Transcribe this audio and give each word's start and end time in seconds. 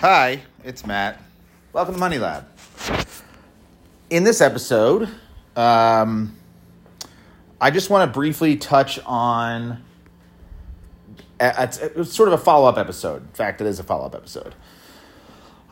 Hi, 0.00 0.42
it's 0.62 0.86
Matt. 0.86 1.20
Welcome 1.72 1.94
to 1.94 1.98
Money 1.98 2.18
Lab. 2.18 2.46
In 4.10 4.22
this 4.22 4.40
episode, 4.40 5.08
um, 5.56 6.36
I 7.60 7.72
just 7.72 7.90
want 7.90 8.08
to 8.08 8.14
briefly 8.14 8.54
touch 8.54 9.00
on. 9.04 9.82
It's, 11.40 11.80
sort 12.14 12.28
of 12.28 12.34
a 12.34 12.38
follow 12.38 12.68
up 12.68 12.78
episode. 12.78 13.22
In 13.22 13.32
fact, 13.32 13.60
it 13.60 13.66
is 13.66 13.80
a 13.80 13.82
follow 13.82 14.06
up 14.06 14.14
episode. 14.14 14.54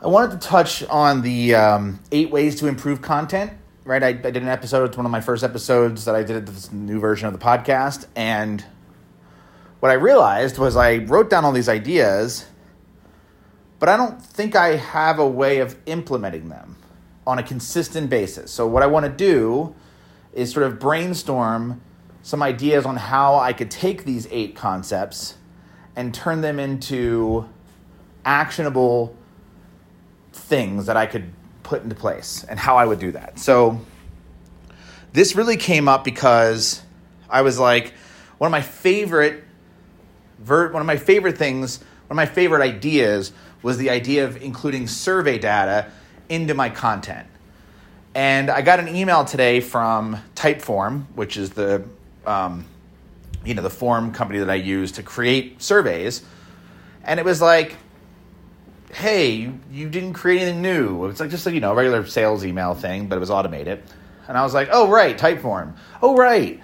I 0.03 0.09
wanted 0.09 0.41
to 0.41 0.45
touch 0.45 0.83
on 0.89 1.23
the 1.23 1.55
um, 1.55 2.01
eight 2.11 2.33
ways 2.33 2.57
to 2.57 2.67
improve 2.67 3.01
content. 3.01 3.53
Right, 3.85 4.03
I, 4.03 4.09
I 4.09 4.13
did 4.13 4.39
an 4.39 4.49
episode. 4.49 4.87
It's 4.87 4.97
one 4.97 5.07
of 5.07 5.13
my 5.13 5.21
first 5.21 5.45
episodes 5.45 6.05
that 6.05 6.17
I 6.17 6.25
did 6.25 6.47
this 6.47 6.73
new 6.73 6.99
version 6.99 7.29
of 7.29 7.33
the 7.33 7.39
podcast, 7.39 8.09
and 8.17 8.65
what 9.79 9.91
I 9.91 9.95
realized 9.95 10.59
was 10.59 10.75
I 10.75 10.97
wrote 10.97 11.31
down 11.31 11.45
all 11.45 11.53
these 11.53 11.69
ideas 11.69 12.47
but 13.79 13.89
I 13.89 13.97
don't 13.97 14.21
think 14.21 14.57
I 14.57 14.77
have 14.77 15.19
a 15.19 15.27
way 15.27 15.59
of 15.59 15.77
implementing 15.87 16.49
them 16.49 16.77
on 17.27 17.39
a 17.39 17.43
consistent 17.43 18.09
basis. 18.09 18.51
So, 18.51 18.67
what 18.67 18.83
I 18.83 18.87
want 18.87 19.05
to 19.07 19.13
do 19.13 19.75
is 20.33 20.53
sort 20.53 20.67
of 20.67 20.79
brainstorm 20.79 21.81
some 22.23 22.43
ideas 22.43 22.85
on 22.85 22.97
how 22.97 23.37
I 23.37 23.53
could 23.53 23.71
take 23.71 24.05
these 24.05 24.27
eight 24.31 24.57
concepts 24.57 25.35
and 25.95 26.13
turn 26.13 26.41
them 26.41 26.59
into 26.59 27.49
actionable 28.25 29.17
things 30.33 30.87
that 30.87 30.97
I 30.97 31.07
could 31.07 31.31
put 31.63 31.83
into 31.83 31.95
place 31.95 32.45
and 32.49 32.59
how 32.59 32.77
I 32.77 32.85
would 32.85 32.99
do 32.99 33.13
that. 33.13 33.39
So, 33.39 33.81
this 35.13 35.35
really 35.35 35.57
came 35.57 35.89
up 35.89 36.05
because 36.05 36.83
I 37.29 37.43
was 37.43 37.59
like, 37.59 37.95
one 38.39 38.49
of 38.49 38.53
my 38.53 38.61
favorite, 38.61 39.45
one 40.45 40.77
of 40.77 40.87
my 40.87 40.97
favorite 40.97 41.39
things, 41.39 41.79
one 42.09 42.11
of 42.11 42.17
my 42.17 42.27
favorite 42.27 42.63
ideas 42.63 43.33
was 43.67 43.79
the 43.79 43.91
idea 43.91 44.25
of 44.25 44.41
including 44.41 44.87
survey 44.87 45.41
data 45.41 45.91
into 46.29 46.55
my 46.55 46.71
content. 46.71 47.27
And 48.15 48.49
I 48.49 48.63
got 48.63 48.79
an 48.79 48.87
email 48.87 49.25
today 49.25 49.59
from 49.59 50.19
Typeform, 50.37 51.07
which 51.17 51.37
is 51.37 51.51
the 51.51 51.85
um, 52.25 52.65
you 53.45 53.55
know 53.55 53.63
the 53.63 53.71
form 53.71 54.13
company 54.13 54.39
that 54.39 54.49
I 54.49 54.55
use 54.55 54.93
to 54.93 55.03
create 55.03 55.61
surveys, 55.61 56.23
and 57.03 57.19
it 57.19 57.27
was 57.27 57.43
like, 57.43 57.75
"Hey, 58.95 59.53
you, 59.73 59.89
didn't 59.89 60.13
create 60.13 60.43
anything 60.43 60.63
new." 60.63 61.07
It's 61.07 61.19
like 61.19 61.31
just 61.31 61.45
like 61.45 61.55
you 61.57 61.61
know 61.61 61.73
a 61.73 61.75
regular 61.75 62.07
sales 62.07 62.45
email 62.45 62.73
thing, 62.73 63.09
but 63.09 63.17
it 63.17 63.21
was 63.21 63.31
automated. 63.31 63.83
And 64.29 64.39
I 64.39 64.45
was 64.45 64.55
like, 64.55 64.69
"Oh 64.71 64.89
right, 64.89 65.19
Typeform. 65.19 65.75
Oh 66.01 66.15
right, 66.17 66.61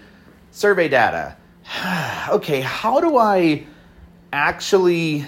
survey 0.52 0.88
data. 0.88 1.36
okay, 2.28 2.60
how 2.60 3.00
do 3.00 3.16
I 3.18 3.66
actually 4.32 5.26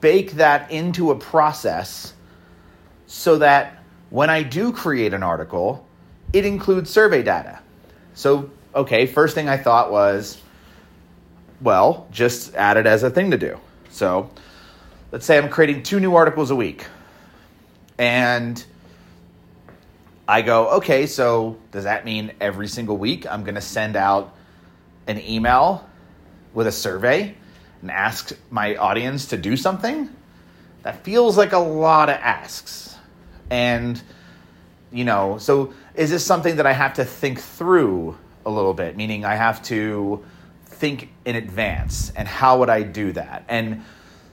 bake 0.00 0.32
that 0.32 0.70
into 0.70 1.10
a 1.10 1.16
process 1.16 2.14
so 3.06 3.38
that 3.38 3.82
when 4.10 4.30
I 4.30 4.42
do 4.42 4.72
create 4.72 5.14
an 5.14 5.22
article, 5.22 5.86
it 6.32 6.44
includes 6.44 6.90
survey 6.90 7.22
data. 7.22 7.58
So, 8.14 8.50
okay, 8.74 9.06
first 9.06 9.34
thing 9.34 9.48
I 9.48 9.56
thought 9.56 9.90
was, 9.90 10.40
well, 11.60 12.06
just 12.10 12.54
add 12.54 12.76
it 12.76 12.86
as 12.86 13.02
a 13.02 13.10
thing 13.10 13.30
to 13.30 13.38
do. 13.38 13.58
So, 13.90 14.30
let's 15.10 15.26
say 15.26 15.38
I'm 15.38 15.48
creating 15.48 15.82
two 15.82 16.00
new 16.00 16.14
articles 16.14 16.50
a 16.50 16.56
week. 16.56 16.84
And 17.98 18.62
I 20.28 20.42
go, 20.42 20.68
okay, 20.76 21.06
so 21.06 21.56
does 21.72 21.84
that 21.84 22.04
mean 22.04 22.32
every 22.40 22.68
single 22.68 22.96
week 22.96 23.26
I'm 23.26 23.44
going 23.44 23.54
to 23.54 23.60
send 23.60 23.96
out 23.96 24.34
an 25.06 25.20
email 25.20 25.88
with 26.52 26.66
a 26.66 26.72
survey? 26.72 27.34
And 27.82 27.90
ask 27.90 28.32
my 28.50 28.76
audience 28.76 29.26
to 29.26 29.36
do 29.36 29.56
something, 29.56 30.08
that 30.82 31.04
feels 31.04 31.36
like 31.36 31.52
a 31.52 31.58
lot 31.58 32.08
of 32.08 32.16
asks. 32.16 32.96
And, 33.50 34.00
you 34.92 35.04
know, 35.04 35.38
so 35.38 35.72
is 35.94 36.10
this 36.10 36.24
something 36.24 36.56
that 36.56 36.66
I 36.66 36.72
have 36.72 36.94
to 36.94 37.04
think 37.04 37.40
through 37.40 38.16
a 38.46 38.50
little 38.50 38.74
bit? 38.74 38.96
Meaning 38.96 39.24
I 39.24 39.34
have 39.34 39.62
to 39.64 40.24
think 40.64 41.10
in 41.24 41.36
advance 41.36 42.12
and 42.14 42.28
how 42.28 42.60
would 42.60 42.70
I 42.70 42.82
do 42.82 43.12
that? 43.12 43.44
And 43.48 43.84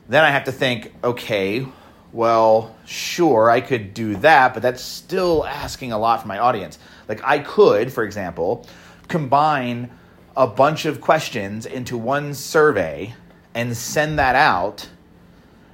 then 0.08 0.24
I 0.24 0.30
have 0.30 0.46
to 0.46 0.52
think, 0.52 0.94
okay, 1.04 1.66
well, 2.14 2.76
sure, 2.86 3.50
I 3.50 3.60
could 3.60 3.94
do 3.94 4.16
that, 4.18 4.54
but 4.54 4.64
that's 4.64 4.82
still 4.82 5.46
asking 5.46 5.92
a 5.92 5.98
lot 5.98 6.22
from 6.22 6.30
my 6.30 6.40
audience. 6.40 6.80
Like, 7.10 7.22
I 7.24 7.40
could, 7.40 7.92
for 7.92 8.04
example, 8.04 8.66
combine 9.08 9.90
a 10.38 10.48
bunch 10.48 10.86
of 10.86 11.02
questions 11.02 11.66
into 11.66 11.98
one 11.98 12.34
survey 12.34 13.14
and 13.56 13.76
send 13.76 14.20
that 14.20 14.36
out. 14.36 14.88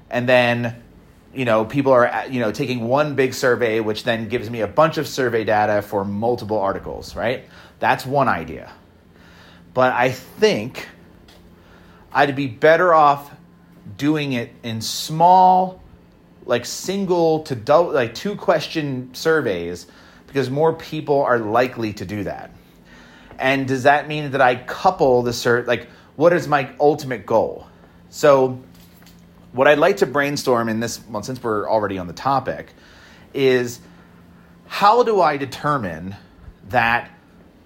And 0.10 0.30
then 0.30 0.82
you 1.34 1.46
know 1.46 1.66
people 1.66 1.92
are 1.92 2.26
you 2.30 2.40
know 2.40 2.52
taking 2.52 2.88
one 2.88 3.16
big 3.16 3.34
survey 3.34 3.80
which 3.80 4.04
then 4.04 4.28
gives 4.28 4.50
me 4.50 4.62
a 4.62 4.68
bunch 4.68 4.98
of 4.98 5.08
survey 5.08 5.44
data 5.44 5.82
for 5.82 6.06
multiple 6.06 6.60
articles 6.60 7.16
right? 7.16 7.46
That's 7.80 8.06
one 8.06 8.28
idea. 8.28 8.72
But 9.74 9.94
i 9.94 10.12
think 10.12 10.90
i'd 12.14 12.36
be 12.36 12.48
better 12.48 12.94
off 12.94 13.34
doing 13.96 14.34
it 14.34 14.52
in 14.64 14.82
small 14.82 15.82
like 16.46 16.66
single 16.66 17.44
to 17.44 17.56
double 17.56 17.94
like 17.94 18.14
two 18.14 18.36
question 18.36 19.10
surveys 19.14 19.88
because 20.28 20.50
more 20.50 20.74
people 20.74 21.22
are 21.22 21.40
likely 21.40 21.94
to 21.94 22.06
do 22.06 22.24
that. 22.24 22.52
And 23.40 23.68
does 23.68 23.84
that 23.84 24.10
mean 24.10 24.32
that 24.32 24.42
i 24.42 24.56
couple 24.56 25.24
the 25.24 25.32
cert 25.32 25.68
like 25.68 25.88
what 26.18 26.34
is 26.34 26.50
my 26.50 26.70
ultimate 26.80 27.26
goal 27.26 27.68
so, 28.12 28.62
what 29.54 29.70
I'd 29.70 29.78
like 29.80 29.98
to 29.98 30.06
brainstorm 30.06 30.68
in 30.68 30.82
this, 30.82 31.00
well, 31.10 31.24
since 31.24 31.42
we're 31.42 31.68
already 31.70 31.98
on 31.98 32.08
the 32.08 32.14
topic, 32.14 32.74
is 33.34 33.80
how 34.68 35.04
do 35.04 35.22
I 35.22 35.38
determine 35.38 36.18
that 36.68 37.10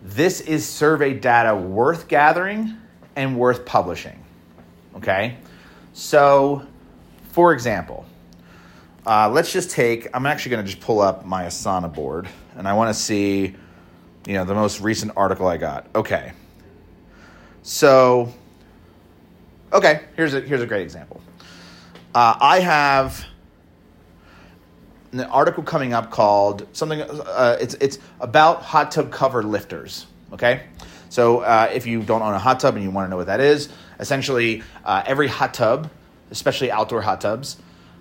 this 0.03 0.41
is 0.41 0.63
survey 0.63 1.15
data 1.15 1.55
worth 1.55 2.07
gathering 2.07 2.77
and 3.15 3.39
worth 3.39 3.65
publishing? 3.65 4.23
Okay? 4.95 5.37
So, 5.93 6.67
for 7.31 7.51
example, 7.51 8.05
uh, 9.07 9.31
let's 9.31 9.51
just 9.51 9.71
take, 9.71 10.07
I'm 10.13 10.27
actually 10.27 10.51
going 10.51 10.63
to 10.63 10.71
just 10.71 10.81
pull 10.81 11.01
up 11.01 11.25
my 11.25 11.45
Asana 11.45 11.91
board 11.91 12.29
and 12.55 12.67
I 12.67 12.73
want 12.73 12.95
to 12.95 12.99
see, 12.99 13.55
you 14.27 14.33
know, 14.33 14.45
the 14.45 14.53
most 14.53 14.79
recent 14.79 15.13
article 15.15 15.47
I 15.47 15.57
got. 15.57 15.87
Okay. 15.95 16.33
So, 17.63 18.31
Okay, 19.75 19.99
here's 20.15 20.33
a 20.33 20.39
here's 20.39 20.61
a 20.61 20.65
great 20.65 20.83
example. 20.83 21.21
Uh, 22.13 22.37
I 22.39 22.61
have 22.61 23.25
an 25.11 25.19
article 25.19 25.63
coming 25.63 25.91
up 25.91 26.11
called 26.11 26.65
something. 26.71 27.01
Uh, 27.01 27.57
it's 27.59 27.73
it's 27.75 27.99
about 28.21 28.61
hot 28.61 28.89
tub 28.91 29.11
cover 29.11 29.43
lifters. 29.43 30.05
Okay, 30.31 30.63
so 31.09 31.39
uh, 31.41 31.69
if 31.73 31.85
you 31.85 32.01
don't 32.03 32.21
own 32.21 32.33
a 32.33 32.39
hot 32.39 32.61
tub 32.61 32.75
and 32.75 32.85
you 32.85 32.89
want 32.89 33.07
to 33.07 33.09
know 33.09 33.17
what 33.17 33.27
that 33.27 33.41
is, 33.41 33.67
essentially 33.99 34.63
uh, 34.85 35.03
every 35.05 35.27
hot 35.27 35.53
tub, 35.53 35.91
especially 36.31 36.71
outdoor 36.71 37.01
hot 37.01 37.19
tubs, 37.19 37.57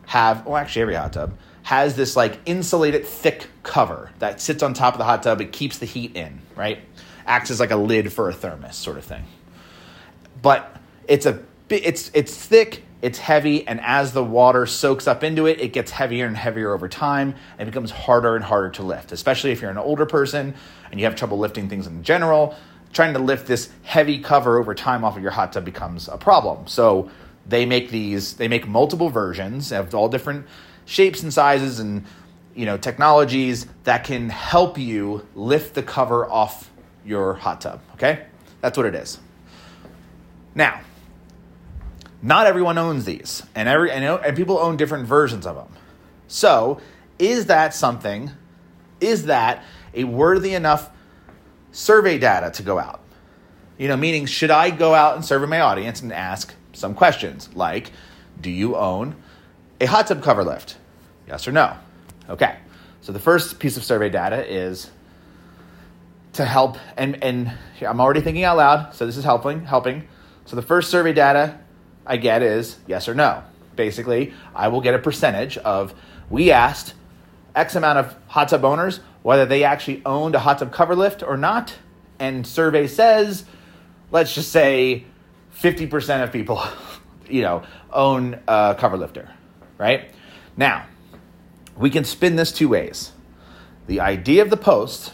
have 0.06 0.46
well 0.46 0.56
actually 0.56 0.82
every 0.82 0.94
hot 0.94 1.12
tub 1.12 1.36
has 1.64 1.96
this 1.96 2.14
like 2.14 2.38
insulated 2.46 3.04
thick 3.04 3.48
cover 3.64 4.12
that 4.20 4.40
sits 4.40 4.62
on 4.62 4.74
top 4.74 4.94
of 4.94 4.98
the 4.98 5.04
hot 5.04 5.24
tub. 5.24 5.40
It 5.40 5.50
keeps 5.50 5.78
the 5.78 5.86
heat 5.86 6.14
in, 6.14 6.40
right? 6.54 6.78
Acts 7.26 7.50
as 7.50 7.58
like 7.58 7.72
a 7.72 7.76
lid 7.76 8.12
for 8.12 8.28
a 8.28 8.32
thermos 8.32 8.76
sort 8.76 8.96
of 8.96 9.04
thing. 9.04 9.24
But 10.40 10.76
it's 11.08 11.26
a 11.26 11.42
it's 11.68 12.10
it's 12.14 12.36
thick, 12.36 12.82
it's 13.02 13.18
heavy, 13.18 13.66
and 13.66 13.80
as 13.80 14.12
the 14.12 14.24
water 14.24 14.66
soaks 14.66 15.06
up 15.06 15.24
into 15.24 15.46
it, 15.46 15.60
it 15.60 15.72
gets 15.72 15.90
heavier 15.90 16.26
and 16.26 16.36
heavier 16.36 16.72
over 16.72 16.88
time 16.88 17.34
and 17.58 17.66
becomes 17.66 17.90
harder 17.90 18.36
and 18.36 18.44
harder 18.44 18.70
to 18.70 18.82
lift. 18.82 19.12
Especially 19.12 19.50
if 19.50 19.60
you're 19.60 19.70
an 19.70 19.78
older 19.78 20.06
person 20.06 20.54
and 20.90 21.00
you 21.00 21.06
have 21.06 21.16
trouble 21.16 21.38
lifting 21.38 21.68
things 21.68 21.86
in 21.86 22.02
general, 22.02 22.54
trying 22.92 23.12
to 23.14 23.18
lift 23.18 23.46
this 23.46 23.70
heavy 23.82 24.18
cover 24.18 24.58
over 24.58 24.74
time 24.74 25.04
off 25.04 25.16
of 25.16 25.22
your 25.22 25.32
hot 25.32 25.52
tub 25.52 25.64
becomes 25.64 26.08
a 26.08 26.16
problem. 26.16 26.66
So 26.66 27.10
they 27.46 27.66
make 27.66 27.90
these, 27.90 28.34
they 28.34 28.48
make 28.48 28.66
multiple 28.66 29.10
versions 29.10 29.72
of 29.72 29.94
all 29.94 30.08
different 30.08 30.46
shapes 30.86 31.22
and 31.22 31.32
sizes 31.32 31.80
and 31.80 32.04
you 32.54 32.66
know 32.66 32.76
technologies 32.76 33.66
that 33.84 34.04
can 34.04 34.28
help 34.28 34.78
you 34.78 35.26
lift 35.34 35.74
the 35.74 35.82
cover 35.82 36.30
off 36.30 36.70
your 37.04 37.34
hot 37.34 37.60
tub. 37.60 37.80
Okay, 37.94 38.24
that's 38.60 38.76
what 38.76 38.86
it 38.86 38.94
is. 38.94 39.18
Now 40.54 40.80
not 42.24 42.46
everyone 42.46 42.78
owns 42.78 43.04
these, 43.04 43.42
and 43.54 43.68
every 43.68 43.92
and, 43.92 44.02
and 44.02 44.34
people 44.34 44.56
own 44.58 44.78
different 44.78 45.06
versions 45.06 45.46
of 45.46 45.56
them. 45.56 45.68
So, 46.26 46.80
is 47.18 47.46
that 47.46 47.74
something? 47.74 48.30
Is 48.98 49.26
that 49.26 49.62
a 49.92 50.04
worthy 50.04 50.54
enough 50.54 50.90
survey 51.70 52.16
data 52.16 52.50
to 52.52 52.62
go 52.62 52.78
out? 52.78 53.00
You 53.76 53.88
know, 53.88 53.96
meaning 53.98 54.24
should 54.24 54.50
I 54.50 54.70
go 54.70 54.94
out 54.94 55.16
and 55.16 55.24
survey 55.24 55.44
my 55.44 55.60
audience 55.60 56.00
and 56.00 56.14
ask 56.14 56.54
some 56.72 56.94
questions 56.94 57.50
like, 57.54 57.92
do 58.40 58.50
you 58.50 58.74
own 58.74 59.16
a 59.78 59.84
hot 59.84 60.06
tub 60.06 60.22
cover 60.22 60.44
lift? 60.44 60.78
Yes 61.28 61.46
or 61.46 61.52
no? 61.52 61.76
Okay. 62.30 62.56
So 63.02 63.12
the 63.12 63.18
first 63.18 63.58
piece 63.58 63.76
of 63.76 63.84
survey 63.84 64.08
data 64.08 64.50
is 64.50 64.90
to 66.32 66.46
help 66.46 66.78
and 66.96 67.22
and 67.22 67.52
I'm 67.82 68.00
already 68.00 68.22
thinking 68.22 68.44
out 68.44 68.56
loud, 68.56 68.94
so 68.94 69.04
this 69.04 69.18
is 69.18 69.24
helping 69.24 69.66
helping. 69.66 70.08
So 70.46 70.56
the 70.56 70.62
first 70.62 70.90
survey 70.90 71.12
data 71.12 71.58
I 72.06 72.16
get 72.16 72.42
is 72.42 72.78
yes 72.86 73.08
or 73.08 73.14
no. 73.14 73.42
basically, 73.76 74.32
I 74.54 74.68
will 74.68 74.80
get 74.80 74.94
a 74.94 74.98
percentage 74.98 75.58
of 75.58 75.94
we 76.30 76.52
asked 76.52 76.94
X 77.54 77.74
amount 77.74 77.98
of 77.98 78.16
hot 78.28 78.48
tub 78.48 78.64
owners 78.64 79.00
whether 79.22 79.46
they 79.46 79.64
actually 79.64 80.02
owned 80.04 80.34
a 80.34 80.38
hot 80.38 80.58
tub 80.58 80.72
cover 80.72 80.94
lift 80.94 81.22
or 81.22 81.36
not. 81.36 81.74
And 82.18 82.46
survey 82.46 82.86
says, 82.86 83.44
let's 84.10 84.34
just 84.34 84.52
say 84.52 85.04
50% 85.58 86.22
of 86.22 86.32
people, 86.32 86.62
you 87.28 87.42
know, 87.42 87.62
own 87.92 88.40
a 88.46 88.76
cover 88.78 88.96
lifter, 88.96 89.30
right? 89.78 90.10
Now, 90.56 90.86
we 91.76 91.90
can 91.90 92.04
spin 92.04 92.36
this 92.36 92.52
two 92.52 92.68
ways. 92.68 93.12
The 93.86 94.00
idea 94.00 94.42
of 94.42 94.50
the 94.50 94.56
post 94.56 95.12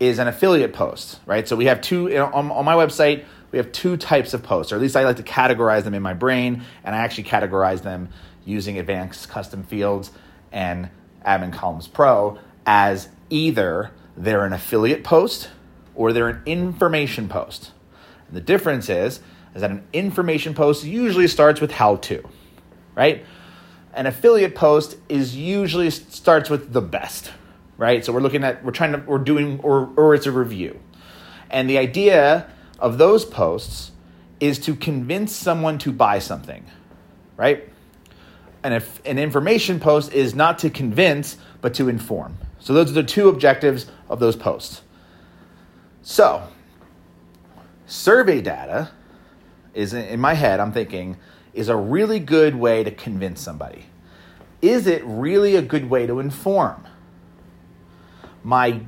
is 0.00 0.18
an 0.18 0.28
affiliate 0.28 0.72
post, 0.72 1.20
right? 1.26 1.46
So 1.46 1.56
we 1.56 1.66
have 1.66 1.80
two 1.80 2.16
on, 2.16 2.50
on 2.50 2.64
my 2.64 2.74
website. 2.74 3.24
We 3.54 3.58
have 3.58 3.70
two 3.70 3.96
types 3.96 4.34
of 4.34 4.42
posts, 4.42 4.72
or 4.72 4.74
at 4.74 4.82
least 4.82 4.96
I 4.96 5.04
like 5.04 5.18
to 5.18 5.22
categorize 5.22 5.84
them 5.84 5.94
in 5.94 6.02
my 6.02 6.12
brain, 6.12 6.64
and 6.82 6.92
I 6.92 6.98
actually 6.98 7.22
categorize 7.22 7.82
them 7.82 8.08
using 8.44 8.80
advanced 8.80 9.28
custom 9.28 9.62
fields 9.62 10.10
and 10.50 10.90
Admin 11.24 11.52
Columns 11.52 11.86
Pro 11.86 12.36
as 12.66 13.08
either 13.30 13.92
they're 14.16 14.44
an 14.44 14.52
affiliate 14.52 15.04
post 15.04 15.50
or 15.94 16.12
they're 16.12 16.30
an 16.30 16.42
information 16.46 17.28
post. 17.28 17.70
And 18.26 18.36
the 18.36 18.40
difference 18.40 18.88
is, 18.88 19.20
is 19.54 19.60
that 19.60 19.70
an 19.70 19.86
information 19.92 20.54
post 20.54 20.82
usually 20.82 21.28
starts 21.28 21.60
with 21.60 21.70
how 21.70 21.94
to, 21.94 22.28
right? 22.96 23.24
An 23.92 24.08
affiliate 24.08 24.56
post 24.56 24.96
is 25.08 25.36
usually 25.36 25.90
starts 25.90 26.50
with 26.50 26.72
the 26.72 26.82
best, 26.82 27.30
right? 27.76 28.04
So 28.04 28.12
we're 28.12 28.18
looking 28.18 28.42
at 28.42 28.64
we're 28.64 28.72
trying 28.72 28.94
to 28.94 28.98
we're 29.06 29.18
doing 29.18 29.60
or 29.60 29.90
or 29.96 30.16
it's 30.16 30.26
a 30.26 30.32
review. 30.32 30.80
And 31.50 31.70
the 31.70 31.78
idea 31.78 32.50
of 32.78 32.98
those 32.98 33.24
posts 33.24 33.92
is 34.40 34.58
to 34.60 34.74
convince 34.74 35.34
someone 35.34 35.78
to 35.78 35.92
buy 35.92 36.18
something, 36.18 36.64
right? 37.36 37.68
And 38.62 38.74
if 38.74 39.04
an 39.04 39.18
information 39.18 39.78
post 39.78 40.12
is 40.12 40.34
not 40.34 40.58
to 40.60 40.70
convince 40.70 41.36
but 41.60 41.74
to 41.74 41.88
inform. 41.88 42.36
So 42.58 42.72
those 42.72 42.90
are 42.90 42.94
the 42.94 43.02
two 43.02 43.28
objectives 43.28 43.86
of 44.08 44.20
those 44.20 44.36
posts. 44.36 44.82
So, 46.02 46.42
survey 47.86 48.40
data 48.40 48.90
is 49.74 49.92
in 49.92 50.20
my 50.20 50.34
head, 50.34 50.60
I'm 50.60 50.72
thinking, 50.72 51.16
is 51.52 51.68
a 51.68 51.76
really 51.76 52.18
good 52.18 52.54
way 52.54 52.84
to 52.84 52.90
convince 52.90 53.40
somebody. 53.40 53.86
Is 54.60 54.86
it 54.86 55.02
really 55.04 55.56
a 55.56 55.62
good 55.62 55.88
way 55.88 56.06
to 56.06 56.20
inform? 56.20 56.86
My, 58.42 58.80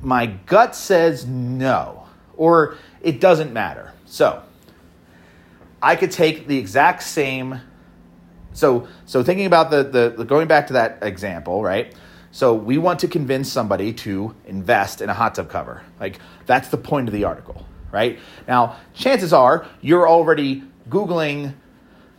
my 0.00 0.26
gut 0.26 0.74
says 0.74 1.26
no, 1.26 2.06
or 2.36 2.76
it 3.02 3.20
doesn't 3.20 3.52
matter. 3.52 3.92
So, 4.06 4.42
I 5.82 5.96
could 5.96 6.12
take 6.12 6.46
the 6.46 6.56
exact 6.56 7.02
same. 7.02 7.60
So, 8.52 8.86
so 9.04 9.24
thinking 9.24 9.46
about 9.46 9.70
the, 9.70 9.82
the, 9.82 10.14
the 10.18 10.24
going 10.24 10.46
back 10.46 10.68
to 10.68 10.74
that 10.74 10.98
example, 11.02 11.62
right? 11.62 11.92
So 12.30 12.54
we 12.54 12.78
want 12.78 13.00
to 13.00 13.08
convince 13.08 13.50
somebody 13.50 13.92
to 13.94 14.34
invest 14.46 15.00
in 15.00 15.10
a 15.10 15.14
hot 15.14 15.34
tub 15.34 15.50
cover. 15.50 15.82
Like 16.00 16.18
that's 16.46 16.68
the 16.68 16.76
point 16.76 17.08
of 17.08 17.12
the 17.12 17.24
article, 17.24 17.66
right? 17.90 18.18
Now, 18.46 18.76
chances 18.94 19.32
are 19.32 19.66
you're 19.80 20.08
already 20.08 20.62
Googling 20.88 21.54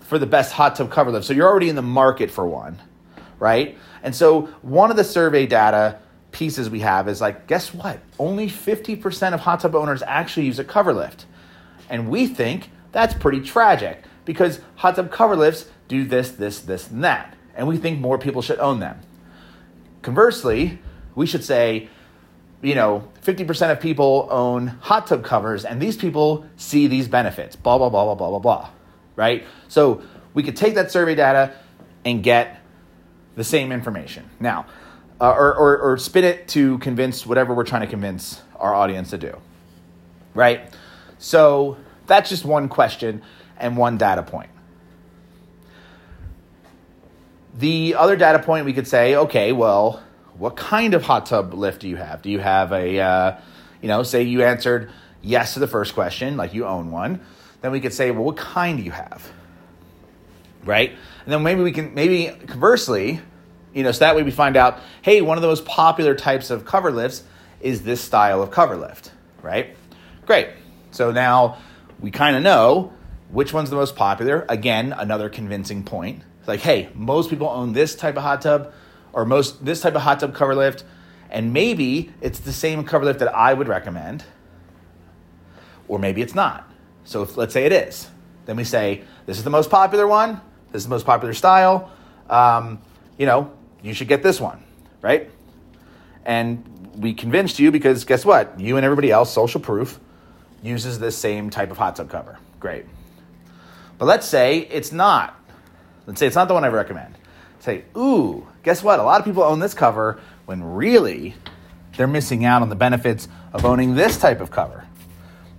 for 0.02 0.20
the 0.20 0.28
best 0.28 0.52
hot 0.52 0.76
tub 0.76 0.92
cover 0.92 1.12
lift. 1.12 1.26
So 1.26 1.34
you're 1.34 1.48
already 1.48 1.70
in 1.70 1.76
the 1.76 1.82
market 1.82 2.30
for 2.30 2.46
one, 2.46 2.82
right? 3.40 3.78
And 4.04 4.14
so 4.14 4.42
one 4.62 4.92
of 4.92 4.98
the 4.98 5.04
survey 5.04 5.48
data 5.48 6.00
pieces 6.34 6.70
we 6.70 6.82
have 6.82 7.08
is 7.08 7.22
like, 7.22 7.48
guess 7.48 7.74
what? 7.74 8.00
Only 8.20 8.48
50% 8.48 9.34
of 9.34 9.40
hot 9.40 9.62
tub 9.62 9.76
owners 9.76 10.04
actually 10.04 10.48
use 10.48 10.60
a 10.60 10.64
cover 10.64 10.94
lift. 10.94 11.26
And 11.90 12.10
we 12.10 12.28
think 12.28 12.70
that's 12.92 13.14
pretty 13.14 13.40
tragic 13.40 14.04
because 14.26 14.60
hot 14.76 14.96
tub 14.96 15.12
cover 15.12 15.36
lifts 15.36 15.70
do 15.88 16.04
this, 16.04 16.32
this, 16.32 16.60
this, 16.60 16.90
and 16.90 17.04
that. 17.04 17.36
And 17.56 17.68
we 17.68 17.78
think 17.78 18.00
more 18.00 18.18
people 18.18 18.42
should 18.42 18.60
own 18.60 18.80
them. 18.80 19.00
Conversely, 20.02 20.80
we 21.16 21.26
should 21.26 21.44
say, 21.44 21.88
you 22.62 22.76
know, 22.76 23.08
50% 23.22 23.72
of 23.72 23.80
people 23.80 24.28
own 24.32 24.68
hot 24.68 25.08
tub 25.08 25.24
covers, 25.24 25.66
and 25.66 25.82
these 25.82 25.96
people 25.98 26.46
see 26.58 26.88
these 26.88 27.08
benefits, 27.08 27.56
blah, 27.56 27.78
blah, 27.78 27.90
blah, 27.90 28.06
blah, 28.06 28.16
blah, 28.16 28.30
blah, 28.30 28.40
blah, 28.40 28.70
right? 29.16 29.46
So 29.68 30.02
we 30.34 30.44
could 30.44 30.56
take 30.56 30.76
that 30.76 30.92
survey 30.92 31.16
data 31.16 31.54
and 32.06 32.24
get 32.24 32.60
the 33.36 33.44
same 33.44 33.72
information. 33.72 34.30
Now, 34.40 34.66
uh, 35.22 35.32
or, 35.32 35.56
or, 35.56 35.78
or 35.80 35.98
spin 35.98 36.24
it 36.24 36.48
to 36.50 36.78
convince 36.80 37.26
whatever 37.26 37.54
we're 37.54 37.64
trying 37.64 37.82
to 37.82 37.88
convince 37.88 38.42
our 38.56 38.74
audience 38.74 39.12
to 39.12 39.18
do, 39.18 39.38
right? 40.34 40.62
So 41.18 41.78
that's 42.08 42.30
just 42.30 42.46
one 42.46 42.70
question 42.70 43.22
and 43.58 43.78
one 43.78 43.98
data 43.98 44.24
point. 44.24 44.50
The 47.56 47.96
other 47.96 48.16
data 48.16 48.40
point 48.40 48.66
we 48.66 48.74
could 48.74 48.88
say, 48.88 49.16
okay, 49.16 49.52
well, 49.52 50.02
what 50.38 50.56
kind 50.56 50.94
of 50.94 51.04
hot 51.04 51.28
tub 51.28 51.54
lift 51.54 51.82
do 51.82 51.88
you 51.88 51.98
have? 51.98 52.22
Do 52.22 52.30
you 52.30 52.40
have 52.40 52.72
a, 52.72 53.00
uh, 53.00 53.38
you 53.82 53.88
know, 53.88 54.02
say 54.04 54.24
you 54.24 54.44
answered 54.44 54.92
yes 55.22 55.54
to 55.54 55.60
the 55.60 55.68
first 55.68 55.94
question, 55.94 56.38
like 56.38 56.54
you 56.54 56.66
own 56.66 56.92
one. 56.92 57.22
Then 57.62 57.72
we 57.72 57.80
could 57.80 57.94
say, 57.94 58.12
well, 58.12 58.24
what 58.24 58.38
kind 58.38 58.78
do 58.78 58.84
you 58.84 58.92
have? 58.92 59.32
Right? 60.66 60.92
And 61.24 61.34
then 61.34 61.44
maybe 61.44 61.62
we 61.62 61.72
can, 61.72 61.94
maybe 61.94 62.36
conversely, 62.48 63.22
you 63.74 63.84
know, 63.84 63.92
so 63.92 64.00
that 64.00 64.16
way 64.16 64.24
we 64.24 64.32
find 64.32 64.56
out, 64.56 64.80
hey, 65.02 65.22
one 65.22 65.38
of 65.38 65.42
the 65.42 65.48
most 65.48 65.66
popular 65.66 66.16
types 66.16 66.50
of 66.50 66.66
cover 66.66 66.92
lifts 66.92 67.24
is 67.60 67.84
this 67.84 68.02
style 68.02 68.42
of 68.42 68.52
cover 68.52 68.76
lift, 68.76 69.12
right? 69.42 69.76
Great. 70.26 70.50
So 70.92 71.12
now 71.12 71.58
we 72.00 72.12
kind 72.12 72.36
of 72.36 72.44
know 72.44 72.94
which 73.30 73.54
one's 73.54 73.70
the 73.70 73.76
most 73.76 73.96
popular. 73.96 74.46
Again, 74.48 74.94
another 74.94 75.30
convincing 75.30 75.84
point. 75.84 76.22
It's 76.40 76.48
like, 76.48 76.60
hey, 76.60 76.90
most 76.94 77.30
people 77.30 77.48
own 77.48 77.74
this 77.74 77.96
type 77.96 78.16
of 78.18 78.24
hot 78.24 78.42
tub 78.42 78.74
or 79.14 79.26
most 79.26 79.64
this 79.64 79.82
type 79.82 79.96
of 79.96 80.02
hot 80.02 80.20
tub 80.20 80.34
cover 80.36 80.56
lift, 80.56 80.84
and 81.30 81.54
maybe 81.54 82.12
it's 82.20 82.40
the 82.40 82.52
same 82.52 82.84
cover 82.84 83.06
lift 83.06 83.20
that 83.20 83.34
I 83.34 83.54
would 83.54 83.68
recommend, 83.68 84.26
or 85.88 86.00
maybe 86.00 86.22
it's 86.22 86.36
not. 86.36 86.70
So 87.06 87.22
if, 87.22 87.38
let's 87.38 87.54
say 87.54 87.66
it 87.66 87.72
is. 87.72 88.10
Then 88.46 88.58
we 88.58 88.64
say, 88.66 89.04
this 89.26 89.38
is 89.38 89.44
the 89.44 89.50
most 89.50 89.70
popular 89.70 90.06
one, 90.06 90.42
this 90.72 90.82
is 90.82 90.84
the 90.84 90.90
most 90.90 91.06
popular 91.06 91.34
style. 91.34 91.92
Um, 92.30 92.82
you 93.18 93.26
know, 93.26 93.52
you 93.84 93.94
should 93.94 94.08
get 94.08 94.24
this 94.24 94.42
one, 94.42 94.64
right? 95.02 95.30
And 96.26 96.64
we 96.96 97.14
convinced 97.14 97.60
you 97.60 97.72
because 97.72 98.06
guess 98.06 98.26
what? 98.26 98.60
You 98.60 98.78
and 98.78 98.86
everybody 98.86 99.12
else, 99.12 99.32
social 99.32 99.62
proof, 99.62 100.00
uses 100.64 100.98
this 100.98 101.18
same 101.18 101.50
type 101.50 101.70
of 101.70 101.78
hot 101.78 101.96
tub 101.96 102.10
cover. 102.10 102.40
Great. 102.60 102.86
But 104.00 104.06
let's 104.06 104.26
say 104.26 104.60
it's 104.60 104.92
not 104.92 105.40
Let's 106.06 106.20
say 106.20 106.28
it's 106.28 106.36
not 106.36 106.48
the 106.48 106.54
one 106.54 106.64
I 106.64 106.68
recommend. 106.68 107.16
Say, 107.60 107.86
ooh, 107.96 108.46
guess 108.64 108.84
what? 108.84 109.00
A 109.00 109.04
lot 109.04 109.20
of 109.20 109.26
people 109.26 109.44
own 109.44 109.60
this 109.60 109.74
cover 109.74 110.20
when 110.46 110.64
really 110.64 111.36
they're 111.96 112.08
missing 112.08 112.44
out 112.44 112.62
on 112.62 112.70
the 112.70 112.76
benefits 112.76 113.28
of 113.54 113.64
owning 113.64 113.96
this 113.96 114.18
type 114.18 114.42
of 114.42 114.52
cover, 114.52 114.86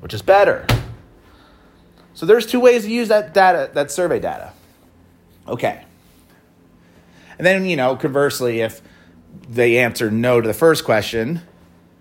which 0.01 0.13
is 0.13 0.21
better. 0.21 0.67
So 2.13 2.27
there's 2.27 2.47
two 2.47 2.61
ways 2.61 2.85
to 2.85 2.91
use 2.91 3.09
that 3.09 3.33
data, 3.33 3.71
that 3.73 3.91
survey 3.91 4.21
data. 4.21 4.53
Okay. 5.49 5.85
And 7.39 7.47
then, 7.47 7.67
you 7.67 7.77
know, 7.77 7.97
conversely, 7.97 8.61
if 8.61 8.81
they 9.49 9.79
answer 9.79 10.11
no 10.11 10.41
to 10.41 10.47
the 10.47 10.55
first 10.55 10.85
question, 10.85 11.43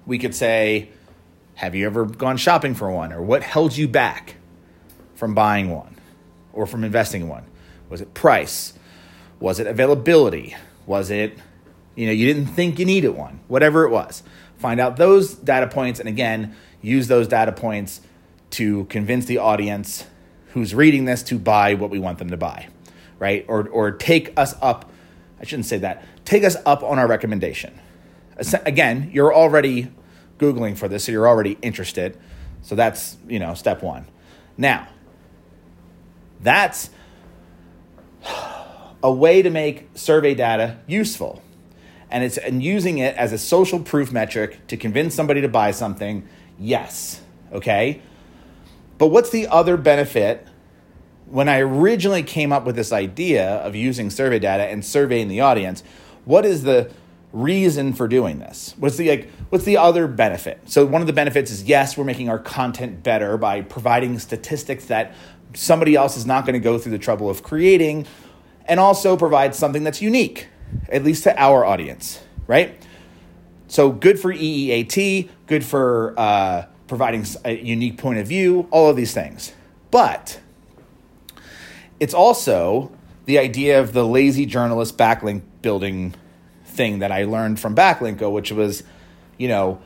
we 0.05 0.19
could 0.19 0.35
say, 0.35 0.89
have 1.55 1.75
you 1.75 1.85
ever 1.85 2.05
gone 2.05 2.37
shopping 2.37 2.75
for 2.75 2.91
one? 2.91 3.13
Or 3.13 3.21
what 3.21 3.43
held 3.43 3.75
you 3.75 3.87
back 3.87 4.35
from 5.15 5.33
buying 5.33 5.69
one 5.69 5.95
or 6.51 6.65
from 6.65 6.83
investing 6.83 7.23
in 7.23 7.27
one? 7.27 7.45
Was 7.89 8.01
it 8.01 8.13
price? 8.13 8.73
Was 9.39 9.59
it 9.59 9.67
availability? 9.67 10.55
Was 10.85 11.09
it, 11.09 11.37
you 11.95 12.05
know, 12.05 12.11
you 12.11 12.31
didn't 12.31 12.47
think 12.47 12.79
you 12.79 12.85
needed 12.85 13.09
one? 13.09 13.39
Whatever 13.47 13.85
it 13.85 13.89
was. 13.89 14.23
Find 14.57 14.79
out 14.79 14.97
those 14.97 15.33
data 15.33 15.67
points 15.67 15.99
and 15.99 16.09
again, 16.09 16.55
use 16.81 17.07
those 17.07 17.27
data 17.27 17.51
points 17.51 18.01
to 18.51 18.85
convince 18.85 19.25
the 19.25 19.37
audience 19.37 20.05
who's 20.53 20.75
reading 20.75 21.05
this 21.05 21.23
to 21.23 21.39
buy 21.39 21.73
what 21.73 21.89
we 21.89 21.99
want 21.99 22.19
them 22.19 22.29
to 22.29 22.37
buy, 22.37 22.67
right? 23.19 23.45
Or, 23.47 23.67
or 23.67 23.91
take 23.91 24.37
us 24.37 24.55
up, 24.61 24.91
I 25.43 25.45
shouldn't 25.45 25.65
say 25.65 25.79
that, 25.79 26.05
take 26.23 26.45
us 26.45 26.55
up 26.65 26.83
on 26.83 26.97
our 26.97 27.05
recommendation. 27.05 27.77
Again, 28.65 29.11
you're 29.11 29.35
already 29.35 29.91
Googling 30.39 30.77
for 30.77 30.87
this, 30.87 31.03
so 31.03 31.11
you're 31.11 31.27
already 31.27 31.57
interested. 31.61 32.17
So 32.61 32.75
that's, 32.75 33.17
you 33.27 33.39
know, 33.39 33.53
step 33.53 33.83
one. 33.83 34.07
Now, 34.57 34.87
that's 36.39 36.89
a 39.03 39.11
way 39.11 39.41
to 39.41 39.49
make 39.49 39.89
survey 39.95 40.33
data 40.33 40.77
useful. 40.87 41.43
And 42.09 42.23
it's 42.23 42.37
and 42.37 42.63
using 42.63 42.99
it 42.99 43.13
as 43.17 43.33
a 43.33 43.37
social 43.37 43.81
proof 43.81 44.13
metric 44.13 44.65
to 44.67 44.77
convince 44.77 45.13
somebody 45.13 45.41
to 45.41 45.49
buy 45.49 45.71
something, 45.71 46.25
yes. 46.57 47.19
Okay? 47.51 48.01
But 48.97 49.07
what's 49.07 49.31
the 49.31 49.47
other 49.47 49.75
benefit 49.75 50.47
when 51.33 51.49
I 51.49 51.61
originally 51.61 52.21
came 52.21 52.53
up 52.53 52.63
with 52.63 52.75
this 52.75 52.91
idea 52.93 53.55
of 53.55 53.75
using 53.75 54.11
survey 54.11 54.37
data 54.37 54.65
and 54.65 54.85
surveying 54.85 55.29
the 55.29 55.41
audience? 55.41 55.81
What 56.25 56.45
is 56.45 56.61
the 56.61 56.91
reason 57.31 57.93
for 57.93 58.07
doing 58.07 58.37
this? 58.37 58.75
What's 58.77 58.97
the 58.97 59.09
like 59.09 59.31
what's 59.49 59.65
the 59.65 59.77
other 59.77 60.07
benefit? 60.07 60.59
So 60.65 60.85
one 60.85 61.01
of 61.01 61.07
the 61.07 61.13
benefits 61.13 61.49
is 61.49 61.63
yes, 61.63 61.97
we're 61.97 62.03
making 62.03 62.29
our 62.29 62.37
content 62.37 63.01
better 63.01 63.35
by 63.35 63.61
providing 63.61 64.19
statistics 64.19 64.85
that 64.85 65.15
somebody 65.55 65.95
else 65.95 66.17
is 66.17 66.27
not 66.27 66.45
going 66.45 66.53
to 66.53 66.59
go 66.59 66.77
through 66.77 66.91
the 66.91 66.99
trouble 66.99 67.31
of 67.31 67.41
creating 67.41 68.05
and 68.65 68.79
also 68.79 69.17
provide 69.17 69.55
something 69.55 69.83
that's 69.83 70.03
unique, 70.03 70.49
at 70.89 71.03
least 71.03 71.23
to 71.23 71.35
our 71.41 71.65
audience, 71.65 72.21
right? 72.45 72.85
So 73.69 73.91
good 73.91 74.19
for 74.19 74.31
EEAT, 74.31 75.29
good 75.47 75.65
for 75.65 76.13
uh, 76.15 76.67
providing 76.85 77.25
a 77.43 77.57
unique 77.57 77.97
point 77.97 78.19
of 78.19 78.27
view, 78.27 78.67
all 78.69 78.87
of 78.91 78.95
these 78.95 79.15
things. 79.15 79.51
But 79.89 80.39
it's 81.99 82.13
also 82.13 82.91
the 83.25 83.39
idea 83.39 83.79
of 83.79 83.93
the 83.93 84.05
lazy 84.05 84.45
journalist 84.45 84.97
backlink 84.97 85.41
building 85.61 86.13
thing 86.65 86.99
that 86.99 87.11
I 87.11 87.23
learned 87.23 87.59
from 87.59 87.75
Backlinko, 87.75 88.31
which 88.31 88.51
was, 88.51 88.83
you 89.37 89.47
know, 89.47 89.81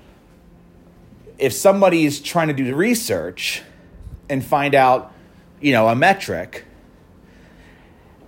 if 1.37 1.53
somebody's 1.53 2.19
trying 2.19 2.47
to 2.47 2.53
do 2.53 2.65
the 2.65 2.75
research 2.75 3.61
and 4.29 4.43
find 4.43 4.73
out, 4.73 5.13
you 5.61 5.71
know, 5.71 5.87
a 5.87 5.95
metric, 5.95 6.65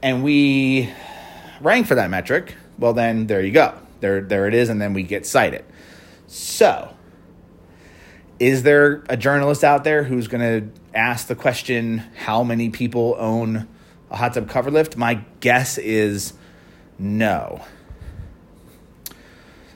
and 0.02 0.24
we 0.24 0.90
rank 1.62 1.88
for 1.88 1.96
that 1.96 2.10
metric, 2.10 2.56
well, 2.78 2.94
then 2.94 3.28
there 3.28 3.42
you 3.44 3.52
go. 3.52 3.78
There, 4.00 4.22
there 4.22 4.48
it 4.48 4.54
is, 4.54 4.70
and 4.70 4.80
then 4.80 4.94
we 4.94 5.04
get 5.04 5.26
cited. 5.26 5.66
So, 6.28 6.94
is 8.40 8.64
there 8.64 9.04
a 9.10 9.18
journalist 9.18 9.64
out 9.64 9.84
there 9.84 10.04
who's 10.04 10.28
going 10.28 10.42
to 10.42 10.79
ask 10.94 11.28
the 11.28 11.36
question, 11.36 12.04
how 12.16 12.44
many 12.44 12.70
people 12.70 13.16
own 13.18 13.68
a 14.10 14.18
hot 14.18 14.34
tub 14.34 14.50
cover 14.50 14.72
lift? 14.72 14.98
My 14.98 15.22
guess 15.40 15.78
is 15.78 16.34
no. 16.98 17.62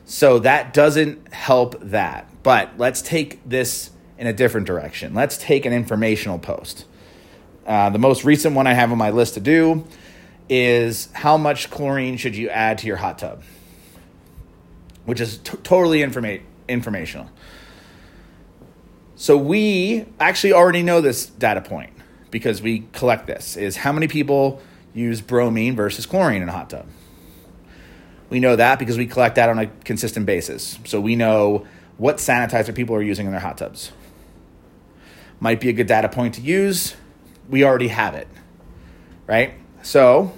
So 0.06 0.40
that 0.40 0.74
doesn't 0.74 1.34
help 1.34 1.80
that. 1.82 2.28
But 2.44 2.72
let's 2.78 3.02
take 3.02 3.48
this 3.48 3.92
in 4.18 4.28
a 4.28 4.34
different 4.34 4.68
direction. 4.68 5.14
Let's 5.14 5.38
take 5.38 5.66
an 5.66 5.74
informational 5.74 6.40
post. 6.40 6.86
Uh, 7.66 7.90
the 7.90 8.00
most 8.00 8.24
recent 8.24 8.56
one 8.56 8.68
I 8.68 8.74
have 8.74 8.92
on 8.92 8.98
my 8.98 9.10
list 9.10 9.36
to 9.36 9.40
do 9.40 9.86
is 10.50 11.10
how 11.14 11.38
much 11.38 11.70
chlorine 11.70 12.18
should 12.18 12.36
you 12.36 12.50
add 12.50 12.78
to 12.80 12.88
your 12.88 12.98
hot 12.98 13.20
tub, 13.20 13.44
which 15.06 15.22
is 15.22 15.38
t- 15.38 15.58
totally 15.64 16.00
informa- 16.00 16.42
informational. 16.68 17.30
So 19.16 19.38
we 19.38 20.06
actually 20.20 20.54
already 20.54 20.84
know 20.84 21.02
this 21.02 21.26
data 21.26 21.62
point 21.62 21.92
because 22.32 22.62
we 22.62 22.88
collect 22.94 23.28
this 23.28 23.56
is 23.56 23.78
how 23.78 23.92
many 23.92 24.08
people 24.08 24.62
use 24.94 25.22
bromine 25.22 25.76
versus 25.76 26.06
chlorine 26.06 26.42
in 26.42 26.50
a 26.50 26.52
hot 26.52 26.70
tub. 26.70 26.88
We 28.30 28.40
know 28.40 28.56
that 28.56 28.80
because 28.80 28.98
we 28.98 29.06
collect 29.06 29.36
that 29.36 29.50
on 29.50 29.60
a 29.60 29.68
consistent 29.86 30.26
basis. 30.26 30.80
So 30.86 31.00
we 31.00 31.16
know 31.16 31.68
what 31.98 32.18
sanitizer 32.18 32.74
people 32.74 32.96
are 32.96 33.02
using 33.02 33.28
in 33.28 33.32
their 33.32 33.42
hot 33.42 33.60
tubs. 33.60 33.92
Might 35.40 35.60
be 35.60 35.70
a 35.70 35.74
good 35.74 35.88
data 35.88 36.10
point 36.10 36.34
to 36.36 36.42
use. 36.42 36.96
We 37.50 37.64
already 37.64 37.90
have 37.90 38.16
it, 38.16 38.28
right? 39.28 39.54
So 39.84 40.36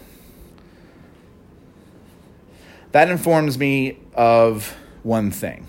that 2.91 3.09
informs 3.09 3.57
me 3.57 3.99
of 4.13 4.75
one 5.03 5.31
thing. 5.31 5.67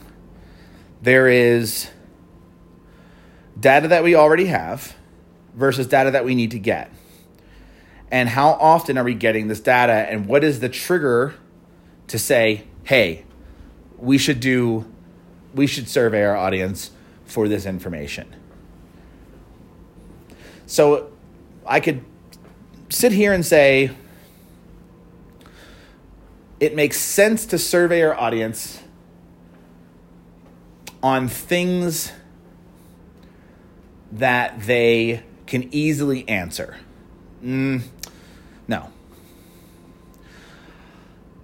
There 1.02 1.28
is 1.28 1.88
data 3.58 3.88
that 3.88 4.04
we 4.04 4.14
already 4.14 4.46
have 4.46 4.94
versus 5.54 5.86
data 5.86 6.10
that 6.10 6.24
we 6.24 6.34
need 6.34 6.50
to 6.50 6.58
get. 6.58 6.92
And 8.10 8.28
how 8.28 8.50
often 8.50 8.98
are 8.98 9.04
we 9.04 9.14
getting 9.14 9.48
this 9.48 9.60
data 9.60 9.92
and 9.92 10.26
what 10.26 10.44
is 10.44 10.60
the 10.60 10.68
trigger 10.68 11.34
to 12.08 12.18
say, 12.18 12.64
hey, 12.84 13.24
we 13.98 14.18
should 14.18 14.40
do, 14.40 14.84
we 15.54 15.66
should 15.66 15.88
survey 15.88 16.24
our 16.24 16.36
audience 16.36 16.90
for 17.24 17.48
this 17.48 17.66
information. 17.66 18.32
So 20.66 21.10
I 21.66 21.80
could 21.80 22.04
sit 22.88 23.12
here 23.12 23.32
and 23.32 23.44
say, 23.44 23.90
it 26.60 26.74
makes 26.74 26.98
sense 26.98 27.46
to 27.46 27.58
survey 27.58 28.02
our 28.02 28.14
audience 28.14 28.80
on 31.02 31.28
things 31.28 32.12
that 34.12 34.60
they 34.62 35.22
can 35.46 35.68
easily 35.72 36.28
answer. 36.28 36.76
Mm, 37.42 37.82
no. 38.68 38.90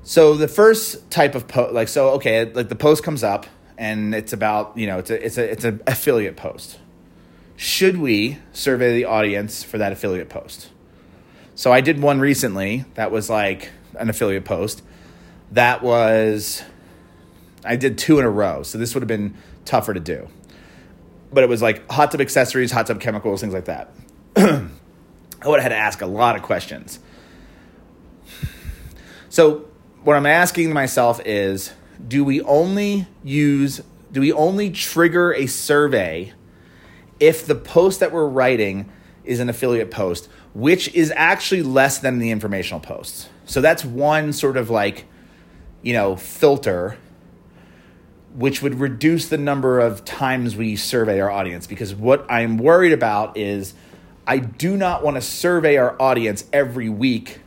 So 0.03 0.35
the 0.35 0.49
first 0.49 1.11
type 1.11 1.35
of 1.35 1.47
post, 1.49 1.73
like 1.73 1.89
so, 1.89 2.11
okay, 2.11 2.51
like 2.53 2.69
the 2.69 2.77
post 2.77 3.05
comes 3.05 3.23
up 3.23 3.47
and 3.79 4.15
it's 4.15 4.33
about 4.33 4.77
you 4.77 4.87
know 4.87 4.99
it's 4.99 5.11
a 5.11 5.25
it's 5.25 5.39
a 5.39 5.51
it's 5.51 5.65
an 5.65 5.81
affiliate 5.87 6.37
post. 6.37 6.79
Should 7.57 7.99
we 7.99 8.39
survey 8.53 8.95
the 8.95 9.05
audience 9.05 9.63
for 9.63 9.79
that 9.79 9.93
affiliate 9.93 10.29
post? 10.29 10.69
So 11.55 11.73
I 11.73 11.81
did 11.81 12.01
one 12.03 12.19
recently 12.21 12.85
that 12.95 13.11
was 13.11 13.31
like 13.31 13.71
an 13.99 14.11
affiliate 14.11 14.45
post. 14.45 14.83
That 15.53 15.83
was 15.83 16.63
I 17.65 17.77
did 17.77 17.99
two 17.99 18.19
in 18.19 18.25
a 18.25 18.31
row, 18.31 18.63
so 18.63 18.79
this 18.79 18.95
would 18.95 19.03
have 19.03 19.09
been 19.09 19.35
tougher 19.65 19.95
to 19.95 20.01
do. 20.01 20.29
But 21.33 21.45
it 21.45 21.49
was 21.49 21.63
like 21.63 21.91
hot 21.91 22.11
tub 22.11 22.21
accessories, 22.21 22.71
hot 22.71 22.87
tub 22.87 23.01
chemicals, 23.01 23.41
things 23.41 23.55
like 23.55 23.65
that. 23.67 23.95
I 24.37 25.49
would 25.49 25.61
have 25.61 25.63
had 25.63 25.69
to 25.71 25.77
ask 25.77 26.01
a 26.03 26.07
lot 26.07 26.37
of 26.37 26.43
questions. 26.43 27.01
So 29.29 29.67
what 30.05 30.17
I'm 30.17 30.27
asking 30.27 30.73
myself 30.73 31.21
is 31.25 31.73
do 32.07 32.25
we 32.25 32.41
only 32.43 33.07
use 33.23 33.81
do 34.11 34.21
we 34.21 34.33
only 34.33 34.71
trigger 34.71 35.33
a 35.33 35.47
survey 35.47 36.33
if 37.21 37.47
the 37.47 37.55
post 37.55 38.01
that 38.01 38.13
we're 38.13 38.27
writing 38.27 38.91
is 39.25 39.41
an 39.41 39.49
affiliate 39.49 39.91
post 39.91 40.29
which 40.55 40.93
is 40.95 41.13
actually 41.17 41.63
less 41.63 41.99
than 41.99 42.19
the 42.19 42.31
informational 42.31 42.81
posts 42.81 43.29
so 43.47 43.61
that's 43.61 43.85
one 43.85 44.33
sort 44.33 44.57
of 44.57 44.71
like 44.71 45.07
you 45.83 45.93
know 45.93 46.17
filter 46.17 46.99
which 48.35 48.63
would 48.63 48.77
reduce 48.77 49.29
the 49.29 49.39
number 49.39 49.79
of 49.79 50.05
times 50.05 50.57
we 50.57 50.77
survey 50.77 51.21
our 51.21 51.31
audience 51.31 51.67
because 51.67 51.95
what 51.95 52.25
i'm 52.31 52.57
worried 52.57 52.93
about 52.93 53.37
is 53.37 53.75
i 54.27 54.39
do 54.39 54.77
not 54.77 55.03
want 55.03 55.17
to 55.17 55.21
survey 55.21 55.77
our 55.77 56.01
audience 56.01 56.45
every 56.53 56.89
week 56.89 57.41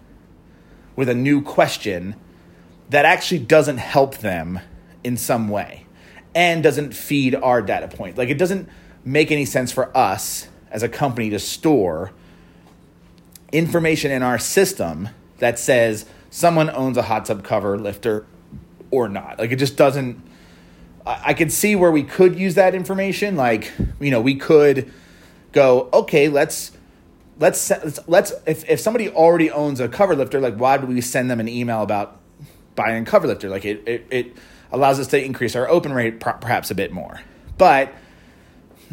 with 0.95 1.09
a 1.09 1.15
new 1.15 1.41
question 1.41 2.15
that 2.89 3.05
actually 3.05 3.39
doesn't 3.39 3.77
help 3.77 4.17
them 4.19 4.59
in 5.03 5.17
some 5.17 5.49
way 5.49 5.85
and 6.33 6.63
doesn't 6.63 6.93
feed 6.93 7.35
our 7.35 7.61
data 7.61 7.87
point. 7.87 8.17
Like 8.17 8.29
it 8.29 8.37
doesn't 8.37 8.69
make 9.03 9.31
any 9.31 9.45
sense 9.45 9.71
for 9.71 9.95
us 9.95 10.47
as 10.69 10.83
a 10.83 10.89
company 10.89 11.29
to 11.29 11.39
store 11.39 12.11
information 13.51 14.11
in 14.11 14.21
our 14.21 14.37
system 14.37 15.09
that 15.37 15.57
says 15.57 16.05
someone 16.29 16.69
owns 16.69 16.97
a 16.97 17.03
hot 17.03 17.25
tub 17.25 17.43
cover 17.43 17.77
lifter 17.77 18.25
or 18.91 19.07
not. 19.07 19.39
Like 19.39 19.51
it 19.51 19.57
just 19.57 19.77
doesn't 19.77 20.21
I 21.05 21.33
can 21.33 21.49
see 21.49 21.75
where 21.75 21.91
we 21.91 22.03
could 22.03 22.37
use 22.37 22.55
that 22.55 22.73
information 22.73 23.35
like 23.35 23.71
you 23.99 24.11
know 24.11 24.21
we 24.21 24.35
could 24.35 24.91
go 25.51 25.89
okay 25.93 26.29
let's 26.29 26.71
let's 27.39 27.69
let's, 27.69 27.99
let's 28.07 28.33
if, 28.47 28.67
if 28.69 28.79
somebody 28.79 29.09
already 29.09 29.51
owns 29.51 29.79
a 29.79 29.87
cover 29.87 30.15
lifter 30.15 30.39
like 30.39 30.55
why 30.55 30.77
do 30.77 30.87
we 30.87 30.99
send 31.01 31.29
them 31.29 31.39
an 31.39 31.47
email 31.47 31.81
about 31.81 32.19
buying 32.75 33.05
cover 33.05 33.27
lifter. 33.27 33.49
Like 33.49 33.65
it, 33.65 33.83
it, 33.87 34.07
it 34.11 34.37
allows 34.71 34.99
us 34.99 35.07
to 35.07 35.23
increase 35.23 35.55
our 35.55 35.67
open 35.67 35.93
rate 35.93 36.19
perhaps 36.19 36.71
a 36.71 36.75
bit 36.75 36.91
more. 36.91 37.21
But 37.57 37.93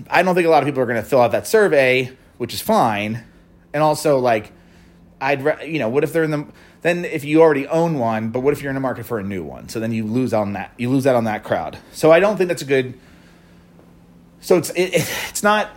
I 0.09 0.23
don't 0.23 0.35
think 0.35 0.47
a 0.47 0.51
lot 0.51 0.63
of 0.63 0.67
people 0.67 0.83
are 0.83 0.87
going 0.87 1.03
to 1.03 1.09
fill 1.09 1.21
out 1.21 1.33
that 1.33 1.47
survey, 1.47 2.17
which 2.39 2.55
is 2.55 2.61
fine. 2.61 3.25
And 3.75 3.83
also, 3.83 4.19
like, 4.19 4.53
I'd, 5.21 5.43
re- 5.43 5.71
you 5.71 5.79
know, 5.79 5.89
what 5.89 6.05
if 6.05 6.13
they're 6.13 6.25
in 6.25 6.31
the, 6.31 6.47
then 6.83 7.05
if 7.05 7.25
you 7.25 7.41
already 7.41 7.67
own 7.69 7.99
one, 7.99 8.31
but 8.31 8.41
what 8.41 8.53
if 8.53 8.61
you're 8.61 8.71
in 8.71 8.77
a 8.77 8.81
market 8.81 9.07
for 9.07 9.19
a 9.19 9.23
new 9.23 9.43
one? 9.43 9.69
So 9.69 9.81
then 9.81 9.93
you 9.93 10.05
lose 10.05 10.35
on 10.35 10.53
that, 10.53 10.73
you 10.77 10.91
lose 10.91 11.07
out 11.07 11.17
on 11.17 11.25
that 11.25 11.45
crowd. 11.45 11.79
So 11.93 12.13
I 12.13 12.21
don't 12.21 12.37
think 12.37 12.49
that's 12.49 12.63
a 12.63 12.67
good, 12.67 12.99
so 14.41 14.57
it's, 14.57 14.71
it, 14.71 14.91
it's 15.31 15.43
not, 15.43 15.71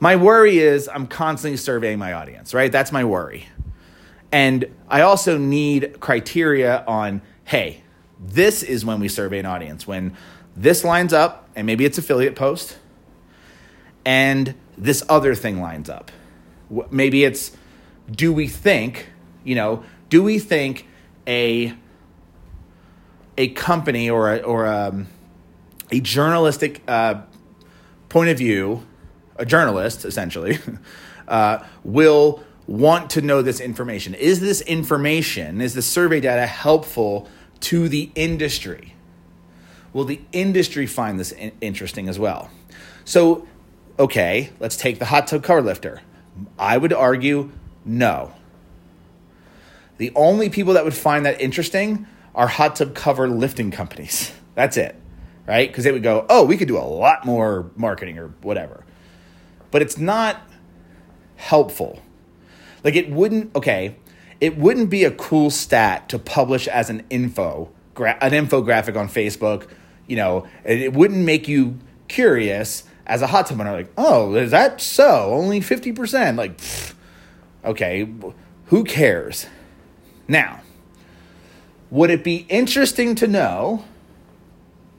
my 0.00 0.16
worry 0.16 0.58
is 0.58 0.88
I'm 0.88 1.06
constantly 1.06 1.56
surveying 1.56 1.98
my 1.98 2.12
audience, 2.12 2.52
right? 2.52 2.70
That's 2.70 2.92
my 2.92 3.04
worry. 3.04 3.48
And 4.30 4.66
I 4.88 5.00
also 5.00 5.38
need 5.38 6.00
criteria 6.00 6.84
on 6.86 7.22
hey, 7.44 7.82
this 8.20 8.62
is 8.62 8.84
when 8.84 9.00
we 9.00 9.08
survey 9.08 9.38
an 9.38 9.46
audience, 9.46 9.86
when 9.86 10.14
this 10.54 10.84
lines 10.84 11.14
up, 11.14 11.48
and 11.56 11.66
maybe 11.66 11.86
it's 11.86 11.96
affiliate 11.96 12.36
post, 12.36 12.76
and 14.04 14.54
this 14.76 15.02
other 15.08 15.34
thing 15.34 15.60
lines 15.60 15.88
up. 15.88 16.10
Maybe 16.90 17.24
it's 17.24 17.56
do 18.10 18.32
we 18.32 18.48
think, 18.48 19.08
you 19.44 19.54
know, 19.54 19.84
do 20.08 20.22
we 20.22 20.38
think 20.38 20.86
a 21.26 21.74
a 23.36 23.48
company 23.48 24.10
or 24.10 24.34
a, 24.34 24.38
or 24.40 24.66
a, 24.66 24.88
um, 24.88 25.06
a 25.92 26.00
journalistic 26.00 26.82
uh, 26.88 27.22
point 28.08 28.30
of 28.30 28.36
view, 28.36 28.84
a 29.36 29.46
journalist 29.46 30.04
essentially, 30.04 30.58
uh, 31.28 31.64
will 31.84 32.42
want 32.66 33.10
to 33.10 33.22
know 33.22 33.40
this 33.40 33.60
information. 33.60 34.14
Is 34.14 34.40
this 34.40 34.60
information, 34.62 35.60
is 35.60 35.74
the 35.74 35.82
survey 35.82 36.20
data 36.20 36.46
helpful 36.46 37.28
to 37.60 37.88
the 37.88 38.10
industry? 38.14 38.94
Will 39.92 40.04
the 40.04 40.20
industry 40.32 40.86
find 40.86 41.18
this 41.18 41.32
in- 41.32 41.52
interesting 41.60 42.08
as 42.08 42.18
well? 42.18 42.50
So, 43.04 43.46
okay, 43.98 44.50
let's 44.60 44.76
take 44.76 44.98
the 44.98 45.06
hot 45.06 45.28
tub 45.28 45.42
cover 45.42 45.62
lifter. 45.62 46.02
I 46.58 46.76
would 46.76 46.92
argue 46.92 47.52
no. 47.84 48.32
The 49.98 50.12
only 50.14 50.48
people 50.48 50.74
that 50.74 50.84
would 50.84 50.94
find 50.94 51.26
that 51.26 51.40
interesting 51.40 52.06
are 52.34 52.46
hot 52.46 52.76
tub 52.76 52.94
cover 52.94 53.28
lifting 53.28 53.70
companies. 53.70 54.32
That's 54.54 54.76
it, 54.76 54.96
right? 55.46 55.68
Because 55.68 55.84
they 55.84 55.92
would 55.92 56.02
go, 56.02 56.24
oh, 56.28 56.44
we 56.44 56.56
could 56.56 56.68
do 56.68 56.78
a 56.78 56.80
lot 56.80 57.24
more 57.24 57.70
marketing 57.76 58.18
or 58.18 58.28
whatever. 58.42 58.84
But 59.70 59.82
it's 59.82 59.98
not 59.98 60.40
helpful. 61.36 62.02
Like 62.82 62.96
it 62.96 63.10
wouldn't, 63.10 63.54
okay, 63.54 63.96
it 64.40 64.56
wouldn't 64.56 64.88
be 64.88 65.04
a 65.04 65.10
cool 65.10 65.50
stat 65.50 66.08
to 66.10 66.18
publish 66.18 66.68
as 66.68 66.90
an 66.90 67.04
info, 67.10 67.70
gra- 67.94 68.18
an 68.20 68.32
infographic 68.32 68.96
on 68.96 69.08
Facebook. 69.08 69.68
You 70.06 70.16
know, 70.16 70.46
it 70.64 70.92
wouldn't 70.92 71.24
make 71.24 71.48
you 71.48 71.78
curious 72.08 72.84
as 73.06 73.20
a 73.22 73.26
hot 73.26 73.46
tub 73.46 73.60
owner. 73.60 73.72
Like, 73.72 73.92
oh, 73.96 74.34
is 74.34 74.52
that 74.52 74.80
so? 74.80 75.32
Only 75.32 75.60
fifty 75.60 75.92
percent. 75.92 76.36
Like, 76.36 76.56
pfft, 76.58 76.94
okay, 77.64 78.08
who 78.66 78.84
cares? 78.84 79.46
Now, 80.28 80.60
would 81.90 82.10
it 82.10 82.22
be 82.22 82.46
interesting 82.48 83.14
to 83.16 83.26
know? 83.26 83.84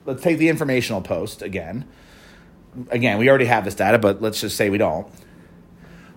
Let's 0.04 0.22
take 0.22 0.38
the 0.38 0.48
informational 0.48 1.00
post 1.00 1.40
again. 1.40 1.86
Again, 2.90 3.18
we 3.18 3.28
already 3.28 3.46
have 3.46 3.64
this 3.64 3.74
data, 3.74 3.98
but 3.98 4.20
let's 4.20 4.40
just 4.40 4.56
say 4.56 4.70
we 4.70 4.78
don't. 4.78 5.06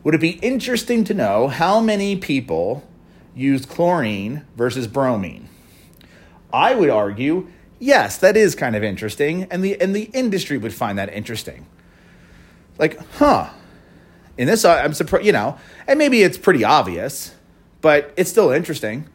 Would 0.04 0.16
it 0.16 0.22
be 0.22 0.32
interesting 0.32 1.04
to 1.06 1.14
know 1.14 1.48
how 1.48 1.80
many 1.80 2.16
people 2.16 2.84
used 3.36 3.70
chlorine 3.70 4.46
versus 4.56 4.88
bromine? 4.88 5.48
I 6.52 6.76
would 6.76 6.90
argue, 6.90 7.48
yes, 7.80 8.18
that 8.18 8.36
is 8.36 8.56
kind 8.56 8.76
of 8.76 8.84
interesting, 8.84 9.44
and 9.44 9.64
the 9.64 9.80
and 9.80 9.96
the 9.96 10.10
industry 10.14 10.58
would 10.58 10.74
find 10.74 10.98
that 10.98 11.14
interesting. 11.14 11.66
Like, 12.78 13.00
huh? 13.14 13.50
In 14.38 14.48
this, 14.48 14.66
I'm 14.66 14.94
surprised, 14.94 15.26
you 15.26 15.32
know, 15.32 15.58
and 15.88 16.00
maybe 16.00 16.24
it's 16.24 16.38
pretty 16.38 16.64
obvious, 16.64 17.34
but 17.84 18.14
it's 18.16 18.30
still 18.30 18.50
interesting 18.50 19.08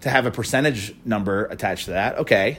to 0.00 0.10
have 0.10 0.26
a 0.26 0.30
percentage 0.32 0.92
number 1.04 1.46
attached 1.46 1.84
to 1.84 1.92
that. 1.92 2.18
Okay. 2.18 2.58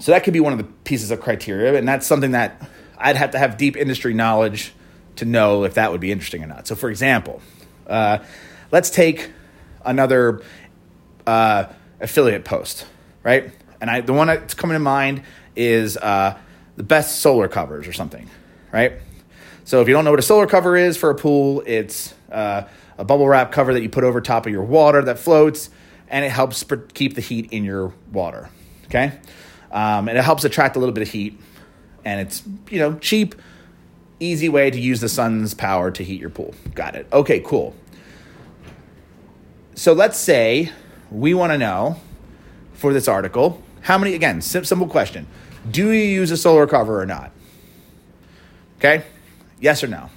So 0.00 0.10
that 0.10 0.24
could 0.24 0.32
be 0.32 0.40
one 0.40 0.52
of 0.52 0.58
the 0.58 0.64
pieces 0.64 1.12
of 1.12 1.20
criteria, 1.20 1.78
and 1.78 1.88
that's 1.88 2.06
something 2.06 2.32
that 2.32 2.68
I'd 2.98 3.16
have 3.16 3.30
to 3.30 3.38
have 3.38 3.56
deep 3.56 3.76
industry 3.76 4.12
knowledge 4.12 4.72
to 5.16 5.24
know 5.24 5.62
if 5.64 5.74
that 5.74 5.92
would 5.92 6.00
be 6.00 6.10
interesting 6.10 6.42
or 6.42 6.48
not. 6.48 6.66
So, 6.66 6.74
for 6.74 6.90
example, 6.90 7.40
uh, 7.86 8.18
let's 8.72 8.90
take 8.90 9.30
another 9.84 10.42
uh, 11.24 11.66
affiliate 12.00 12.44
post, 12.44 12.86
right? 13.22 13.52
And 13.80 13.88
I, 13.88 14.00
the 14.00 14.12
one 14.12 14.26
that's 14.26 14.54
coming 14.54 14.74
to 14.74 14.80
mind 14.80 15.22
is 15.54 15.96
uh, 15.96 16.36
the 16.76 16.82
best 16.82 17.20
solar 17.20 17.46
covers 17.46 17.86
or 17.86 17.92
something, 17.92 18.28
right? 18.72 18.94
So, 19.64 19.80
if 19.80 19.86
you 19.86 19.94
don't 19.94 20.04
know 20.04 20.10
what 20.10 20.20
a 20.20 20.22
solar 20.22 20.48
cover 20.48 20.76
is 20.76 20.96
for 20.96 21.10
a 21.10 21.14
pool, 21.14 21.62
it's 21.66 22.14
uh, 22.32 22.64
a 22.98 23.04
bubble 23.04 23.26
wrap 23.28 23.52
cover 23.52 23.72
that 23.72 23.82
you 23.82 23.88
put 23.88 24.04
over 24.04 24.20
top 24.20 24.46
of 24.46 24.52
your 24.52 24.64
water 24.64 25.02
that 25.02 25.18
floats, 25.18 25.70
and 26.08 26.24
it 26.24 26.30
helps 26.30 26.64
keep 26.94 27.14
the 27.14 27.20
heat 27.20 27.52
in 27.52 27.64
your 27.64 27.94
water. 28.12 28.50
Okay, 28.86 29.18
um, 29.72 30.08
and 30.08 30.18
it 30.18 30.24
helps 30.24 30.44
attract 30.44 30.76
a 30.76 30.78
little 30.78 30.92
bit 30.92 31.02
of 31.02 31.08
heat, 31.08 31.40
and 32.04 32.20
it's 32.20 32.42
you 32.70 32.78
know 32.78 32.98
cheap 32.98 33.34
easy 34.20 34.48
way 34.48 34.70
to 34.70 34.80
use 34.80 35.00
the 35.00 35.08
sun's 35.08 35.54
power 35.54 35.90
to 35.90 36.02
heat 36.02 36.20
your 36.20 36.30
pool. 36.30 36.54
Got 36.74 36.96
it. 36.96 37.06
Okay, 37.12 37.40
cool. 37.40 37.74
So 39.74 39.92
let's 39.92 40.18
say 40.18 40.72
we 41.10 41.34
want 41.34 41.52
to 41.52 41.58
know 41.58 42.00
for 42.72 42.92
this 42.92 43.06
article 43.06 43.62
how 43.80 43.96
many, 43.96 44.14
again, 44.14 44.42
simple 44.42 44.88
question. 44.88 45.26
Do 45.70 45.90
you 45.90 46.02
use 46.02 46.30
a 46.30 46.36
solar 46.36 46.66
cover 46.66 47.00
or 47.00 47.06
not? 47.06 47.30
Okay? 48.78 49.04
Yes 49.60 49.82
or 49.82 49.86
no? 49.86 50.10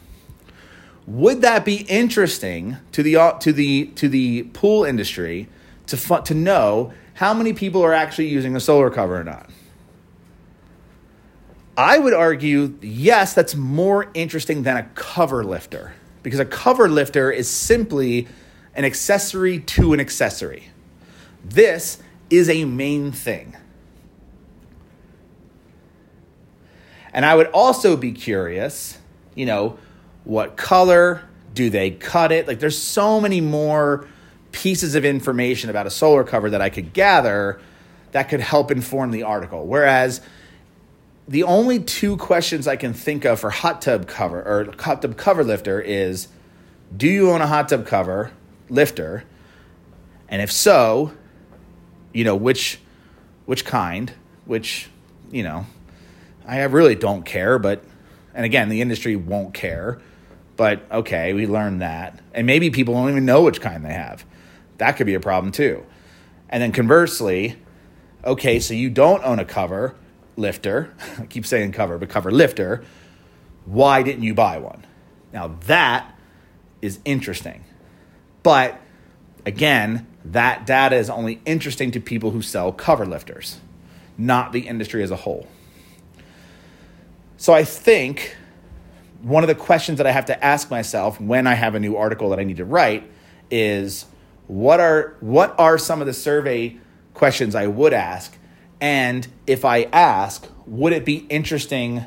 Would 1.08 1.41
that 1.41 1.65
be 1.65 1.81
interesting 1.89 2.77
to 2.91 3.03
the 3.03 3.15
uh, 3.15 3.34
to 3.39 3.51
the 3.51 3.86
to 3.96 4.08
the 4.08 4.43
pool 4.53 4.84
industry 4.84 5.50
to 5.88 6.22
to 6.24 6.34
know 6.34 6.93
how 7.15 7.34
many 7.34 7.53
people 7.53 7.84
are 7.84 7.93
actually 7.93 8.27
using 8.27 8.55
a 8.55 8.59
solar 8.59 8.90
cover 8.90 9.20
or 9.20 9.24
not? 9.24 9.50
I 11.77 11.98
would 11.98 12.14
argue, 12.14 12.77
yes, 12.81 13.33
that's 13.33 13.55
more 13.55 14.11
interesting 14.14 14.64
than 14.64 14.77
a 14.77 14.83
cover 14.94 15.44
lifter 15.44 15.94
because 16.22 16.40
a 16.40 16.46
cover 16.46 16.90
lifter 16.90 17.31
is 17.31 17.50
simply 17.50 18.27
an 18.75 18.85
accessory 18.85 19.59
to 19.59 19.94
an 19.94 20.00
accessory. 20.00 20.70
This 21.44 22.01
is 22.29 22.50
a 22.50 22.66
main 22.66 23.11
thing. 23.11 23.55
And 27.14 27.25
I 27.25 27.35
would 27.35 27.48
also 27.48 27.98
be 27.98 28.11
curious, 28.11 28.98
you 29.35 29.46
know, 29.46 29.77
what 30.24 30.57
color 30.57 31.24
do 31.53 31.70
they 31.70 31.92
cut 31.92 32.31
it? 32.31 32.48
Like 32.48 32.60
there's 32.60 32.77
so 32.77 33.20
many 33.20 33.42
more 33.42 34.07
pieces 34.51 34.96
of 34.96 35.05
information 35.05 35.70
about 35.70 35.88
a 35.88 35.90
solar 35.90 36.24
cover 36.24 36.50
that 36.50 36.62
I 36.62 36.70
could 36.70 36.94
gather 36.94 37.60
that 38.12 38.29
could 38.29 38.42
help 38.42 38.72
inform 38.72 39.12
the 39.12 39.24
article. 39.24 39.66
Whereas 39.66 40.22
the 41.27 41.44
only 41.44 41.79
two 41.79 42.18
questions 42.18 42.68
I 42.68 42.75
can 42.75 42.94
think 42.94 43.25
of 43.25 43.40
for 43.40 43.50
hot 43.50 43.81
tub 43.81 44.07
cover 44.07 44.42
or 44.42 44.74
hot 44.79 45.01
tub 45.01 45.18
cover 45.18 45.44
lifter 45.44 45.79
is 45.79 46.27
do 46.96 47.07
you 47.07 47.31
own 47.31 47.42
a 47.42 47.48
hot 47.48 47.70
tub 47.70 47.86
cover 47.86 48.31
lifter? 48.70 49.24
And 50.27 50.42
if 50.42 50.51
so, 50.51 51.14
you 52.14 52.24
know, 52.24 52.36
which 52.36 52.79
which 53.46 53.66
kind, 53.66 54.14
which, 54.46 54.90
you 55.31 55.44
know, 55.44 55.66
I 56.46 56.62
really 56.64 56.96
don't 56.96 57.24
care, 57.24 57.60
but 57.60 57.84
and 58.34 58.46
again, 58.46 58.70
the 58.70 58.81
industry 58.81 59.16
won't 59.16 59.53
care. 59.53 60.00
But 60.61 60.85
okay, 60.91 61.33
we 61.33 61.47
learned 61.47 61.81
that. 61.81 62.19
And 62.35 62.45
maybe 62.45 62.69
people 62.69 62.93
don't 62.93 63.09
even 63.09 63.25
know 63.25 63.41
which 63.41 63.61
kind 63.61 63.83
they 63.83 63.93
have. 63.93 64.24
That 64.77 64.91
could 64.91 65.07
be 65.07 65.15
a 65.15 65.19
problem 65.19 65.51
too. 65.51 65.83
And 66.50 66.61
then 66.61 66.71
conversely, 66.71 67.57
okay, 68.24 68.59
so 68.59 68.75
you 68.75 68.91
don't 68.91 69.24
own 69.24 69.39
a 69.39 69.43
cover, 69.43 69.95
lifter, 70.37 70.93
I 71.17 71.25
keep 71.25 71.47
saying 71.47 71.71
cover, 71.71 71.97
but 71.97 72.09
cover 72.09 72.29
lifter, 72.29 72.83
why 73.65 74.03
didn't 74.03 74.21
you 74.21 74.35
buy 74.35 74.59
one? 74.59 74.85
Now 75.33 75.57
that 75.65 76.15
is 76.79 77.00
interesting. 77.05 77.63
But 78.43 78.79
again, 79.47 80.05
that 80.25 80.67
data 80.67 80.95
is 80.95 81.09
only 81.09 81.41
interesting 81.43 81.89
to 81.89 82.00
people 82.00 82.29
who 82.29 82.43
sell 82.43 82.71
cover 82.71 83.07
lifters, 83.07 83.61
not 84.15 84.51
the 84.51 84.67
industry 84.67 85.01
as 85.01 85.09
a 85.09 85.15
whole. 85.15 85.47
So 87.37 87.51
I 87.51 87.63
think 87.63 88.37
one 89.22 89.44
of 89.44 89.48
the 89.48 89.55
questions 89.55 89.98
that 89.98 90.07
I 90.07 90.12
have 90.12 90.25
to 90.25 90.44
ask 90.44 90.70
myself 90.70 91.20
when 91.20 91.48
I 91.48 91.53
have 91.53 91.75
a 91.75 91.79
new 91.79 91.96
article 91.96 92.29
that 92.29 92.40
I 92.40 92.44
need 92.44 92.57
to 92.57 92.66
write 92.66 93.10
is 93.50 94.05
what 94.48 94.79
are 94.79 95.16
what 95.20 95.57
are 95.60 95.77
some 95.77 96.01
of 96.01 96.07
the 96.07 96.14
survey 96.14 96.77
questions 97.14 97.55
I 97.55 97.68
would 97.68 97.94
ask 97.94 98.38
and 98.81 99.27
if 99.46 99.64
I 99.64 99.84
ask, 99.94 100.48
would 100.66 100.92
it 100.92 101.05
be 101.05 101.18
interesting, 101.29 102.03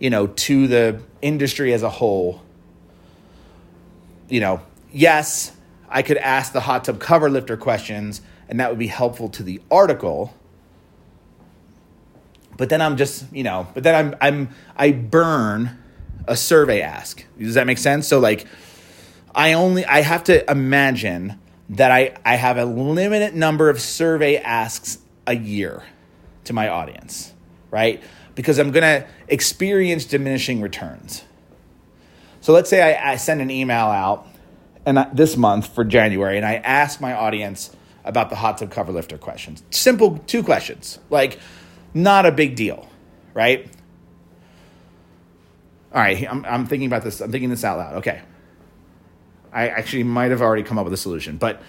you 0.00 0.10
know, 0.10 0.26
to 0.26 0.66
the 0.66 1.00
industry 1.22 1.72
as 1.72 1.84
a 1.84 1.88
whole? 1.88 2.42
You 4.28 4.40
know, 4.40 4.60
yes, 4.92 5.52
I 5.88 6.02
could 6.02 6.16
ask 6.16 6.52
the 6.52 6.60
hot 6.60 6.84
tub 6.84 6.98
cover 6.98 7.30
lifter 7.30 7.56
questions, 7.56 8.20
and 8.48 8.58
that 8.58 8.70
would 8.70 8.78
be 8.78 8.88
helpful 8.88 9.28
to 9.30 9.44
the 9.44 9.62
article. 9.70 10.34
But 12.56 12.70
then 12.70 12.82
I'm 12.82 12.96
just, 12.96 13.32
you 13.32 13.44
know, 13.44 13.68
but 13.72 13.84
then 13.84 13.94
I'm 13.94 14.16
I'm 14.20 14.48
I 14.76 14.90
burn 14.90 15.78
a 16.28 16.36
survey 16.36 16.80
ask. 16.80 17.24
Does 17.38 17.54
that 17.54 17.66
make 17.66 17.78
sense? 17.78 18.06
So 18.06 18.18
like 18.18 18.46
I 19.34 19.52
only 19.54 19.84
I 19.84 20.02
have 20.02 20.24
to 20.24 20.50
imagine 20.50 21.38
that 21.70 21.90
I, 21.90 22.14
I 22.24 22.36
have 22.36 22.56
a 22.56 22.64
limited 22.64 23.34
number 23.34 23.68
of 23.68 23.80
survey 23.80 24.38
asks 24.38 24.98
a 25.26 25.34
year 25.34 25.82
to 26.44 26.52
my 26.52 26.68
audience, 26.68 27.32
right? 27.70 28.02
Because 28.34 28.58
I'm 28.58 28.72
to 28.72 29.06
experience 29.28 30.06
diminishing 30.06 30.62
returns. 30.62 31.24
So 32.40 32.52
let's 32.52 32.70
say 32.70 32.96
I, 32.96 33.12
I 33.12 33.16
send 33.16 33.42
an 33.42 33.50
email 33.50 33.86
out 33.86 34.26
and 34.86 34.98
I, 34.98 35.10
this 35.12 35.36
month 35.36 35.74
for 35.74 35.84
January, 35.84 36.38
and 36.38 36.46
I 36.46 36.54
ask 36.54 37.00
my 37.00 37.12
audience 37.12 37.76
about 38.04 38.30
the 38.30 38.36
hot 38.36 38.56
tub 38.56 38.70
cover 38.70 38.90
lifter 38.90 39.18
questions. 39.18 39.62
Simple 39.70 40.18
two 40.26 40.42
questions, 40.42 40.98
like 41.10 41.38
not 41.92 42.24
a 42.24 42.32
big 42.32 42.56
deal, 42.56 42.88
right? 43.34 43.70
All 45.92 46.00
right, 46.00 46.30
I'm, 46.30 46.44
I'm 46.44 46.66
thinking 46.66 46.86
about 46.86 47.02
this. 47.02 47.20
I'm 47.20 47.32
thinking 47.32 47.50
this 47.50 47.64
out 47.64 47.78
loud. 47.78 47.94
Okay. 47.96 48.20
I 49.52 49.68
actually 49.68 50.02
might 50.02 50.30
have 50.30 50.42
already 50.42 50.62
come 50.62 50.78
up 50.78 50.84
with 50.84 50.92
a 50.92 50.98
solution, 50.98 51.38
but 51.38 51.62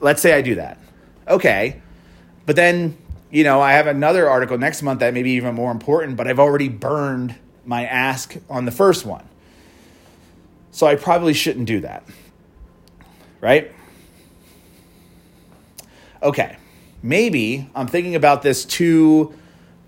let's 0.00 0.22
say 0.22 0.32
I 0.34 0.42
do 0.42 0.54
that. 0.54 0.78
Okay. 1.26 1.82
But 2.46 2.56
then, 2.56 2.96
you 3.30 3.44
know, 3.44 3.60
I 3.60 3.72
have 3.72 3.86
another 3.86 4.28
article 4.28 4.58
next 4.58 4.82
month 4.82 5.00
that 5.00 5.14
may 5.14 5.22
be 5.22 5.32
even 5.32 5.54
more 5.54 5.72
important, 5.72 6.16
but 6.16 6.28
I've 6.28 6.38
already 6.38 6.68
burned 6.68 7.34
my 7.64 7.84
ask 7.86 8.36
on 8.48 8.64
the 8.64 8.70
first 8.70 9.04
one. 9.04 9.28
So 10.70 10.86
I 10.86 10.94
probably 10.94 11.34
shouldn't 11.34 11.66
do 11.66 11.80
that. 11.80 12.04
Right? 13.40 13.72
Okay. 16.22 16.56
Maybe 17.02 17.68
I'm 17.74 17.88
thinking 17.88 18.14
about 18.14 18.42
this 18.42 18.64
too 18.64 19.34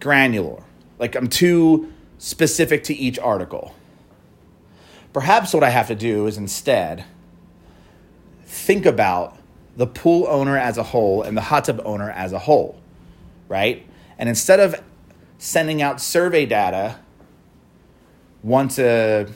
granular. 0.01 0.63
Like 0.99 1.15
I'm 1.15 1.29
too 1.29 1.93
specific 2.25 2.83
to 2.83 2.95
each 2.95 3.19
article. 3.19 3.75
Perhaps 5.13 5.53
what 5.53 5.63
I 5.63 5.69
have 5.69 5.89
to 5.89 5.95
do 5.95 6.27
is 6.27 6.39
instead 6.39 7.05
think 8.47 8.87
about 8.87 9.37
the 9.77 9.87
pool 9.87 10.27
owner 10.27 10.57
as 10.57 10.79
a 10.79 10.85
whole 10.85 11.21
and 11.21 11.37
the 11.37 11.43
hot 11.43 11.67
tub 11.67 11.83
owner 11.85 12.11
as 12.11 12.33
a 12.33 12.39
whole, 12.39 12.81
right? 13.47 13.87
And 14.19 14.27
instead 14.27 14.59
of 14.59 14.83
sending 15.37 15.83
out 15.83 16.01
survey 16.01 16.47
data 16.47 16.99
once 18.43 18.79
a 18.79 19.27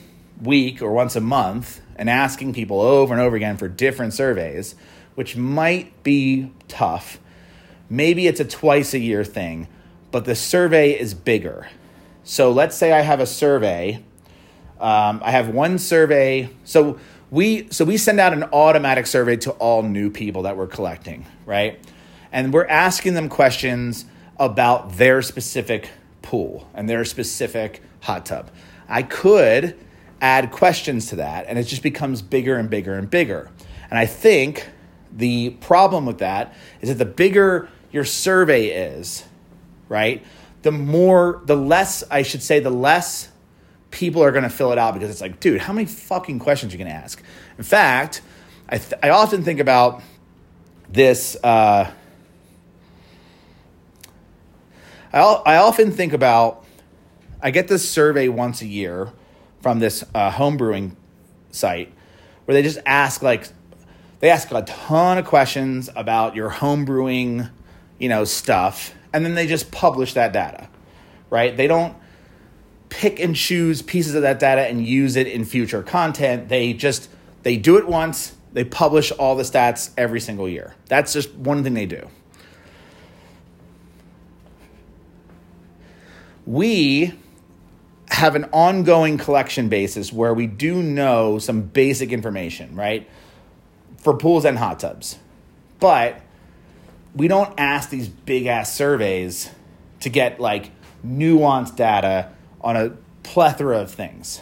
week 0.41 0.81
or 0.81 0.91
once 0.91 1.15
a 1.15 1.21
month 1.21 1.83
and 1.97 2.09
asking 2.09 2.55
people 2.55 2.81
over 2.81 3.13
and 3.13 3.21
over 3.21 3.37
again 3.37 3.59
for 3.59 3.69
different 3.69 4.15
surveys, 4.15 4.75
which 5.15 5.37
might 5.37 6.03
be 6.03 6.51
tough, 6.69 7.21
maybe 7.91 8.27
it's 8.27 8.41
a 8.41 8.47
twice 8.47 8.95
a 8.95 8.99
year 8.99 9.25
thing, 9.25 9.69
but 10.11 10.25
the 10.25 10.35
survey 10.35 10.99
is 10.99 11.13
bigger. 11.13 11.69
So 12.29 12.53
let's 12.53 12.77
say 12.77 12.93
I 12.93 13.01
have 13.01 13.21
a 13.21 13.27
survey. 13.27 14.05
Um, 14.79 15.23
I 15.25 15.31
have 15.31 15.49
one 15.49 15.79
survey. 15.79 16.51
So 16.63 16.99
we 17.31 17.69
so 17.71 17.87
we 17.87 17.97
send 17.97 18.21
out 18.21 18.35
an 18.35 18.43
automatic 18.53 19.07
survey 19.07 19.37
to 19.39 19.53
all 19.53 19.83
new 19.83 20.11
people 20.11 20.43
that 20.43 20.55
we're 20.55 20.67
collecting, 20.67 21.25
right? 21.47 21.81
And 22.31 22.53
we're 22.53 22.67
asking 22.67 23.15
them 23.15 23.31
questions 23.31 24.05
about 24.39 24.99
their 24.99 25.23
specific 25.23 25.89
pool 26.21 26.69
and 26.75 26.87
their 26.87 27.07
specific 27.07 27.81
hot 28.03 28.27
tub. 28.27 28.51
I 28.91 29.05
could 29.05 29.79
add 30.21 30.51
questions 30.51 31.07
to 31.07 31.17
that 31.17 31.47
and 31.49 31.59
it 31.59 31.63
just 31.63 31.83
becomes 31.83 32.21
bigger 32.21 32.59
and 32.59 32.69
bigger 32.69 32.93
and 32.93 33.09
bigger. 33.09 33.51
And 33.89 33.99
I 33.99 34.05
think 34.05 34.69
the 35.11 35.57
problem 35.63 36.05
with 36.05 36.19
that 36.19 36.55
is 36.83 36.91
that 36.91 36.97
the 36.97 37.11
bigger 37.11 37.71
your 37.91 38.05
survey 38.05 38.67
is, 38.67 39.25
right? 39.89 40.23
The 40.69 40.73
more 40.73 41.41
the 41.47 41.57
less 41.57 42.05
I 42.11 42.21
should 42.21 42.43
say 42.43 42.61
the 42.61 42.69
less 42.69 43.31
people 43.91 44.23
are 44.23 44.33
going 44.33 44.43
to 44.43 44.51
fill 44.51 44.71
it 44.71 44.77
out 44.77 44.93
because 44.93 45.09
it's 45.09 45.23
like, 45.23 45.41
dude, 45.41 45.63
how 45.63 45.73
many 45.73 45.87
fucking 45.87 46.41
questions 46.41 46.75
are 46.75 46.77
you 46.77 46.85
going 46.85 46.95
to 46.95 47.03
ask? 47.03 47.23
In 47.57 47.65
fact, 47.65 48.21
I, 48.69 48.77
th- 48.77 49.01
I 49.03 49.09
often 49.09 49.43
think 49.43 49.61
about 49.61 50.03
this. 50.91 51.39
Uh, 51.43 51.91
I, 55.11 55.19
I 55.19 55.57
often 55.57 55.91
think 55.91 56.13
about, 56.13 56.67
I 57.41 57.51
get 57.51 57.69
this 57.69 57.89
survey 57.89 58.29
once 58.29 58.61
a 58.61 58.67
year 58.67 59.11
from 59.63 59.79
this 59.79 60.05
uh, 60.15 60.31
home 60.31 60.59
brewing 60.59 60.99
site 61.51 61.95
where 62.45 62.55
they 62.55 62.63
just 62.63 62.81
ask 62.85 63.23
like, 63.23 63.49
they 64.21 64.29
ask 64.29 64.51
a 64.51 64.61
ton 64.61 65.17
of 65.17 65.25
questions 65.25 65.89
about 65.97 66.37
your 66.37 66.51
home 66.51 66.85
brewing, 66.85 67.49
you 67.99 68.11
know, 68.11 68.25
stuff, 68.25 68.93
and 69.13 69.25
then 69.25 69.35
they 69.35 69.47
just 69.47 69.71
publish 69.71 70.15
that 70.15 70.33
data, 70.33 70.69
right? 71.31 71.57
They 71.57 71.67
don't 71.67 71.97
pick 72.89 73.21
and 73.21 73.37
choose 73.37 73.83
pieces 73.83 74.15
of 74.15 74.23
that 74.23 74.39
data 74.39 74.63
and 74.63 74.87
use 74.87 75.17
it 75.17 75.27
in 75.27 75.45
future 75.45 75.83
content. 75.83 76.49
They 76.49 76.73
just 76.73 77.09
they 77.43 77.57
do 77.57 77.77
it 77.77 77.87
once, 77.87 78.35
they 78.53 78.65
publish 78.65 79.13
all 79.13 79.37
the 79.37 79.43
stats 79.43 79.91
every 79.97 80.21
single 80.21 80.49
year. 80.49 80.75
That's 80.87 81.13
just 81.13 81.35
one 81.35 81.63
thing 81.63 81.75
they 81.75 81.87
do. 81.87 82.09
We 86.47 87.13
have 88.11 88.35
an 88.35 88.45
ongoing 88.53 89.19
collection 89.19 89.69
basis 89.69 90.13
where 90.13 90.33
we 90.33 90.47
do 90.47 90.83
know 90.83 91.39
some 91.39 91.61
basic 91.61 92.11
information, 92.11 92.75
right? 92.75 93.09
For 93.99 94.17
pools 94.17 94.45
and 94.45 94.57
hot 94.57 94.81
tubs. 94.81 95.19
But 95.79 96.21
we 97.15 97.29
don't 97.29 97.53
ask 97.59 97.91
these 97.91 98.09
big 98.09 98.47
ass 98.47 98.73
surveys 98.75 99.51
to 100.01 100.09
get 100.09 100.41
like 100.41 100.71
nuanced 101.05 101.77
data 101.77 102.31
on 102.61 102.77
a 102.77 102.91
plethora 103.23 103.79
of 103.79 103.91
things. 103.91 104.41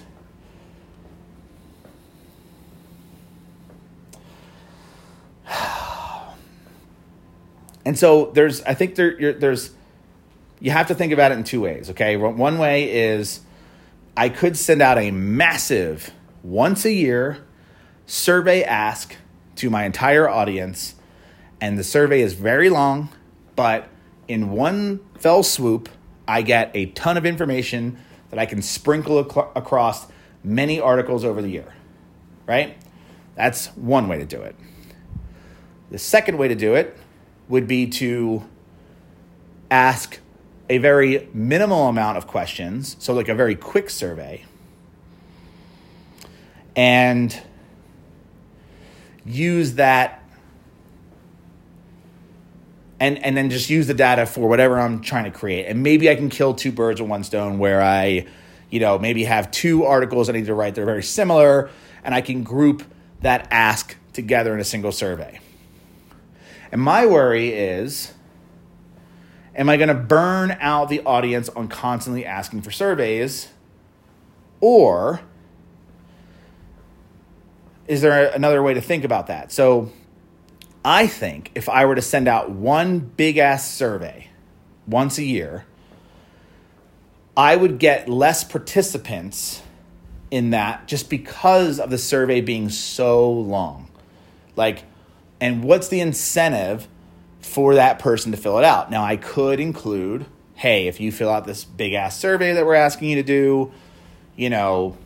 And 7.84 7.96
so 7.96 8.32
there's, 8.34 8.62
I 8.62 8.74
think 8.74 8.96
there, 8.96 9.32
there's, 9.32 9.70
you 10.58 10.72
have 10.72 10.88
to 10.88 10.94
think 10.96 11.12
about 11.12 11.30
it 11.30 11.38
in 11.38 11.44
two 11.44 11.60
ways, 11.60 11.90
okay? 11.90 12.16
One 12.16 12.58
way 12.58 12.92
is 12.92 13.42
I 14.16 14.28
could 14.28 14.56
send 14.56 14.82
out 14.82 14.98
a 14.98 15.12
massive, 15.12 16.10
once 16.42 16.84
a 16.84 16.90
year 16.90 17.46
survey 18.06 18.64
ask 18.64 19.14
to 19.56 19.70
my 19.70 19.84
entire 19.84 20.28
audience, 20.28 20.96
and 21.60 21.78
the 21.78 21.84
survey 21.84 22.20
is 22.20 22.34
very 22.34 22.68
long, 22.70 23.08
but 23.54 23.88
in 24.28 24.50
one 24.50 25.00
fell 25.18 25.42
swoop, 25.42 25.88
I 26.28 26.42
get 26.42 26.70
a 26.74 26.86
ton 26.86 27.16
of 27.16 27.24
information 27.24 27.98
that 28.30 28.38
I 28.38 28.46
can 28.46 28.62
sprinkle 28.62 29.20
ac- 29.20 29.48
across 29.54 30.06
many 30.42 30.80
articles 30.80 31.24
over 31.24 31.40
the 31.40 31.48
year, 31.48 31.72
right? 32.46 32.76
That's 33.36 33.68
one 33.68 34.08
way 34.08 34.18
to 34.18 34.26
do 34.26 34.40
it. 34.42 34.56
The 35.90 35.98
second 35.98 36.36
way 36.38 36.48
to 36.48 36.54
do 36.54 36.74
it 36.74 36.96
would 37.48 37.68
be 37.68 37.86
to 37.86 38.44
ask 39.70 40.18
a 40.68 40.78
very 40.78 41.28
minimal 41.32 41.88
amount 41.88 42.18
of 42.18 42.26
questions, 42.26 42.96
so 42.98 43.14
like 43.14 43.28
a 43.28 43.34
very 43.34 43.54
quick 43.54 43.88
survey, 43.88 44.44
and 46.74 47.40
use 49.24 49.74
that 49.74 50.22
and 52.98 53.18
and 53.18 53.36
then 53.36 53.50
just 53.50 53.70
use 53.70 53.86
the 53.86 53.94
data 53.94 54.26
for 54.26 54.48
whatever 54.48 54.78
I'm 54.78 55.00
trying 55.00 55.24
to 55.24 55.30
create. 55.30 55.66
And 55.66 55.82
maybe 55.82 56.10
I 56.10 56.14
can 56.14 56.28
kill 56.28 56.54
two 56.54 56.72
birds 56.72 57.00
with 57.00 57.10
one 57.10 57.24
stone 57.24 57.58
where 57.58 57.82
I, 57.82 58.26
you 58.70 58.80
know, 58.80 58.98
maybe 58.98 59.24
have 59.24 59.50
two 59.50 59.84
articles 59.84 60.28
I 60.28 60.32
need 60.32 60.46
to 60.46 60.54
write 60.54 60.74
that 60.74 60.82
are 60.82 60.86
very 60.86 61.02
similar, 61.02 61.70
and 62.04 62.14
I 62.14 62.20
can 62.20 62.42
group 62.42 62.82
that 63.20 63.48
ask 63.50 63.96
together 64.12 64.54
in 64.54 64.60
a 64.60 64.64
single 64.64 64.92
survey. 64.92 65.40
And 66.72 66.80
my 66.80 67.06
worry 67.06 67.50
is 67.50 68.12
am 69.54 69.68
I 69.68 69.76
going 69.76 69.88
to 69.88 69.94
burn 69.94 70.56
out 70.60 70.88
the 70.88 71.00
audience 71.02 71.48
on 71.50 71.68
constantly 71.68 72.24
asking 72.24 72.62
for 72.62 72.70
surveys? 72.70 73.48
Or 74.60 75.20
is 77.86 78.00
there 78.00 78.30
another 78.34 78.62
way 78.62 78.74
to 78.74 78.80
think 78.80 79.04
about 79.04 79.28
that? 79.28 79.52
So 79.52 79.90
I 80.86 81.08
think 81.08 81.50
if 81.56 81.68
I 81.68 81.84
were 81.84 81.96
to 81.96 82.02
send 82.02 82.28
out 82.28 82.48
one 82.48 83.00
big 83.00 83.38
ass 83.38 83.68
survey 83.68 84.28
once 84.86 85.18
a 85.18 85.24
year, 85.24 85.66
I 87.36 87.56
would 87.56 87.80
get 87.80 88.08
less 88.08 88.44
participants 88.44 89.62
in 90.30 90.50
that 90.50 90.86
just 90.86 91.10
because 91.10 91.80
of 91.80 91.90
the 91.90 91.98
survey 91.98 92.40
being 92.40 92.68
so 92.68 93.28
long. 93.28 93.90
Like, 94.54 94.84
and 95.40 95.64
what's 95.64 95.88
the 95.88 95.98
incentive 95.98 96.86
for 97.40 97.74
that 97.74 97.98
person 97.98 98.30
to 98.30 98.38
fill 98.38 98.56
it 98.58 98.64
out? 98.64 98.88
Now, 98.88 99.02
I 99.02 99.16
could 99.16 99.58
include 99.58 100.26
hey, 100.54 100.86
if 100.86 101.00
you 101.00 101.12
fill 101.12 101.28
out 101.28 101.46
this 101.46 101.64
big 101.64 101.94
ass 101.94 102.18
survey 102.18 102.54
that 102.54 102.64
we're 102.64 102.74
asking 102.74 103.10
you 103.10 103.16
to 103.16 103.22
do, 103.24 103.72
you 104.36 104.48
know, 104.48 104.96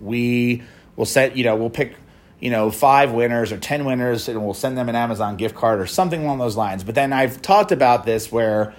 we 0.00 0.62
will 0.96 1.04
set, 1.04 1.36
you 1.36 1.44
know, 1.44 1.54
we'll 1.54 1.70
pick, 1.70 1.94
you 2.44 2.50
know, 2.50 2.70
five 2.70 3.10
winners 3.12 3.52
or 3.52 3.56
10 3.56 3.86
winners 3.86 4.28
and 4.28 4.44
we'll 4.44 4.52
send 4.52 4.76
them 4.76 4.90
an 4.90 4.94
Amazon 4.94 5.38
gift 5.38 5.54
card 5.54 5.80
or 5.80 5.86
something 5.86 6.22
along 6.24 6.36
those 6.36 6.58
lines. 6.58 6.84
But 6.84 6.94
then 6.94 7.10
I've 7.10 7.40
talked 7.40 7.72
about 7.72 8.04
this 8.04 8.30
where 8.30 8.74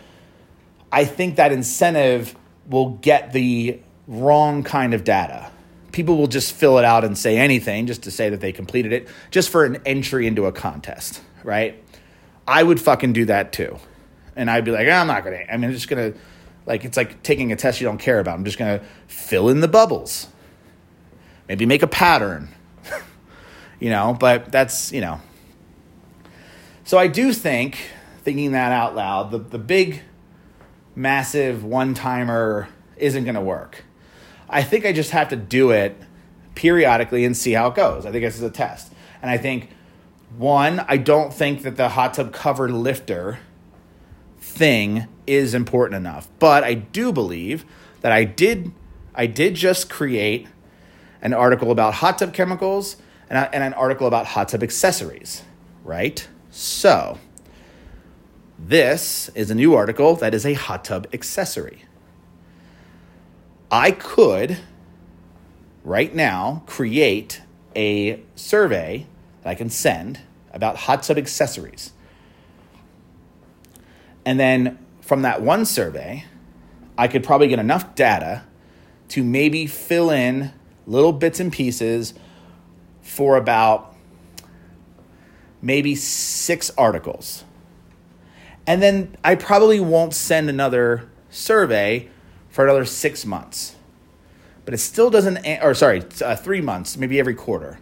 I 0.91 1.05
think 1.05 1.37
that 1.37 1.51
incentive 1.51 2.35
will 2.69 2.91
get 2.91 3.33
the 3.33 3.79
wrong 4.07 4.61
kind 4.61 4.93
of 4.93 5.03
data 5.03 5.49
people 5.95 6.17
will 6.17 6.27
just 6.27 6.51
fill 6.51 6.77
it 6.77 6.83
out 6.83 7.05
and 7.05 7.17
say 7.17 7.37
anything 7.37 7.87
just 7.87 8.03
to 8.03 8.11
say 8.11 8.29
that 8.29 8.41
they 8.41 8.51
completed 8.51 8.91
it, 8.91 9.07
just 9.31 9.49
for 9.49 9.63
an 9.63 9.77
entry 9.85 10.27
into 10.27 10.45
a 10.45 10.51
contest, 10.51 11.21
right? 11.41 11.81
I 12.45 12.61
would 12.61 12.81
fucking 12.81 13.13
do 13.13 13.23
that 13.25 13.53
too. 13.53 13.79
And 14.35 14.51
I'd 14.51 14.65
be 14.65 14.71
like, 14.71 14.89
ah, 14.91 14.99
I'm 14.99 15.07
not 15.07 15.23
gonna, 15.23 15.45
I 15.49 15.55
mean, 15.55 15.69
I'm 15.69 15.71
just 15.71 15.87
gonna, 15.87 16.13
like, 16.65 16.83
it's 16.83 16.97
like 16.97 17.23
taking 17.23 17.53
a 17.53 17.55
test 17.55 17.79
you 17.79 17.87
don't 17.87 17.97
care 17.97 18.19
about. 18.19 18.35
I'm 18.35 18.43
just 18.43 18.57
gonna 18.57 18.81
fill 19.07 19.47
in 19.47 19.61
the 19.61 19.69
bubbles, 19.69 20.27
maybe 21.47 21.65
make 21.65 21.81
a 21.81 21.87
pattern, 21.87 22.49
you 23.79 23.89
know, 23.89 24.15
but 24.19 24.51
that's, 24.51 24.91
you 24.91 25.01
know. 25.01 25.19
So 26.83 26.97
I 26.97 27.07
do 27.07 27.33
think, 27.33 27.77
thinking 28.23 28.51
that 28.51 28.71
out 28.71 28.95
loud, 28.95 29.31
the, 29.31 29.39
the 29.39 29.57
big, 29.57 30.01
massive 30.95 31.63
one 31.63 31.93
timer 31.93 32.67
isn't 32.97 33.25
gonna 33.25 33.41
work. 33.41 33.83
I 34.49 34.63
think 34.63 34.85
I 34.85 34.93
just 34.93 35.11
have 35.11 35.29
to 35.29 35.35
do 35.35 35.71
it 35.71 35.97
periodically 36.53 37.25
and 37.25 37.35
see 37.35 37.53
how 37.53 37.67
it 37.67 37.75
goes. 37.75 38.05
I 38.05 38.11
think 38.11 38.23
this 38.23 38.35
is 38.35 38.43
a 38.43 38.49
test. 38.49 38.93
And 39.21 39.29
I 39.29 39.37
think, 39.37 39.69
one, 40.37 40.79
I 40.87 40.97
don't 40.97 41.33
think 41.33 41.63
that 41.63 41.77
the 41.77 41.89
hot 41.89 42.13
tub 42.13 42.31
cover 42.31 42.69
lifter 42.69 43.39
thing 44.39 45.07
is 45.27 45.53
important 45.53 45.97
enough. 45.97 46.27
But 46.39 46.63
I 46.63 46.73
do 46.75 47.11
believe 47.11 47.65
that 48.01 48.11
I 48.11 48.23
did 48.23 48.71
I 49.17 49.27
did 49.27 49.55
just 49.55 49.89
create 49.89 50.47
an 51.21 51.33
article 51.33 51.71
about 51.71 51.95
hot 51.95 52.19
tub 52.19 52.33
chemicals 52.33 52.97
and, 53.29 53.49
and 53.53 53.63
an 53.63 53.73
article 53.73 54.07
about 54.07 54.25
hot 54.25 54.49
tub 54.49 54.63
accessories, 54.63 55.43
right? 55.83 56.27
So, 56.51 57.19
this 58.57 59.29
is 59.35 59.51
a 59.51 59.55
new 59.55 59.75
article 59.75 60.15
that 60.15 60.33
is 60.33 60.45
a 60.45 60.53
hot 60.53 60.85
tub 60.85 61.07
accessory. 61.13 61.83
I 63.69 63.91
could 63.91 64.57
right 65.83 66.13
now 66.13 66.63
create 66.65 67.41
a 67.75 68.21
survey 68.35 69.05
that 69.43 69.49
I 69.49 69.55
can 69.55 69.69
send 69.69 70.21
about 70.53 70.77
hot 70.77 71.03
tub 71.03 71.17
accessories. 71.17 71.91
And 74.25 74.39
then 74.39 74.79
from 75.01 75.21
that 75.21 75.41
one 75.41 75.65
survey, 75.65 76.25
I 76.97 77.07
could 77.07 77.23
probably 77.23 77.47
get 77.47 77.59
enough 77.59 77.93
data 77.95 78.43
to 79.09 79.23
maybe 79.23 79.67
fill 79.67 80.09
in 80.09 80.51
little 80.87 81.13
bits 81.13 81.39
and 81.39 81.51
pieces 81.51 82.13
for 83.05 83.37
about 83.37 83.95
maybe 85.61 85.95
six 85.95 86.71
articles. 86.75 87.45
And 88.67 88.81
then 88.81 89.15
I 89.23 89.35
probably 89.35 89.79
won't 89.79 90.13
send 90.13 90.49
another 90.49 91.07
survey 91.29 92.09
for 92.49 92.65
another 92.65 92.83
six 92.83 93.23
months. 93.23 93.75
But 94.65 94.73
it 94.73 94.79
still 94.79 95.11
doesn't, 95.11 95.45
or 95.61 95.75
sorry, 95.75 96.03
uh, 96.19 96.35
three 96.35 96.61
months, 96.61 96.97
maybe 96.97 97.19
every 97.19 97.35
quarter. 97.35 97.79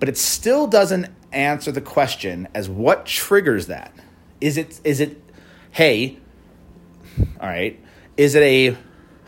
But 0.00 0.08
it 0.08 0.18
still 0.18 0.66
doesn't 0.66 1.06
answer 1.30 1.70
the 1.70 1.80
question 1.80 2.48
as 2.52 2.68
what 2.68 3.06
triggers 3.06 3.68
that. 3.68 3.94
Is 4.40 4.58
it, 4.58 4.80
is 4.82 4.98
it, 5.00 5.22
hey, 5.70 6.18
all 7.40 7.48
right, 7.48 7.80
is 8.16 8.34
it 8.34 8.42
a 8.42 8.76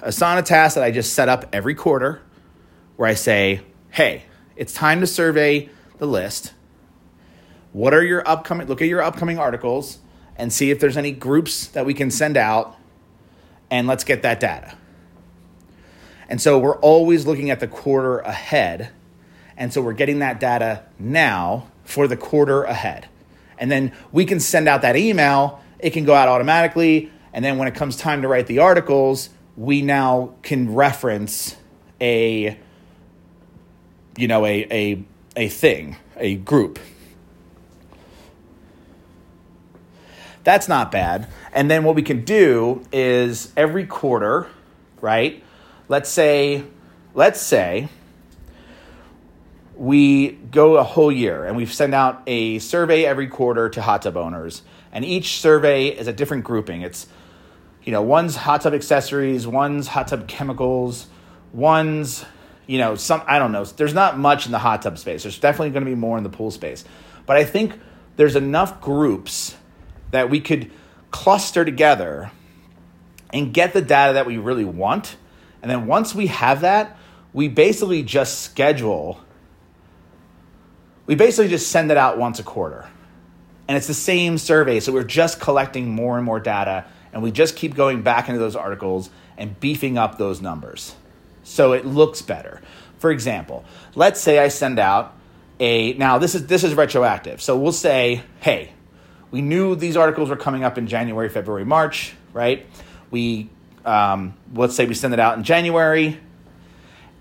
Asana 0.03 0.45
task 0.45 0.75
that 0.75 0.83
I 0.83 0.91
just 0.91 1.13
set 1.13 1.29
up 1.29 1.47
every 1.53 1.77
quarter 1.77 2.21
where 2.97 3.09
I 3.09 3.15
say, 3.15 3.61
hey, 3.91 4.25
it's 4.59 4.75
time 4.75 5.01
to 5.01 5.07
survey 5.07 5.71
the 5.99 6.07
list. 6.07 6.53
What 7.73 7.94
are 7.94 8.03
your 8.03 8.29
upcoming, 8.29 8.66
look 8.66 8.83
at 8.83 8.88
your 8.88 9.01
upcoming 9.01 9.38
articles 9.38 9.99
and 10.37 10.53
see 10.53 10.71
if 10.73 10.81
there's 10.81 10.97
any 10.97 11.12
groups 11.12 11.68
that 11.68 11.87
we 11.87 11.94
can 11.94 12.11
send 12.11 12.37
out 12.37 12.77
and 13.71 13.87
let's 13.87 14.03
get 14.03 14.23
that 14.23 14.40
data. 14.40 14.77
And 16.29 16.40
so 16.40 16.59
we're 16.59 16.79
always 16.79 17.25
looking 17.25 17.51
at 17.51 17.61
the 17.61 17.68
quarter 17.68 18.18
ahead. 18.18 18.90
And 19.57 19.73
so 19.73 19.81
we're 19.81 19.92
getting 19.92 20.18
that 20.18 20.40
data 20.40 20.85
now 20.99 21.68
for 21.85 22.09
the 22.09 22.16
quarter 22.16 22.64
ahead. 22.64 23.09
And 23.59 23.71
then 23.71 23.92
we 24.11 24.25
can 24.25 24.40
send 24.40 24.68
out 24.68 24.83
that 24.83 24.97
email, 24.97 25.62
it 25.79 25.90
can 25.90 26.05
go 26.05 26.14
out 26.14 26.29
automatically. 26.29 27.12
And 27.33 27.44
then 27.44 27.59
when 27.59 27.68
it 27.68 27.77
comes 27.77 27.97
time 27.97 28.23
to 28.23 28.29
write 28.29 28.49
the 28.49 28.59
articles, 28.59 29.31
we 29.57 29.83
now 29.83 30.35
can 30.42 30.75
reference 30.75 31.57
a 32.01 32.59
you 34.18 34.28
know 34.28 34.44
a 34.44 34.66
a 34.70 35.04
a 35.37 35.48
thing, 35.48 35.96
a 36.16 36.35
group. 36.37 36.78
That's 40.44 40.68
not 40.68 40.90
bad. 40.90 41.28
And 41.52 41.70
then 41.70 41.85
what 41.85 41.94
we 41.94 42.02
can 42.02 42.24
do 42.24 42.83
is 42.92 43.52
every 43.57 43.87
quarter, 43.87 44.46
right? 45.00 45.42
Let's 45.88 46.09
say 46.09 46.64
let's 47.14 47.40
say 47.40 47.88
we 49.76 50.31
go 50.31 50.76
a 50.76 50.83
whole 50.83 51.12
year 51.12 51.44
and 51.44 51.57
we 51.57 51.64
send 51.66 51.94
out 51.94 52.22
a 52.26 52.59
survey 52.59 53.04
every 53.04 53.28
quarter 53.28 53.68
to 53.68 53.81
hot 53.81 54.02
tub 54.02 54.16
owners 54.16 54.62
and 54.92 55.04
each 55.04 55.40
survey 55.40 55.88
is 55.88 56.09
a 56.09 56.12
different 56.12 56.44
grouping. 56.44 56.83
It's 56.83 57.07
you 57.85 57.92
know, 57.92 58.02
one's 58.02 58.37
hot 58.37 58.62
tub 58.62 58.74
accessories, 58.74 59.46
one's 59.46 59.88
hot 59.88 60.09
tub 60.09 60.28
chemicals, 60.28 61.07
one's, 61.52 62.24
you 62.68 62.76
know, 62.76 62.94
some, 62.94 63.22
I 63.26 63.40
don't 63.40 63.50
know. 63.50 63.64
There's 63.64 63.94
not 63.94 64.18
much 64.18 64.46
in 64.46 64.52
the 64.52 64.59
hot 64.59 64.83
tub 64.83 64.98
space. 64.98 65.24
There's 65.24 65.38
definitely 65.38 65.70
going 65.70 65.85
to 65.85 65.90
be 65.90 65.96
more 65.96 66.18
in 66.18 66.22
the 66.22 66.31
pool 66.31 66.52
space. 66.52 66.85
But 67.26 67.38
I 67.38 67.44
think 67.44 67.81
there's 68.16 68.37
enough 68.37 68.81
groups 68.81 69.57
that 70.11 70.28
we 70.28 70.40
could 70.40 70.70
cluster 71.11 71.64
together 71.64 72.31
and 73.33 73.54
get 73.54 73.72
the 73.72 73.81
data 73.81 74.12
that 74.12 74.26
we 74.26 74.37
really 74.37 74.66
want. 74.66 75.16
And 75.62 75.70
then 75.70 75.87
once 75.87 76.14
we 76.14 76.26
have 76.26 76.61
that, 76.61 76.98
we 77.33 77.48
basically 77.48 78.02
just 78.02 78.42
schedule, 78.42 79.18
we 81.07 81.14
basically 81.14 81.48
just 81.48 81.70
send 81.70 81.90
it 81.90 81.96
out 81.96 82.18
once 82.18 82.38
a 82.38 82.42
quarter. 82.42 82.87
And 83.66 83.78
it's 83.78 83.87
the 83.87 83.94
same 83.94 84.37
survey. 84.37 84.81
So 84.81 84.92
we're 84.92 85.04
just 85.04 85.40
collecting 85.40 85.88
more 85.88 86.16
and 86.16 86.24
more 86.24 86.38
data 86.38 86.85
and 87.14 87.22
we 87.22 87.33
just 87.33 87.57
keep 87.57 87.74
going 87.74 88.02
back 88.02 88.28
into 88.28 88.38
those 88.38 88.57
articles 88.57 89.09
and 89.38 89.59
beefing 89.59 89.96
up 89.96 90.18
those 90.18 90.42
numbers 90.42 90.94
so 91.49 91.73
it 91.73 91.87
looks 91.87 92.23
better. 92.23 92.61
For 92.99 93.11
example, 93.11 93.65
let's 93.95 94.21
say 94.21 94.39
I 94.39 94.49
send 94.49 94.79
out 94.79 95.15
a 95.59 95.95
now 95.95 96.19
this 96.19 96.35
is 96.35 96.47
this 96.47 96.63
is 96.63 96.75
retroactive. 96.75 97.41
So 97.41 97.57
we'll 97.57 97.73
say, 97.73 98.23
hey, 98.41 98.73
we 99.31 99.41
knew 99.41 99.75
these 99.75 99.97
articles 99.97 100.29
were 100.29 100.37
coming 100.37 100.63
up 100.63 100.79
in 100.79 100.87
January, 100.87 101.29
February, 101.29 101.65
March, 101.65 102.15
right? 102.33 102.67
We 103.11 103.51
um, 103.85 104.35
let's 104.55 104.77
say 104.77 104.87
we 104.87 104.95
send 104.95 105.15
it 105.15 105.21
out 105.21 105.39
in 105.39 105.45
January, 105.45 106.21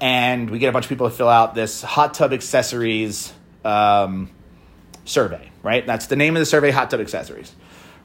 and 0.01 0.49
we 0.49 0.59
get 0.59 0.69
a 0.69 0.71
bunch 0.71 0.85
of 0.85 0.89
people 0.89 1.09
to 1.09 1.15
fill 1.15 1.29
out 1.29 1.55
this 1.55 1.81
hot 1.81 2.13
tub 2.13 2.33
accessories 2.33 3.33
um, 3.63 4.29
survey, 5.05 5.49
right? 5.63 5.85
That's 5.85 6.07
the 6.07 6.15
name 6.15 6.35
of 6.35 6.41
the 6.41 6.45
survey, 6.45 6.71
hot 6.71 6.89
tub 6.91 6.99
accessories, 6.99 7.53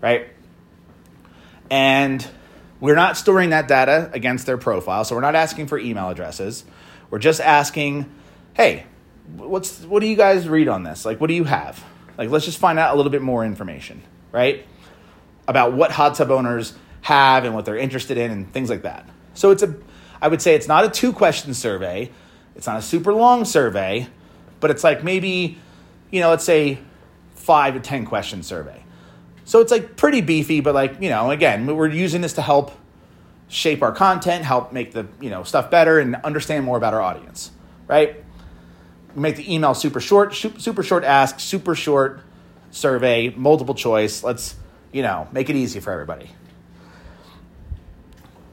right? 0.01 0.29
And 1.71 2.27
we're 2.83 2.97
not 2.97 3.17
storing 3.17 3.51
that 3.51 3.69
data 3.69 4.11
against 4.13 4.45
their 4.45 4.59
profile. 4.59 5.05
So 5.05 5.15
we're 5.15 5.21
not 5.21 5.37
asking 5.37 5.69
for 5.69 5.79
email 5.79 6.09
addresses. 6.09 6.65
We're 7.11 7.21
just 7.21 7.41
asking, 7.41 8.13
hey, 8.55 8.87
what's 9.37 9.83
what 9.83 10.01
do 10.01 10.09
you 10.09 10.17
guys 10.17 10.49
read 10.49 10.67
on 10.67 10.83
this? 10.83 11.05
Like 11.05 11.21
what 11.21 11.29
do 11.29 11.35
you 11.35 11.45
have? 11.45 11.83
Like 12.19 12.29
let's 12.29 12.45
just 12.45 12.59
find 12.59 12.81
out 12.81 12.93
a 12.93 12.97
little 12.97 13.13
bit 13.13 13.23
more 13.23 13.45
information, 13.45 14.03
right? 14.33 14.67
About 15.47 15.75
what 15.75 15.93
hot 15.93 16.17
tub 16.17 16.33
owners 16.33 16.75
have 17.03 17.45
and 17.45 17.55
what 17.55 17.67
they're 17.67 17.79
interested 17.79 18.19
in 18.19 18.33
and 18.33 18.53
things 18.53 18.69
like 18.69 18.83
that. 18.83 19.09
So 19.35 19.53
it's 19.53 19.63
a 19.63 19.77
I 20.21 20.27
would 20.27 20.43
say 20.43 20.57
it's 20.57 20.67
not 20.67 20.85
a 20.85 20.91
two 20.91 21.13
question 21.13 21.55
survey. 21.55 22.11
It's 22.57 22.67
not 22.67 22.79
a 22.79 22.83
super 22.83 23.15
long 23.15 23.45
survey, 23.45 24.09
but 24.59 24.73
it's 24.73 24.83
like 24.83 25.05
maybe, 25.05 25.57
you 26.11 26.21
know, 26.21 26.31
let's 26.31 26.45
say 26.45 26.79
5 27.37 27.75
to 27.75 27.81
10 27.81 28.07
question 28.07 28.43
survey. 28.43 28.82
So 29.45 29.61
it's 29.61 29.73
like 29.73 29.97
pretty 29.97 30.21
beefy, 30.21 30.61
but 30.61 30.75
like, 30.75 31.01
you 31.01 31.11
know, 31.11 31.31
again, 31.31 31.67
we're 31.67 31.89
using 31.89 32.21
this 32.21 32.35
to 32.35 32.43
help 32.43 32.73
shape 33.49 33.83
our 33.83 33.93
content, 33.93 34.45
help 34.45 34.73
make 34.73 34.93
the, 34.93 35.07
you 35.21 35.31
know, 35.31 35.43
stuff 35.43 35.71
better 35.71 35.99
and 35.99 36.17
understand 36.17 36.65
more 36.65 36.77
about 36.77 36.95
our 36.95 37.01
audience, 37.01 37.51
right? 37.87 38.17
We 39.15 39.21
Make 39.23 39.37
the 39.37 39.53
email 39.53 39.75
super 39.75 40.01
short, 40.01 40.35
super 40.35 40.83
short 40.83 41.05
ask, 41.05 41.39
super 41.41 41.75
short 41.75 42.21
survey, 42.71 43.31
multiple 43.31 43.75
choice. 43.75 44.23
Let's, 44.23 44.57
you 44.91 45.03
know, 45.03 45.29
make 45.33 45.51
it 45.51 45.57
easy 45.57 45.81
for 45.81 45.93
everybody. 45.93 46.31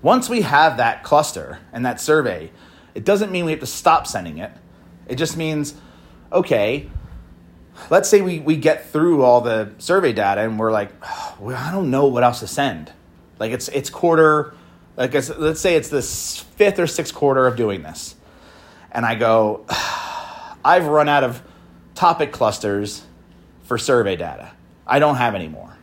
Once 0.01 0.29
we 0.29 0.41
have 0.41 0.77
that 0.77 1.03
cluster 1.03 1.59
and 1.71 1.85
that 1.85 2.01
survey, 2.01 2.51
it 2.95 3.05
doesn't 3.05 3.31
mean 3.31 3.45
we 3.45 3.51
have 3.51 3.59
to 3.59 3.65
stop 3.65 4.07
sending 4.07 4.37
it. 4.37 4.51
It 5.07 5.15
just 5.15 5.37
means, 5.37 5.75
okay, 6.31 6.89
let's 7.89 8.09
say 8.09 8.21
we, 8.21 8.39
we 8.39 8.55
get 8.55 8.89
through 8.89 9.23
all 9.23 9.41
the 9.41 9.71
survey 9.77 10.13
data 10.13 10.41
and 10.41 10.59
we're 10.59 10.71
like, 10.71 10.91
oh, 11.03 11.37
well, 11.39 11.57
I 11.57 11.71
don't 11.71 11.91
know 11.91 12.05
what 12.07 12.23
else 12.23 12.39
to 12.39 12.47
send. 12.47 12.91
Like 13.39 13.51
it's 13.51 13.69
it's 13.69 13.89
quarter, 13.89 14.53
like 14.97 15.15
it's, 15.15 15.29
let's 15.29 15.61
say 15.61 15.75
it's 15.75 15.89
the 15.89 16.01
fifth 16.01 16.77
or 16.77 16.87
sixth 16.87 17.13
quarter 17.13 17.47
of 17.47 17.55
doing 17.55 17.83
this, 17.83 18.15
and 18.91 19.05
I 19.05 19.15
go, 19.15 19.65
I've 20.65 20.85
run 20.85 21.07
out 21.07 21.23
of 21.23 21.41
topic 21.95 22.33
clusters 22.33 23.03
for 23.63 23.77
survey 23.77 24.17
data. 24.17 24.51
I 24.85 24.99
don't 24.99 25.15
have 25.15 25.35
any 25.35 25.47
more. 25.47 25.77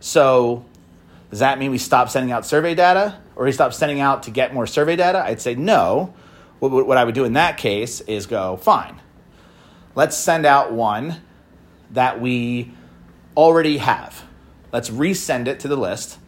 So 0.00 0.66
does 1.30 1.38
that 1.38 1.58
mean 1.58 1.70
we 1.70 1.78
stop 1.78 2.10
sending 2.10 2.30
out 2.30 2.44
survey 2.44 2.74
data, 2.74 3.18
or 3.34 3.46
we 3.46 3.52
stop 3.52 3.72
sending 3.72 4.00
out 4.00 4.24
to 4.24 4.30
get 4.30 4.52
more 4.52 4.66
survey 4.66 4.96
data? 4.96 5.24
I'd 5.24 5.40
say 5.40 5.54
no. 5.54 6.12
What, 6.58 6.86
what 6.86 6.98
I 6.98 7.04
would 7.04 7.14
do 7.14 7.24
in 7.24 7.34
that 7.34 7.56
case 7.56 8.02
is 8.02 8.26
go 8.26 8.58
fine 8.58 9.00
let's 9.98 10.16
send 10.16 10.46
out 10.46 10.72
one 10.72 11.16
that 11.90 12.20
we 12.20 12.72
already 13.36 13.78
have. 13.78 14.24
Let's 14.72 14.90
resend 14.90 15.48
it 15.48 15.58
to 15.60 15.68
the 15.68 15.76
list 15.76 16.20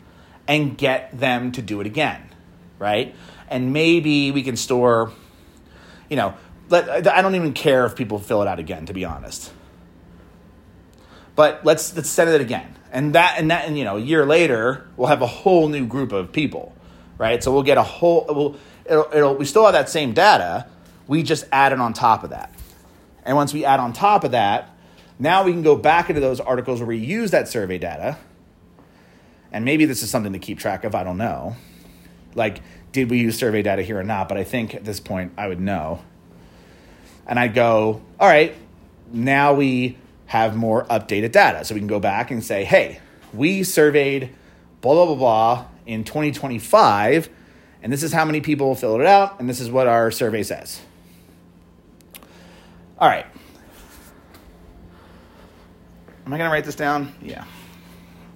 and 0.48 0.76
get 0.76 1.16
them 1.16 1.52
to 1.52 1.62
do 1.62 1.80
it 1.80 1.86
again, 1.86 2.20
right? 2.80 3.14
And 3.48 3.72
maybe 3.72 4.32
we 4.32 4.42
can 4.42 4.56
store, 4.56 5.12
you 6.08 6.16
know, 6.16 6.34
let, 6.68 7.06
I 7.06 7.22
don't 7.22 7.36
even 7.36 7.52
care 7.52 7.86
if 7.86 7.94
people 7.94 8.18
fill 8.18 8.42
it 8.42 8.48
out 8.48 8.58
again, 8.58 8.86
to 8.86 8.92
be 8.92 9.04
honest. 9.04 9.52
But 11.36 11.64
let's 11.64 11.94
let's 11.94 12.10
send 12.10 12.28
it 12.28 12.40
again, 12.40 12.74
and 12.90 13.14
that 13.14 13.36
and 13.38 13.52
that 13.52 13.66
and 13.66 13.78
you 13.78 13.84
know, 13.84 13.96
a 13.96 14.00
year 14.00 14.26
later, 14.26 14.88
we'll 14.96 15.06
have 15.06 15.22
a 15.22 15.28
whole 15.28 15.68
new 15.68 15.86
group 15.86 16.10
of 16.10 16.32
people, 16.32 16.74
right? 17.18 17.42
So 17.42 17.52
we'll 17.52 17.62
get 17.62 17.78
a 17.78 17.84
whole. 17.84 18.26
We'll, 18.28 18.56
it'll, 18.84 19.08
it'll 19.14 19.36
we 19.36 19.44
still 19.44 19.64
have 19.64 19.74
that 19.74 19.88
same 19.88 20.12
data. 20.12 20.66
We 21.06 21.22
just 21.22 21.44
add 21.52 21.72
it 21.72 21.80
on 21.80 21.92
top 21.92 22.24
of 22.24 22.30
that. 22.30 22.52
And 23.24 23.36
once 23.36 23.52
we 23.52 23.64
add 23.64 23.80
on 23.80 23.92
top 23.92 24.24
of 24.24 24.30
that, 24.32 24.70
now 25.18 25.44
we 25.44 25.52
can 25.52 25.62
go 25.62 25.76
back 25.76 26.08
into 26.08 26.20
those 26.20 26.40
articles 26.40 26.80
where 26.80 26.86
we 26.86 26.96
use 26.96 27.30
that 27.30 27.48
survey 27.48 27.78
data. 27.78 28.18
And 29.52 29.64
maybe 29.64 29.84
this 29.84 30.02
is 30.02 30.10
something 30.10 30.32
to 30.32 30.38
keep 30.38 30.58
track 30.58 30.84
of, 30.84 30.94
I 30.94 31.04
don't 31.04 31.18
know. 31.18 31.56
Like, 32.34 32.62
did 32.92 33.10
we 33.10 33.18
use 33.18 33.38
survey 33.38 33.62
data 33.62 33.82
here 33.82 33.98
or 33.98 34.04
not? 34.04 34.28
But 34.28 34.38
I 34.38 34.44
think 34.44 34.74
at 34.74 34.84
this 34.84 35.00
point 35.00 35.32
I 35.36 35.48
would 35.48 35.60
know. 35.60 36.02
And 37.26 37.38
I'd 37.38 37.54
go, 37.54 38.00
all 38.18 38.28
right, 38.28 38.54
now 39.12 39.54
we 39.54 39.98
have 40.26 40.56
more 40.56 40.84
updated 40.86 41.32
data. 41.32 41.64
So 41.64 41.74
we 41.74 41.80
can 41.80 41.88
go 41.88 42.00
back 42.00 42.30
and 42.30 42.42
say, 42.42 42.64
hey, 42.64 43.00
we 43.32 43.62
surveyed 43.62 44.30
blah, 44.80 44.94
blah, 44.94 45.06
blah, 45.06 45.14
blah 45.14 45.64
in 45.86 46.04
2025, 46.04 47.28
and 47.82 47.92
this 47.92 48.02
is 48.02 48.12
how 48.12 48.24
many 48.24 48.40
people 48.40 48.74
filled 48.74 49.00
it 49.00 49.06
out, 49.06 49.40
and 49.40 49.48
this 49.48 49.60
is 49.60 49.70
what 49.70 49.86
our 49.86 50.10
survey 50.10 50.42
says, 50.42 50.80
All 53.00 53.08
right. 53.08 53.24
Am 56.26 56.34
I 56.34 56.36
going 56.36 56.48
to 56.48 56.52
write 56.52 56.64
this 56.64 56.74
down? 56.74 57.14
Yeah. 57.22 57.44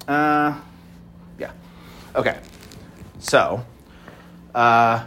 Uh, 0.09 0.59
yeah. 1.39 1.53
Okay. 2.17 2.39
So, 3.19 3.63
uh, 4.55 5.05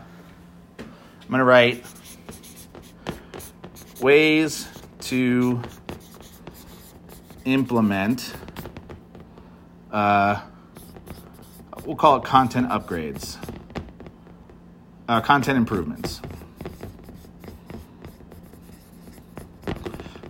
I'm 0.78 1.28
going 1.28 1.39
to 1.39 1.43
write 1.43 1.84
ways 4.00 4.67
to 5.00 5.60
implement, 7.46 8.36
uh, 9.91 10.39
we'll 11.84 11.96
call 11.96 12.17
it 12.17 12.24
content 12.24 12.70
upgrades, 12.70 13.43
uh, 15.10 15.20
content 15.22 15.58
improvements. 15.58 16.22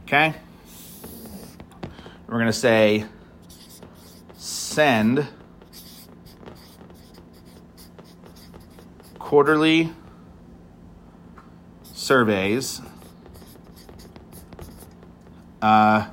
Okay? 0.07 0.33
We're 2.27 2.35
going 2.35 2.45
to 2.45 2.53
say 2.53 3.03
send 4.37 5.27
quarterly 9.19 9.91
surveys 11.83 12.79
uh, 15.61 16.07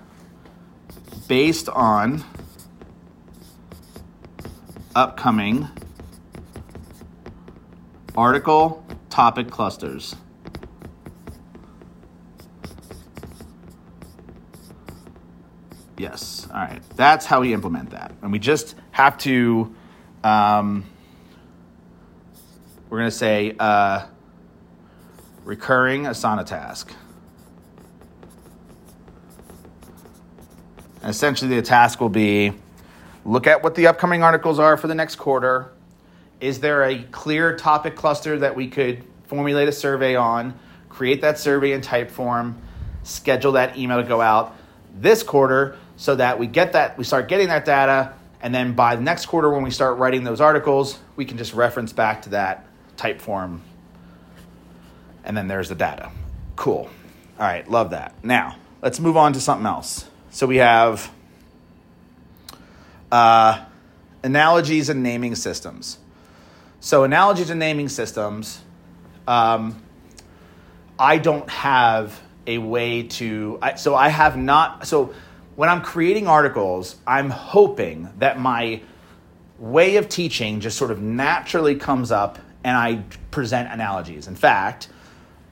based 1.28 1.68
on 1.68 2.24
upcoming 4.96 5.68
article 8.16 8.84
topic 9.08 9.52
clusters. 9.52 10.16
Yes. 15.96 16.48
All 16.50 16.56
right. 16.56 16.82
That's 16.96 17.24
how 17.24 17.40
we 17.40 17.52
implement 17.52 17.90
that. 17.90 18.12
And 18.22 18.32
we 18.32 18.38
just 18.38 18.74
have 18.90 19.16
to, 19.18 19.74
um, 20.24 20.84
we're 22.88 22.98
going 22.98 23.10
to 23.10 23.16
say 23.16 23.54
uh, 23.58 24.06
recurring 25.44 26.04
Asana 26.04 26.44
task. 26.44 26.92
And 31.02 31.10
essentially, 31.10 31.54
the 31.54 31.62
task 31.62 32.00
will 32.00 32.08
be 32.08 32.52
look 33.24 33.46
at 33.46 33.62
what 33.62 33.74
the 33.74 33.86
upcoming 33.86 34.22
articles 34.22 34.58
are 34.58 34.76
for 34.76 34.88
the 34.88 34.94
next 34.94 35.16
quarter. 35.16 35.70
Is 36.40 36.60
there 36.60 36.82
a 36.82 37.02
clear 37.04 37.56
topic 37.56 37.94
cluster 37.94 38.38
that 38.38 38.56
we 38.56 38.68
could 38.68 39.04
formulate 39.26 39.68
a 39.68 39.72
survey 39.72 40.16
on, 40.16 40.58
create 40.88 41.20
that 41.20 41.38
survey 41.38 41.72
in 41.72 41.80
Typeform, 41.80 42.54
schedule 43.02 43.52
that 43.52 43.76
email 43.76 44.02
to 44.02 44.08
go 44.08 44.20
out 44.20 44.56
this 44.94 45.22
quarter 45.22 45.76
so 45.96 46.14
that 46.16 46.38
we 46.38 46.46
get 46.46 46.72
that 46.72 46.98
we 46.98 47.04
start 47.04 47.28
getting 47.28 47.48
that 47.48 47.64
data 47.64 48.14
and 48.44 48.54
then 48.54 48.74
by 48.74 48.94
the 48.94 49.00
next 49.02 49.24
quarter 49.24 49.48
when 49.48 49.62
we 49.62 49.70
start 49.70 49.96
writing 49.96 50.22
those 50.22 50.42
articles, 50.42 50.98
we 51.16 51.24
can 51.24 51.38
just 51.38 51.54
reference 51.54 51.94
back 51.94 52.22
to 52.22 52.28
that 52.30 52.66
Typeform. 52.98 53.60
and 55.24 55.34
then 55.34 55.48
there's 55.48 55.70
the 55.70 55.74
data. 55.74 56.10
Cool. 56.54 56.90
All 57.40 57.46
right, 57.46 57.66
love 57.68 57.90
that. 57.90 58.14
Now, 58.22 58.56
let's 58.82 59.00
move 59.00 59.16
on 59.16 59.32
to 59.32 59.40
something 59.40 59.66
else. 59.66 60.04
So 60.28 60.46
we 60.46 60.58
have 60.58 61.10
uh, 63.10 63.64
analogies 64.22 64.90
and 64.90 65.02
naming 65.02 65.34
systems. 65.36 65.96
So 66.80 67.02
analogies 67.04 67.48
and 67.48 67.58
naming 67.58 67.88
systems, 67.88 68.60
um, 69.26 69.82
I 70.98 71.16
don't 71.16 71.48
have 71.48 72.20
a 72.46 72.58
way 72.58 73.04
to. 73.04 73.58
I, 73.62 73.76
so 73.76 73.94
I 73.94 74.10
have 74.10 74.36
not. 74.36 74.86
So 74.86 75.14
when 75.56 75.68
I'm 75.68 75.82
creating 75.82 76.26
articles, 76.26 76.96
I'm 77.06 77.30
hoping 77.30 78.08
that 78.18 78.38
my 78.38 78.80
way 79.58 79.96
of 79.96 80.08
teaching 80.08 80.60
just 80.60 80.76
sort 80.76 80.90
of 80.90 81.00
naturally 81.00 81.76
comes 81.76 82.10
up 82.10 82.38
and 82.64 82.76
I 82.76 83.04
present 83.30 83.70
analogies. 83.72 84.26
In 84.26 84.34
fact, 84.34 84.88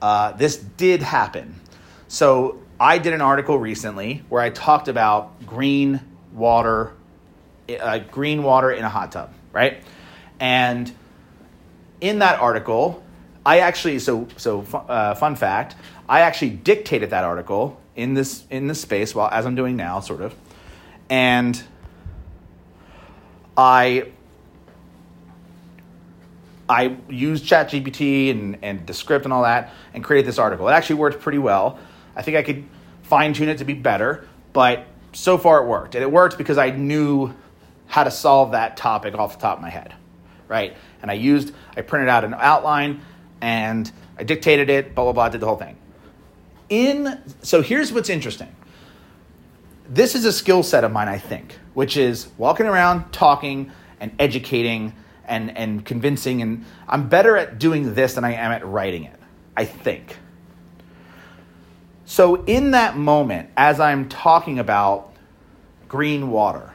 uh, 0.01 0.33
this 0.33 0.57
did 0.57 1.01
happen. 1.01 1.59
So 2.07 2.59
I 2.79 2.97
did 2.97 3.13
an 3.13 3.21
article 3.21 3.57
recently 3.57 4.23
where 4.29 4.41
I 4.41 4.49
talked 4.49 4.87
about 4.87 5.45
green 5.45 6.01
water, 6.33 6.93
uh, 7.79 7.99
green 7.99 8.43
water 8.43 8.71
in 8.71 8.83
a 8.83 8.89
hot 8.89 9.11
tub, 9.11 9.33
right? 9.53 9.81
And 10.39 10.93
in 12.01 12.19
that 12.19 12.39
article, 12.41 13.01
I 13.45 13.59
actually 13.59 13.99
so 13.99 14.27
so 14.35 14.65
uh, 14.73 15.15
fun 15.15 15.35
fact, 15.35 15.75
I 16.09 16.21
actually 16.21 16.51
dictated 16.51 17.11
that 17.11 17.23
article 17.23 17.79
in 17.95 18.13
this 18.13 18.45
in 18.49 18.67
this 18.67 18.81
space 18.81 19.13
while 19.13 19.29
as 19.31 19.45
I'm 19.45 19.55
doing 19.55 19.75
now, 19.75 19.99
sort 19.99 20.21
of, 20.21 20.35
and 21.09 21.61
I 23.55 24.07
I 26.67 26.97
used 27.09 27.45
ChatGPT 27.45 28.31
and, 28.31 28.57
and 28.61 28.85
Descript 28.85 29.25
and 29.25 29.33
all 29.33 29.43
that 29.43 29.73
and 29.93 30.03
created 30.03 30.27
this 30.27 30.39
article. 30.39 30.67
It 30.67 30.71
actually 30.71 30.95
worked 30.95 31.21
pretty 31.21 31.37
well. 31.37 31.77
I 32.15 32.21
think 32.21 32.37
I 32.37 32.43
could 32.43 32.63
fine 33.03 33.33
tune 33.33 33.49
it 33.49 33.57
to 33.57 33.65
be 33.65 33.73
better, 33.73 34.27
but 34.53 34.85
so 35.11 35.37
far 35.37 35.63
it 35.63 35.67
worked. 35.67 35.95
And 35.95 36.03
it 36.03 36.11
worked 36.11 36.37
because 36.37 36.57
I 36.57 36.71
knew 36.71 37.33
how 37.85 38.03
to 38.03 38.11
solve 38.11 38.51
that 38.53 38.77
topic 38.77 39.13
off 39.13 39.35
the 39.37 39.41
top 39.41 39.57
of 39.57 39.61
my 39.61 39.69
head, 39.69 39.93
right? 40.47 40.75
And 41.01 41.11
I 41.11 41.15
used, 41.15 41.53
I 41.75 41.81
printed 41.81 42.09
out 42.09 42.23
an 42.23 42.33
outline 42.33 43.01
and 43.41 43.91
I 44.17 44.23
dictated 44.23 44.69
it, 44.69 44.95
blah, 44.95 45.03
blah, 45.03 45.13
blah, 45.13 45.29
did 45.29 45.41
the 45.41 45.47
whole 45.47 45.57
thing. 45.57 45.77
In, 46.69 47.21
so 47.41 47.61
here's 47.61 47.91
what's 47.91 48.09
interesting. 48.09 48.53
This 49.87 50.15
is 50.15 50.25
a 50.25 50.31
skill 50.31 50.63
set 50.63 50.83
of 50.83 50.91
mine, 50.91 51.07
I 51.07 51.17
think, 51.17 51.57
which 51.73 51.97
is 51.97 52.29
walking 52.37 52.65
around, 52.65 53.11
talking, 53.11 53.71
and 53.99 54.11
educating 54.19 54.93
and, 55.25 55.55
and 55.57 55.85
convincing. 55.85 56.41
And 56.41 56.65
I'm 56.87 57.09
better 57.09 57.37
at 57.37 57.59
doing 57.59 57.93
this 57.93 58.15
than 58.15 58.23
I 58.23 58.33
am 58.33 58.51
at 58.51 58.65
writing 58.65 59.03
it, 59.03 59.19
I 59.55 59.65
think. 59.65 60.17
So, 62.05 62.43
in 62.45 62.71
that 62.71 62.97
moment, 62.97 63.49
as 63.55 63.79
I'm 63.79 64.09
talking 64.09 64.59
about 64.59 65.13
green 65.87 66.31
water, 66.31 66.73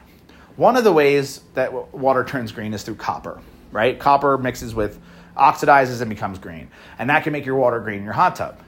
one 0.55 0.75
of 0.75 0.83
the 0.83 0.91
ways 0.91 1.41
that 1.53 1.93
water 1.93 2.23
turns 2.23 2.51
green 2.51 2.73
is 2.73 2.83
through 2.83 2.95
copper, 2.95 3.39
right? 3.71 3.97
Copper 3.99 4.37
mixes 4.37 4.75
with, 4.75 4.99
oxidizes 5.37 6.01
and 6.01 6.09
becomes 6.09 6.39
green. 6.39 6.69
And 6.97 7.09
that 7.09 7.23
can 7.23 7.31
make 7.31 7.45
your 7.45 7.55
water 7.55 7.79
green 7.79 7.99
in 7.99 8.03
your 8.03 8.13
hot 8.13 8.35
tub, 8.35 8.59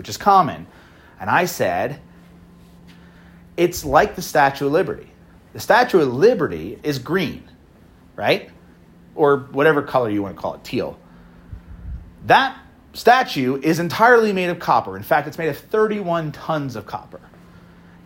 which 0.00 0.08
is 0.08 0.16
common. 0.16 0.66
And 1.20 1.28
I 1.28 1.44
said, 1.44 2.00
it's 3.58 3.84
like 3.84 4.16
the 4.16 4.22
Statue 4.22 4.64
of 4.64 4.72
Liberty. 4.72 5.10
The 5.52 5.60
Statue 5.60 6.00
of 6.00 6.14
Liberty 6.14 6.78
is 6.82 6.98
green, 6.98 7.44
right? 8.16 8.48
Or 9.14 9.36
whatever 9.36 9.82
color 9.82 10.08
you 10.08 10.22
want 10.22 10.36
to 10.36 10.40
call 10.40 10.54
it, 10.54 10.64
teal. 10.64 10.98
That 12.24 12.58
statue 12.94 13.60
is 13.60 13.78
entirely 13.78 14.32
made 14.32 14.48
of 14.48 14.58
copper. 14.58 14.96
In 14.96 15.02
fact, 15.02 15.28
it's 15.28 15.36
made 15.36 15.50
of 15.50 15.58
31 15.58 16.32
tons 16.32 16.76
of 16.76 16.86
copper. 16.86 17.20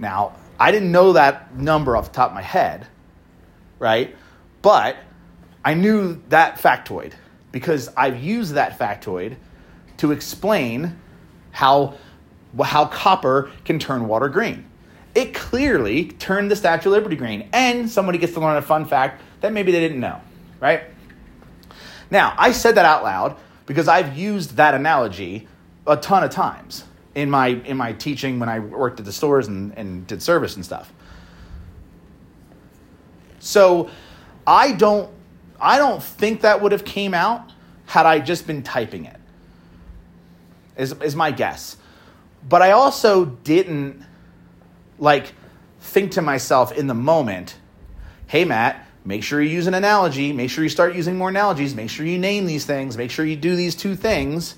Now, 0.01 0.35
I 0.59 0.73
didn't 0.73 0.91
know 0.91 1.13
that 1.13 1.55
number 1.57 1.97
off 1.97 2.09
the 2.09 2.15
top 2.17 2.31
of 2.31 2.35
my 2.35 2.43
head, 2.43 2.89
right? 3.79 4.17
But 4.63 4.97
I 5.65 5.75
knew 5.75 6.21
that 6.31 6.57
factoid 6.59 7.13
because 7.53 7.89
I've 7.97 8.21
used 8.21 8.55
that 8.55 8.81
factoid 8.81 9.37
to 9.99 10.11
explain 10.11 10.99
how, 11.55 11.95
how 12.63 12.87
copper 12.87 13.51
can 13.65 13.79
turn 13.79 14.09
water 14.09 14.29
green. 14.29 14.67
It 15.15 15.33
clearly 15.33 16.07
turned 16.07 16.51
the 16.51 16.57
Statue 16.57 16.89
of 16.89 16.95
Liberty 16.95 17.15
green, 17.15 17.49
and 17.53 17.89
somebody 17.89 18.19
gets 18.19 18.35
to 18.35 18.41
learn 18.41 18.57
a 18.57 18.63
fun 18.63 18.85
fact 18.85 19.23
that 19.41 19.53
maybe 19.53 19.71
they 19.71 19.79
didn't 19.79 20.01
know, 20.01 20.21
right? 20.59 20.83
Now, 22.11 22.35
I 22.37 22.51
said 22.51 22.75
that 22.75 22.85
out 22.85 23.05
loud 23.05 23.37
because 23.67 23.87
I've 23.87 24.19
used 24.19 24.57
that 24.57 24.75
analogy 24.75 25.47
a 25.87 25.97
ton 25.97 26.25
of 26.25 26.31
times 26.31 26.85
in 27.15 27.31
my 27.31 27.49
in 27.49 27.77
my 27.77 27.93
teaching 27.93 28.41
when 28.41 28.49
I 28.49 28.59
worked 28.59 28.99
at 28.99 29.07
the 29.07 29.13
stores 29.13 29.47
and, 29.47 29.73
and 29.79 30.07
did 30.09 30.21
service 30.21 30.57
and 30.57 30.65
stuff. 30.65 30.93
So 33.39 33.91
I 34.45 34.73
don't 34.73 35.09
I 35.61 35.79
don't 35.79 36.03
think 36.03 36.41
that 36.41 36.61
would 36.61 36.73
have 36.73 36.85
came 36.85 37.15
out 37.15 37.53
had 37.87 38.07
I 38.07 38.19
just 38.19 38.47
been 38.47 38.65
typing 38.65 39.05
it. 39.05 39.21
Is 40.77 40.93
is 40.93 41.15
my 41.15 41.31
guess. 41.31 41.77
But 42.49 42.63
I 42.63 42.73
also 42.73 43.25
didn't 43.25 44.05
like 44.99 45.33
think 45.81 46.13
to 46.13 46.23
myself 46.23 46.73
in 46.73 46.87
the 46.87 46.95
moment, 46.95 47.57
hey 48.27 48.45
Matt, 48.45 48.85
Make 49.05 49.23
sure 49.23 49.41
you 49.41 49.51
use 49.51 49.67
an 49.67 49.75
analogy. 49.75 50.33
Make 50.33 50.49
sure 50.49 50.65
you 50.65 50.71
start 50.71 50.95
using 50.95 51.19
more 51.19 51.29
analogies. 51.29 51.75
Make 51.75 51.91
sure 51.91 52.07
you 52.07 52.19
name 52.19 52.47
these 52.47 52.65
things. 52.65 52.97
Make 52.97 53.11
sure 53.11 53.25
you 53.25 53.37
do 53.37 53.55
these 53.55 53.75
two 53.75 53.97
things. 53.97 54.57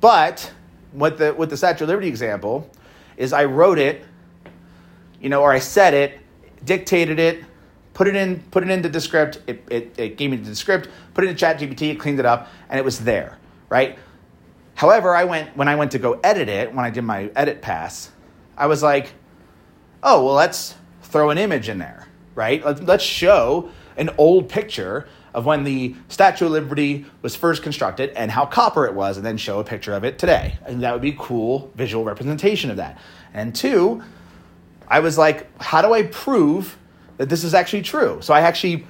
But 0.00 0.52
with 0.92 1.18
the 1.18 1.32
with 1.32 1.50
the 1.50 1.56
Statue 1.56 1.84
of 1.84 1.88
Liberty 1.88 2.08
example, 2.08 2.68
is 3.16 3.32
I 3.32 3.44
wrote 3.44 3.78
it, 3.78 4.04
you 5.20 5.28
know, 5.28 5.42
or 5.42 5.52
I 5.52 5.60
said 5.60 5.94
it, 5.94 6.18
dictated 6.64 7.20
it, 7.20 7.44
put 7.94 8.08
it 8.08 8.16
in, 8.16 8.40
put 8.50 8.62
it 8.62 8.70
into 8.70 8.88
Descript. 8.88 9.40
It, 9.46 9.64
it, 9.70 9.94
it 9.98 10.16
gave 10.16 10.30
me 10.30 10.36
the 10.36 10.54
script, 10.54 10.88
Put 11.14 11.24
it 11.24 11.28
in 11.28 11.36
ChatGPT. 11.36 11.90
It 11.90 12.00
cleaned 12.00 12.18
it 12.18 12.26
up, 12.26 12.48
and 12.68 12.78
it 12.78 12.84
was 12.84 13.00
there, 13.00 13.38
right? 13.68 13.98
However, 14.74 15.14
I 15.14 15.24
went 15.24 15.56
when 15.56 15.68
I 15.68 15.76
went 15.76 15.92
to 15.92 15.98
go 15.98 16.18
edit 16.24 16.48
it, 16.48 16.74
when 16.74 16.84
I 16.84 16.90
did 16.90 17.02
my 17.02 17.30
edit 17.36 17.60
pass, 17.62 18.10
I 18.56 18.66
was 18.66 18.82
like, 18.82 19.12
"Oh, 20.02 20.24
well, 20.24 20.34
let's 20.34 20.74
throw 21.02 21.30
an 21.30 21.38
image 21.38 21.68
in 21.68 21.78
there, 21.78 22.08
right? 22.34 22.64
Let's, 22.64 22.80
let's 22.80 23.04
show 23.04 23.70
an 23.96 24.10
old 24.16 24.48
picture 24.48 25.06
of 25.34 25.46
when 25.46 25.64
the 25.64 25.94
Statue 26.08 26.46
of 26.46 26.52
Liberty 26.52 27.06
was 27.22 27.34
first 27.36 27.62
constructed 27.62 28.10
and 28.10 28.30
how 28.30 28.46
copper 28.46 28.86
it 28.86 28.94
was, 28.94 29.16
and 29.16 29.24
then 29.24 29.36
show 29.36 29.60
a 29.60 29.64
picture 29.64 29.94
of 29.94 30.04
it 30.04 30.18
today. 30.18 30.58
And 30.66 30.82
that 30.82 30.92
would 30.92 31.02
be 31.02 31.14
cool 31.18 31.70
visual 31.74 32.04
representation 32.04 32.70
of 32.70 32.76
that. 32.78 32.98
And 33.34 33.54
two, 33.54 34.02
I 34.88 35.00
was 35.00 35.16
like, 35.16 35.46
how 35.60 35.82
do 35.82 35.92
I 35.92 36.02
prove 36.04 36.76
that 37.18 37.28
this 37.28 37.44
is 37.44 37.54
actually 37.54 37.82
true? 37.82 38.18
So 38.20 38.34
I 38.34 38.40
actually 38.40 38.86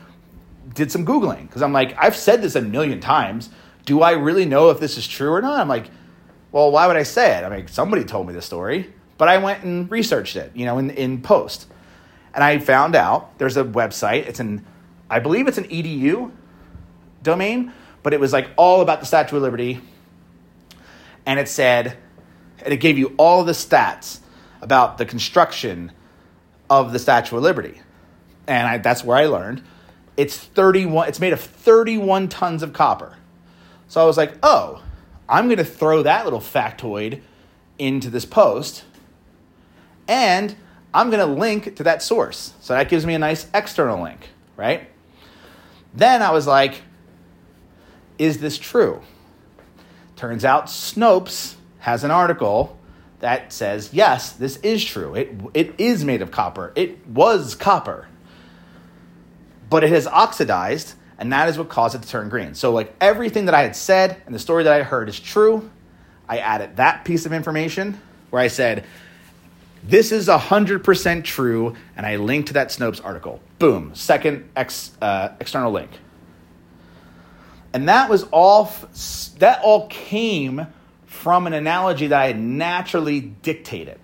did 0.75 0.91
some 0.91 1.05
Googling 1.05 1.47
because 1.47 1.63
I'm 1.63 1.73
like, 1.73 1.97
I've 1.99 2.17
said 2.17 2.43
this 2.43 2.55
a 2.55 2.63
million 2.63 3.01
times. 3.01 3.51
Do 3.85 4.03
I 4.03 4.13
really 4.13 4.45
know 4.45 4.71
if 4.71 4.81
this 4.81 4.97
is 4.97 5.07
true 5.07 5.33
or 5.33 5.43
not? 5.43 5.61
I'm 5.61 5.69
like, 5.69 5.91
well, 6.53 6.71
why 6.71 6.87
would 6.87 6.97
I 6.97 7.03
say 7.03 7.39
it? 7.39 7.45
I 7.45 7.49
mean, 7.49 7.67
somebody 7.69 8.05
told 8.05 8.27
me 8.27 8.33
the 8.33 8.43
story, 8.43 8.93
but 9.19 9.29
I 9.29 9.39
went 9.39 9.65
and 9.65 9.91
researched 9.91 10.37
it, 10.37 10.53
you 10.55 10.67
know, 10.67 10.79
in, 10.79 10.91
in 10.91 11.23
post. 11.23 11.67
And 12.35 12.45
I 12.45 12.59
found 12.59 12.95
out 12.95 13.39
there's 13.39 13.57
a 13.57 13.65
website. 13.65 14.27
It's 14.27 14.41
an, 14.41 14.65
I 15.11 15.19
believe 15.19 15.49
it's 15.49 15.59
an 15.59 15.65
edu 15.65 16.31
domain, 17.23 17.73
but 18.03 18.13
it 18.13 18.21
was 18.21 18.33
like 18.33 18.51
all 18.57 18.81
about 18.81 19.01
the 19.01 19.07
Statue 19.07 19.37
of 19.37 19.43
Liberty. 19.43 19.81
And 21.25 21.39
it 21.39 21.49
said, 21.49 21.97
and 22.65 22.73
it 22.73 22.79
gave 22.79 22.99
you 22.99 23.15
all 23.17 23.45
the 23.45 23.53
stats 23.53 24.21
about 24.61 24.99
the 24.99 25.05
construction 25.05 25.93
of 26.71 26.93
the 26.93 26.99
Statue 26.99 27.37
of 27.37 27.43
Liberty. 27.43 27.81
And 28.53 28.69
I, 28.69 28.79
that's 28.79 29.03
where 29.03 29.17
I 29.17 29.27
learned 29.27 29.63
it's 30.17 30.37
31 30.37 31.09
it's 31.09 31.21
made 31.21 31.33
of 31.33 31.41
31 31.41 32.29
tons 32.29 32.63
of 32.63 32.73
copper. 32.73 33.17
So 33.89 34.01
I 34.01 34.05
was 34.05 34.17
like, 34.17 34.35
"Oh, 34.43 34.83
I'm 35.29 35.47
going 35.47 35.59
to 35.59 35.65
throw 35.65 36.03
that 36.03 36.25
little 36.25 36.41
factoid 36.41 37.23
into 37.79 38.11
this 38.11 38.25
post 38.25 38.85
and 40.07 40.55
I'm 40.93 41.11
going 41.11 41.27
to 41.27 41.41
link 41.41 41.77
to 41.77 41.83
that 41.85 42.03
source. 42.03 42.53
So 42.61 42.75
that 42.75 42.89
gives 42.89 43.07
me 43.07 43.15
a 43.15 43.19
nice 43.19 43.47
external 43.55 44.03
link, 44.03 44.29
right? 44.57 44.91
Then 45.95 46.21
I 46.21 46.33
was 46.33 46.47
like, 46.47 46.83
is 48.19 48.39
this 48.39 48.59
true? 48.59 49.01
Turns 50.17 50.45
out 50.45 50.67
Snopes 50.67 51.55
has 51.79 52.05
an 52.05 52.11
article 52.11 52.79
that 53.21 53.53
says, 53.53 53.91
yes, 53.93 54.33
this 54.33 54.57
is 54.59 54.85
true. 54.85 55.15
It, 55.15 55.35
it 55.55 55.75
is 55.79 56.05
made 56.05 56.21
of 56.21 56.31
copper. 56.31 56.73
It 56.75 57.07
was 57.07 57.55
copper. 57.55 58.09
But 59.73 59.85
it 59.85 59.89
has 59.89 60.07
oxidized, 60.07 60.97
and 61.17 61.33
that 61.33 61.49
is 61.49 61.57
what 61.57 61.71
caused 61.71 61.95
it 61.95 62.03
to 62.03 62.09
turn 62.09 62.29
green. 62.29 62.55
So, 62.55 62.73
like 62.73 62.95
everything 63.01 63.47
that 63.47 63.55
I 63.55 63.63
had 63.63 63.75
said 63.75 64.21
and 64.27 64.35
the 64.35 64.39
story 64.39 64.65
that 64.65 64.73
I 64.75 64.83
heard 64.83 65.09
is 65.09 65.19
true. 65.19 65.71
I 66.29 66.41
added 66.41 66.77
that 66.77 67.07
piece 67.07 67.25
of 67.25 67.33
information 67.33 67.99
where 68.29 68.43
I 68.43 68.49
said, 68.49 68.85
this 69.83 70.13
is 70.13 70.29
100% 70.29 71.25
true, 71.25 71.75
and 71.97 72.05
I 72.05 72.17
linked 72.17 72.49
to 72.49 72.55
that 72.55 72.69
Snopes 72.69 73.03
article. 73.03 73.41
Boom, 73.59 73.95
second 73.95 74.51
ex, 74.55 74.93
uh, 75.01 75.31
external 75.41 75.73
link. 75.73 75.91
And 77.73 77.89
that 77.89 78.11
was 78.11 78.25
all, 78.25 78.71
that 79.39 79.63
all 79.63 79.89
came 79.89 80.67
from 81.07 81.47
an 81.47 81.55
analogy 81.55 82.09
that 82.09 82.21
I 82.21 82.27
had 82.27 82.39
naturally 82.39 83.21
dictated. 83.23 84.01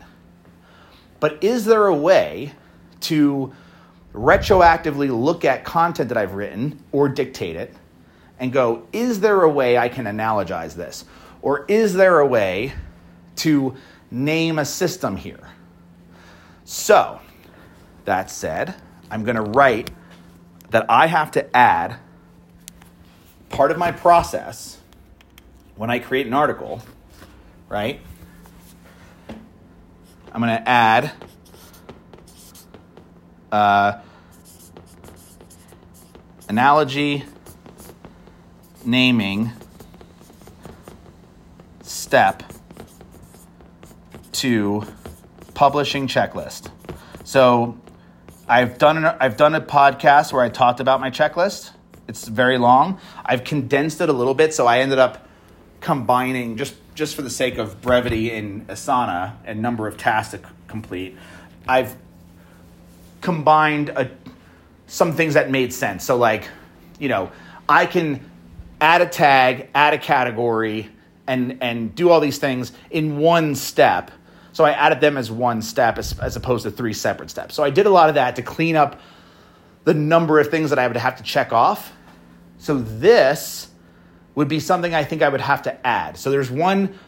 But 1.20 1.44
is 1.44 1.66
there 1.66 1.86
a 1.86 1.94
way 1.94 2.52
to 3.00 3.52
retroactively 4.18 5.08
look 5.08 5.44
at 5.44 5.64
content 5.64 6.08
that 6.08 6.18
I've 6.18 6.34
written 6.34 6.82
or 6.92 7.08
dictate 7.08 7.56
it 7.56 7.72
and 8.40 8.52
go, 8.52 8.86
is 8.92 9.20
there 9.20 9.42
a 9.42 9.48
way 9.48 9.78
I 9.78 9.88
can 9.88 10.06
analogize 10.06 10.74
this? 10.74 11.04
Or 11.40 11.64
is 11.66 11.94
there 11.94 12.18
a 12.18 12.26
way 12.26 12.72
to 13.36 13.76
name 14.10 14.58
a 14.58 14.64
system 14.64 15.16
here? 15.16 15.48
So, 16.64 17.20
that 18.04 18.30
said, 18.30 18.74
I'm 19.10 19.24
going 19.24 19.36
to 19.36 19.42
write 19.42 19.90
that 20.70 20.86
I 20.88 21.06
have 21.06 21.30
to 21.32 21.56
add 21.56 21.96
part 23.48 23.70
of 23.70 23.78
my 23.78 23.92
process 23.92 24.78
when 25.76 25.90
I 25.90 25.98
create 25.98 26.26
an 26.26 26.34
article, 26.34 26.82
right? 27.68 28.00
I'm 30.32 30.42
going 30.42 30.56
to 30.56 30.68
add 30.68 31.12
uh, 33.50 34.00
analogy 36.48 37.24
naming 38.84 39.52
step 41.82 42.42
to 44.32 44.84
publishing 45.54 46.06
checklist. 46.06 46.70
So 47.24 47.78
I've 48.48 48.78
done 48.78 49.04
an, 49.04 49.16
I've 49.20 49.36
done 49.36 49.54
a 49.54 49.60
podcast 49.60 50.32
where 50.32 50.42
I 50.42 50.48
talked 50.48 50.80
about 50.80 51.00
my 51.00 51.10
checklist. 51.10 51.70
It's 52.06 52.26
very 52.26 52.56
long. 52.56 52.98
I've 53.24 53.44
condensed 53.44 54.00
it 54.00 54.08
a 54.08 54.12
little 54.12 54.34
bit, 54.34 54.54
so 54.54 54.66
I 54.66 54.78
ended 54.78 54.98
up 54.98 55.28
combining 55.80 56.56
just 56.56 56.74
just 56.94 57.14
for 57.14 57.22
the 57.22 57.30
sake 57.30 57.58
of 57.58 57.80
brevity 57.80 58.32
in 58.32 58.64
Asana 58.66 59.34
and 59.44 59.62
number 59.62 59.86
of 59.86 59.96
tasks 59.96 60.32
to 60.32 60.40
complete. 60.66 61.16
I've 61.68 61.94
combined 63.20 63.90
a, 63.90 64.10
some 64.88 65.12
things 65.12 65.34
that 65.34 65.50
made 65.50 65.72
sense. 65.72 66.04
So 66.04 66.16
like, 66.16 66.48
you 66.98 67.08
know, 67.08 67.30
I 67.68 67.86
can 67.86 68.28
add 68.80 69.00
a 69.00 69.06
tag, 69.06 69.68
add 69.74 69.94
a 69.94 69.98
category, 69.98 70.90
and 71.28 71.62
and 71.62 71.94
do 71.94 72.10
all 72.10 72.18
these 72.18 72.38
things 72.38 72.72
in 72.90 73.18
one 73.18 73.54
step 73.54 74.10
so 74.58 74.64
I 74.64 74.72
added 74.72 75.00
them 75.00 75.16
as 75.16 75.30
one 75.30 75.62
step 75.62 75.98
as, 75.98 76.18
as 76.18 76.34
opposed 76.34 76.64
to 76.64 76.72
three 76.72 76.92
separate 76.92 77.30
steps. 77.30 77.54
So 77.54 77.62
I 77.62 77.70
did 77.70 77.86
a 77.86 77.90
lot 77.90 78.08
of 78.08 78.16
that 78.16 78.34
to 78.34 78.42
clean 78.42 78.74
up 78.74 79.00
the 79.84 79.94
number 79.94 80.40
of 80.40 80.50
things 80.50 80.70
that 80.70 80.80
I 80.80 80.88
would 80.88 80.96
have 80.96 81.16
to 81.18 81.22
check 81.22 81.52
off. 81.52 81.92
So 82.58 82.78
this 82.78 83.70
would 84.34 84.48
be 84.48 84.58
something 84.58 84.92
I 84.92 85.04
think 85.04 85.22
I 85.22 85.28
would 85.28 85.42
have 85.42 85.62
to 85.62 85.86
add. 85.86 86.16
So 86.16 86.32
there's 86.32 86.50
one 86.50 86.98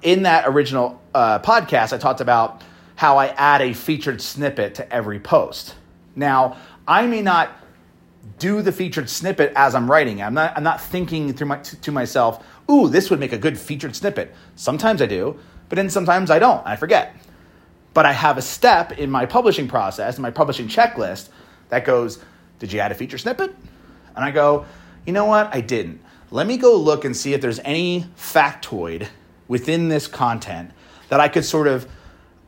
in 0.00 0.22
that 0.22 0.48
original 0.48 0.98
uh, 1.14 1.40
podcast, 1.40 1.92
I 1.92 1.98
talked 1.98 2.22
about 2.22 2.62
how 2.96 3.18
I 3.18 3.26
add 3.26 3.60
a 3.60 3.74
featured 3.74 4.22
snippet 4.22 4.76
to 4.76 4.90
every 4.90 5.20
post. 5.20 5.74
Now, 6.16 6.56
I 6.86 7.06
may 7.06 7.22
not 7.22 7.50
do 8.38 8.62
the 8.62 8.72
featured 8.72 9.08
snippet 9.08 9.52
as 9.54 9.74
I'm 9.74 9.90
writing. 9.90 10.22
I'm 10.22 10.34
not, 10.34 10.56
I'm 10.56 10.62
not 10.62 10.80
thinking 10.80 11.32
through 11.32 11.46
my, 11.48 11.58
to 11.58 11.92
myself, 11.92 12.44
ooh, 12.70 12.88
this 12.88 13.10
would 13.10 13.20
make 13.20 13.32
a 13.32 13.38
good 13.38 13.58
featured 13.58 13.94
snippet. 13.94 14.34
Sometimes 14.56 15.00
I 15.02 15.06
do, 15.06 15.38
but 15.68 15.76
then 15.76 15.90
sometimes 15.90 16.30
I 16.30 16.38
don't, 16.38 16.66
I 16.66 16.76
forget. 16.76 17.16
But 17.92 18.06
I 18.06 18.12
have 18.12 18.38
a 18.38 18.42
step 18.42 18.92
in 18.98 19.10
my 19.10 19.24
publishing 19.24 19.68
process, 19.68 20.16
in 20.16 20.22
my 20.22 20.30
publishing 20.30 20.68
checklist, 20.68 21.28
that 21.68 21.84
goes, 21.84 22.18
Did 22.58 22.72
you 22.72 22.80
add 22.80 22.92
a 22.92 22.94
feature 22.94 23.18
snippet? 23.18 23.54
And 24.16 24.24
I 24.24 24.30
go, 24.30 24.66
You 25.06 25.12
know 25.12 25.26
what? 25.26 25.54
I 25.54 25.60
didn't. 25.60 26.02
Let 26.30 26.46
me 26.46 26.56
go 26.56 26.76
look 26.76 27.04
and 27.04 27.16
see 27.16 27.34
if 27.34 27.40
there's 27.40 27.60
any 27.60 28.06
factoid 28.16 29.06
within 29.46 29.88
this 29.88 30.08
content 30.08 30.72
that 31.08 31.20
I 31.20 31.28
could 31.28 31.44
sort 31.44 31.68
of 31.68 31.86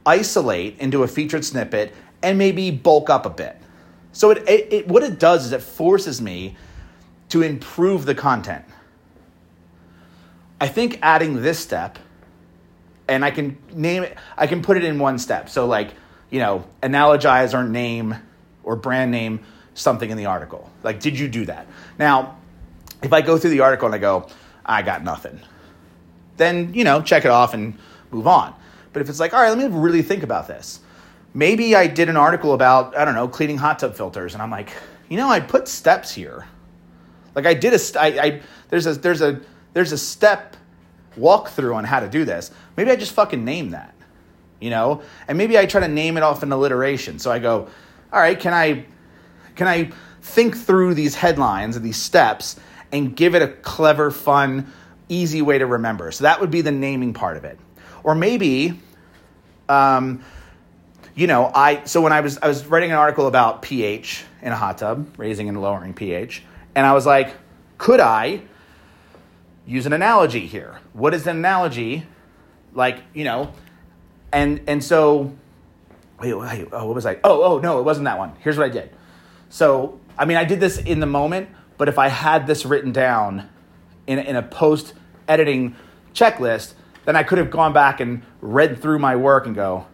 isolate 0.04 0.78
into 0.78 1.02
a 1.02 1.08
featured 1.08 1.44
snippet 1.44 1.94
and 2.22 2.38
maybe 2.38 2.70
bulk 2.70 3.10
up 3.10 3.26
a 3.26 3.30
bit. 3.30 3.60
So 4.16 4.30
it, 4.30 4.48
it, 4.48 4.72
it, 4.72 4.88
what 4.88 5.02
it 5.02 5.18
does 5.18 5.44
is 5.44 5.52
it 5.52 5.60
forces 5.60 6.22
me 6.22 6.56
to 7.28 7.42
improve 7.42 8.06
the 8.06 8.14
content. 8.14 8.64
I 10.58 10.68
think 10.68 10.98
adding 11.02 11.42
this 11.42 11.58
step 11.58 11.98
and 13.08 13.22
I 13.22 13.30
can 13.30 13.58
name 13.74 14.04
it, 14.04 14.16
I 14.34 14.46
can 14.46 14.62
put 14.62 14.78
it 14.78 14.84
in 14.84 14.98
one 14.98 15.18
step. 15.18 15.50
So, 15.50 15.66
like, 15.66 15.90
you 16.30 16.40
know, 16.40 16.64
analogize 16.82 17.52
or 17.52 17.62
name 17.68 18.14
or 18.62 18.74
brand 18.74 19.10
name 19.10 19.40
something 19.74 20.08
in 20.08 20.16
the 20.16 20.24
article. 20.24 20.70
Like, 20.82 20.98
did 21.00 21.18
you 21.18 21.28
do 21.28 21.44
that? 21.44 21.66
Now, 21.98 22.38
if 23.02 23.12
I 23.12 23.20
go 23.20 23.36
through 23.36 23.50
the 23.50 23.60
article 23.60 23.84
and 23.84 23.94
I 23.94 23.98
go, 23.98 24.28
I 24.64 24.80
got 24.80 25.04
nothing, 25.04 25.38
then, 26.38 26.72
you 26.72 26.84
know, 26.84 27.02
check 27.02 27.26
it 27.26 27.30
off 27.30 27.52
and 27.52 27.78
move 28.10 28.26
on. 28.26 28.54
But 28.94 29.02
if 29.02 29.10
it's 29.10 29.20
like, 29.20 29.34
all 29.34 29.42
right, 29.42 29.50
let 29.50 29.58
me 29.58 29.78
really 29.78 30.00
think 30.00 30.22
about 30.22 30.48
this. 30.48 30.80
Maybe 31.36 31.76
I 31.76 31.86
did 31.86 32.08
an 32.08 32.16
article 32.16 32.54
about, 32.54 32.96
I 32.96 33.04
don't 33.04 33.14
know, 33.14 33.28
cleaning 33.28 33.58
hot 33.58 33.78
tub 33.78 33.94
filters, 33.94 34.32
and 34.32 34.42
I'm 34.42 34.50
like, 34.50 34.70
you 35.10 35.18
know, 35.18 35.28
I 35.28 35.40
put 35.40 35.68
steps 35.68 36.10
here. 36.10 36.46
Like 37.34 37.44
I 37.44 37.52
did 37.52 37.74
a, 37.74 38.00
I, 38.00 38.06
I 38.06 38.42
there's 38.70 38.86
a, 38.86 38.94
there's 38.94 39.20
a, 39.20 39.42
there's 39.74 39.92
a 39.92 39.98
step 39.98 40.56
walkthrough 41.14 41.74
on 41.74 41.84
how 41.84 42.00
to 42.00 42.08
do 42.08 42.24
this. 42.24 42.50
Maybe 42.78 42.90
I 42.90 42.96
just 42.96 43.12
fucking 43.12 43.44
name 43.44 43.72
that, 43.72 43.94
you 44.60 44.70
know? 44.70 45.02
And 45.28 45.36
maybe 45.36 45.58
I 45.58 45.66
try 45.66 45.82
to 45.82 45.88
name 45.88 46.16
it 46.16 46.22
off 46.22 46.42
an 46.42 46.52
alliteration. 46.52 47.18
So 47.18 47.30
I 47.30 47.38
go, 47.38 47.68
all 48.10 48.20
right, 48.20 48.40
can 48.40 48.54
I, 48.54 48.86
can 49.56 49.68
I 49.68 49.90
think 50.22 50.56
through 50.56 50.94
these 50.94 51.14
headlines 51.14 51.76
and 51.76 51.84
these 51.84 52.00
steps 52.00 52.58
and 52.92 53.14
give 53.14 53.34
it 53.34 53.42
a 53.42 53.48
clever, 53.48 54.10
fun, 54.10 54.72
easy 55.10 55.42
way 55.42 55.58
to 55.58 55.66
remember? 55.66 56.10
So 56.12 56.24
that 56.24 56.40
would 56.40 56.50
be 56.50 56.62
the 56.62 56.72
naming 56.72 57.12
part 57.12 57.36
of 57.36 57.44
it. 57.44 57.58
Or 58.04 58.14
maybe, 58.14 58.80
um, 59.68 60.24
you 61.16 61.26
know, 61.26 61.50
I 61.52 61.84
so 61.84 62.00
when 62.02 62.12
I 62.12 62.20
was 62.20 62.38
I 62.38 62.46
was 62.46 62.64
writing 62.66 62.92
an 62.92 62.96
article 62.96 63.26
about 63.26 63.62
pH 63.62 64.24
in 64.42 64.52
a 64.52 64.56
hot 64.56 64.78
tub, 64.78 65.12
raising 65.18 65.48
and 65.48 65.60
lowering 65.60 65.94
pH, 65.94 66.44
and 66.76 66.86
I 66.86 66.92
was 66.92 67.06
like, 67.06 67.34
could 67.78 67.98
I 67.98 68.42
use 69.66 69.84
an 69.84 69.92
analogy 69.92 70.46
here. 70.46 70.78
What 70.92 71.12
is 71.12 71.26
an 71.26 71.36
analogy? 71.36 72.06
Like, 72.72 72.98
you 73.12 73.24
know, 73.24 73.52
and 74.32 74.60
and 74.66 74.82
so 74.84 75.34
wait, 76.20 76.34
wait 76.34 76.68
oh, 76.72 76.86
what 76.86 76.94
was 76.94 77.06
I? 77.06 77.18
Oh, 77.24 77.42
oh 77.42 77.58
no, 77.58 77.78
it 77.78 77.82
wasn't 77.82 78.04
that 78.04 78.18
one. 78.18 78.34
Here's 78.40 78.56
what 78.56 78.66
I 78.66 78.70
did. 78.70 78.90
So, 79.48 80.00
I 80.18 80.24
mean, 80.24 80.36
I 80.36 80.44
did 80.44 80.60
this 80.60 80.78
in 80.78 81.00
the 81.00 81.06
moment, 81.06 81.48
but 81.78 81.88
if 81.88 81.98
I 81.98 82.08
had 82.08 82.46
this 82.46 82.64
written 82.64 82.92
down 82.92 83.48
in, 84.06 84.18
in 84.18 84.36
a 84.36 84.42
post 84.42 84.94
editing 85.28 85.76
checklist, 86.14 86.74
then 87.04 87.16
I 87.16 87.22
could 87.22 87.38
have 87.38 87.50
gone 87.50 87.72
back 87.72 88.00
and 88.00 88.22
read 88.40 88.80
through 88.80 88.98
my 88.98 89.16
work 89.16 89.46
and 89.46 89.54
go, 89.54 89.86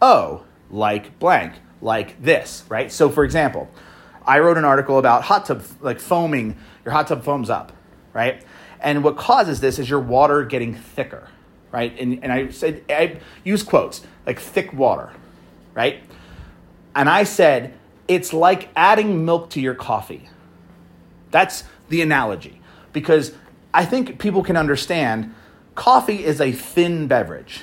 oh, 0.00 0.44
like 0.70 1.18
blank, 1.18 1.54
like 1.80 2.22
this, 2.22 2.64
right? 2.68 2.90
So, 2.90 3.08
for 3.08 3.24
example, 3.24 3.70
I 4.24 4.38
wrote 4.38 4.58
an 4.58 4.64
article 4.64 4.98
about 4.98 5.22
hot 5.22 5.46
tub, 5.46 5.62
like 5.80 5.98
foaming, 5.98 6.56
your 6.84 6.92
hot 6.92 7.08
tub 7.08 7.24
foams 7.24 7.50
up, 7.50 7.72
right? 8.12 8.42
And 8.80 9.04
what 9.04 9.16
causes 9.16 9.60
this 9.60 9.78
is 9.78 9.90
your 9.90 10.00
water 10.00 10.44
getting 10.44 10.74
thicker, 10.74 11.28
right? 11.72 11.98
And, 11.98 12.22
and 12.22 12.32
I 12.32 12.50
said, 12.50 12.84
I 12.88 13.18
use 13.44 13.62
quotes 13.62 14.02
like 14.26 14.38
thick 14.38 14.72
water, 14.72 15.12
right? 15.74 16.02
And 16.94 17.08
I 17.08 17.24
said, 17.24 17.74
it's 18.08 18.32
like 18.32 18.68
adding 18.74 19.24
milk 19.24 19.50
to 19.50 19.60
your 19.60 19.74
coffee. 19.74 20.28
That's 21.30 21.64
the 21.88 22.02
analogy. 22.02 22.60
Because 22.92 23.32
I 23.72 23.84
think 23.84 24.18
people 24.18 24.42
can 24.42 24.56
understand 24.56 25.34
coffee 25.74 26.24
is 26.24 26.40
a 26.40 26.50
thin 26.52 27.06
beverage, 27.06 27.62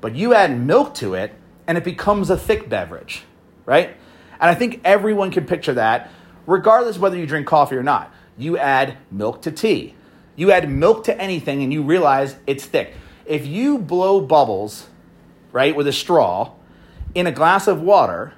but 0.00 0.14
you 0.14 0.34
add 0.34 0.58
milk 0.58 0.94
to 0.94 1.14
it 1.14 1.32
and 1.66 1.78
it 1.78 1.84
becomes 1.84 2.30
a 2.30 2.36
thick 2.36 2.68
beverage, 2.68 3.22
right? 3.66 3.96
And 4.40 4.50
I 4.50 4.54
think 4.54 4.80
everyone 4.84 5.30
can 5.30 5.46
picture 5.46 5.74
that, 5.74 6.10
regardless 6.46 6.98
whether 6.98 7.16
you 7.16 7.26
drink 7.26 7.46
coffee 7.46 7.76
or 7.76 7.82
not. 7.82 8.12
You 8.36 8.58
add 8.58 8.96
milk 9.10 9.42
to 9.42 9.52
tea, 9.52 9.94
you 10.36 10.50
add 10.50 10.68
milk 10.68 11.04
to 11.04 11.20
anything, 11.20 11.62
and 11.62 11.72
you 11.72 11.82
realize 11.82 12.36
it's 12.46 12.64
thick. 12.64 12.94
If 13.26 13.46
you 13.46 13.78
blow 13.78 14.20
bubbles, 14.20 14.88
right, 15.52 15.76
with 15.76 15.86
a 15.86 15.92
straw 15.92 16.52
in 17.14 17.26
a 17.26 17.32
glass 17.32 17.68
of 17.68 17.80
water, 17.80 18.34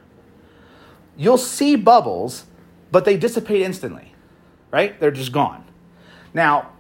you'll 1.17 1.39
see 1.39 1.77
bubbles, 1.77 2.45
but 2.91 3.05
they 3.05 3.17
dissipate 3.17 3.63
instantly, 3.63 4.13
right? 4.71 4.99
They're 5.01 5.11
just 5.11 5.33
gone. 5.33 5.65
Now, 6.35 6.73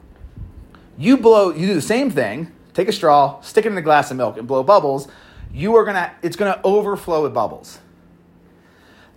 you 0.99 1.17
blow, 1.17 1.51
you 1.51 1.69
do 1.69 1.75
the 1.75 1.81
same 1.81 2.11
thing, 2.11 2.53
take 2.75 2.89
a 2.89 2.93
straw, 2.93 3.41
stick 3.41 3.65
it 3.65 3.73
in 3.73 3.79
a 3.79 3.83
glass 3.83 4.11
of 4.11 4.17
milk, 4.17 4.37
and 4.37 4.47
blow 4.47 4.63
bubbles, 4.63 5.09
you 5.55 5.77
are 5.77 5.85
gonna, 5.85 6.13
it's 6.21 6.37
gonna 6.37 6.61
overflow 6.65 7.23
with 7.23 7.33
bubbles. 7.33 7.79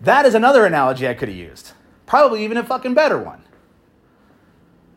That 0.02 0.26
is 0.26 0.36
another 0.36 0.66
analogy 0.66 1.08
I 1.08 1.16
could 1.16 1.30
have 1.30 1.38
used. 1.38 1.72
Probably 2.06 2.44
even 2.44 2.58
a 2.58 2.64
fucking 2.64 2.94
better 2.94 3.18
one. 3.18 3.44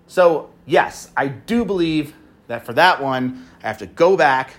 So, 0.07 0.51
yes, 0.66 1.11
I 1.16 1.28
do 1.28 1.64
believe 1.64 2.14
that 2.49 2.66
for 2.66 2.72
that 2.74 3.03
one, 3.03 3.47
I 3.62 3.68
have 3.68 3.78
to 3.78 3.86
go 3.86 4.16
back. 4.16 4.55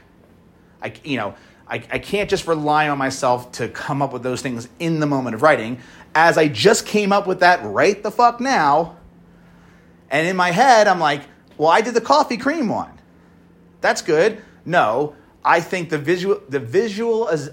I, 0.82 0.94
you 1.04 1.18
know, 1.18 1.36
I, 1.68 1.76
I 1.92 2.00
can't 2.00 2.30
just 2.30 2.48
rely 2.48 2.90
on 2.90 2.98
myself 2.98 3.52
to 3.54 3.70
come 3.70 4.02
up 4.02 4.12
with 4.12 4.24
those 4.24 4.42
things 4.42 4.68
in 4.80 5.00
the 5.00 5.06
moment 5.06 5.36
of 5.36 5.42
writing, 5.42 5.80
as 6.16 6.38
I 6.38 6.48
just 6.48 6.86
came 6.86 7.14
up 7.14 7.28
with 7.28 7.42
that 7.42 7.64
right 7.64 8.02
the 8.02 8.12
fuck 8.12 8.40
now. 8.40 8.98
And 10.10 10.28
in 10.28 10.36
my 10.36 10.52
head, 10.52 10.88
I'm 10.88 11.00
like, 11.00 11.22
well, 11.58 11.70
I 11.70 11.82
did 11.82 11.94
the 11.94 12.02
coffee 12.02 12.38
cream 12.38 12.68
one. 12.68 13.00
That's 13.82 14.02
good. 14.02 14.42
No, 14.66 15.16
I 15.44 15.60
think 15.60 15.90
the 15.90 15.98
visual, 15.98 16.42
the 16.50 16.60
visual 16.60 17.28
is 17.28 17.52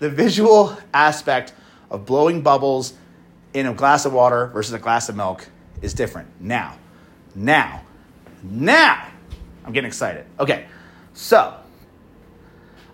the 0.00 0.10
visual 0.10 0.76
aspect 0.92 1.52
of 1.90 2.04
blowing 2.04 2.42
bubbles 2.42 2.94
in 3.54 3.66
a 3.66 3.74
glass 3.74 4.04
of 4.04 4.12
water 4.12 4.48
versus 4.48 4.72
a 4.72 4.78
glass 4.78 5.08
of 5.08 5.16
milk 5.16 5.48
is 5.80 5.94
different. 5.94 6.28
Now, 6.40 6.76
now, 7.34 7.82
now, 8.42 9.08
I'm 9.64 9.72
getting 9.72 9.88
excited. 9.88 10.26
Okay, 10.40 10.66
so 11.14 11.54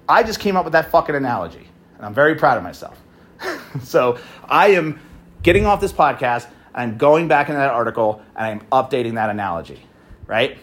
I 0.09 0.23
just 0.23 0.41
came 0.41 0.57
up 0.57 0.65
with 0.65 0.73
that 0.73 0.91
fucking 0.91 1.15
analogy, 1.15 1.67
and 1.97 2.05
I'm 2.05 2.15
very 2.15 2.35
proud 2.35 2.59
of 2.59 2.65
myself. 2.65 3.01
so 3.83 4.19
I 4.45 4.69
am 4.69 5.01
getting 5.43 5.65
off 5.65 5.81
this 5.81 5.93
podcast, 5.93 6.47
and 6.75 6.93
I'm 6.93 6.99
going 6.99 7.29
back 7.29 7.49
into 7.49 7.59
that 7.59 7.71
article, 7.71 8.23
and 8.37 8.61
I'm 8.61 8.67
updating 8.71 9.15
that 9.15 9.31
analogy, 9.31 9.81
right? 10.27 10.59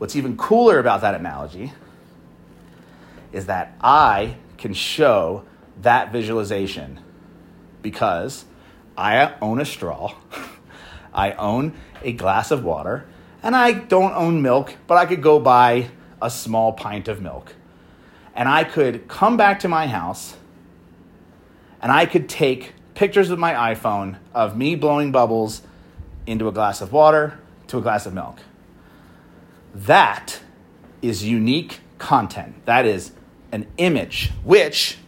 What's 0.00 0.16
even 0.16 0.38
cooler 0.38 0.78
about 0.78 1.02
that 1.02 1.14
analogy 1.14 1.74
is 3.32 3.44
that 3.44 3.76
I 3.82 4.36
can 4.56 4.72
show 4.72 5.44
that 5.82 6.10
visualization 6.10 7.00
because 7.82 8.46
I 8.96 9.34
own 9.42 9.60
a 9.60 9.66
straw, 9.66 10.14
I 11.12 11.32
own 11.32 11.74
a 12.02 12.12
glass 12.12 12.50
of 12.50 12.64
water, 12.64 13.04
and 13.42 13.54
I 13.54 13.72
don't 13.72 14.14
own 14.14 14.40
milk, 14.40 14.74
but 14.86 14.96
I 14.96 15.04
could 15.04 15.22
go 15.22 15.38
buy 15.38 15.90
a 16.22 16.30
small 16.30 16.72
pint 16.72 17.06
of 17.06 17.20
milk 17.20 17.54
and 18.34 18.48
I 18.48 18.64
could 18.64 19.06
come 19.06 19.36
back 19.36 19.60
to 19.60 19.68
my 19.68 19.86
house 19.86 20.34
and 21.82 21.92
I 21.92 22.06
could 22.06 22.26
take 22.26 22.72
pictures 22.94 23.28
with 23.28 23.38
my 23.38 23.74
iPhone 23.74 24.16
of 24.32 24.56
me 24.56 24.76
blowing 24.76 25.12
bubbles 25.12 25.60
into 26.26 26.48
a 26.48 26.52
glass 26.52 26.80
of 26.80 26.90
water 26.90 27.38
to 27.66 27.76
a 27.76 27.82
glass 27.82 28.06
of 28.06 28.14
milk. 28.14 28.38
That 29.74 30.40
is 31.02 31.24
unique 31.24 31.80
content. 31.98 32.64
That 32.66 32.86
is 32.86 33.12
an 33.52 33.66
image, 33.76 34.30
which 34.44 34.98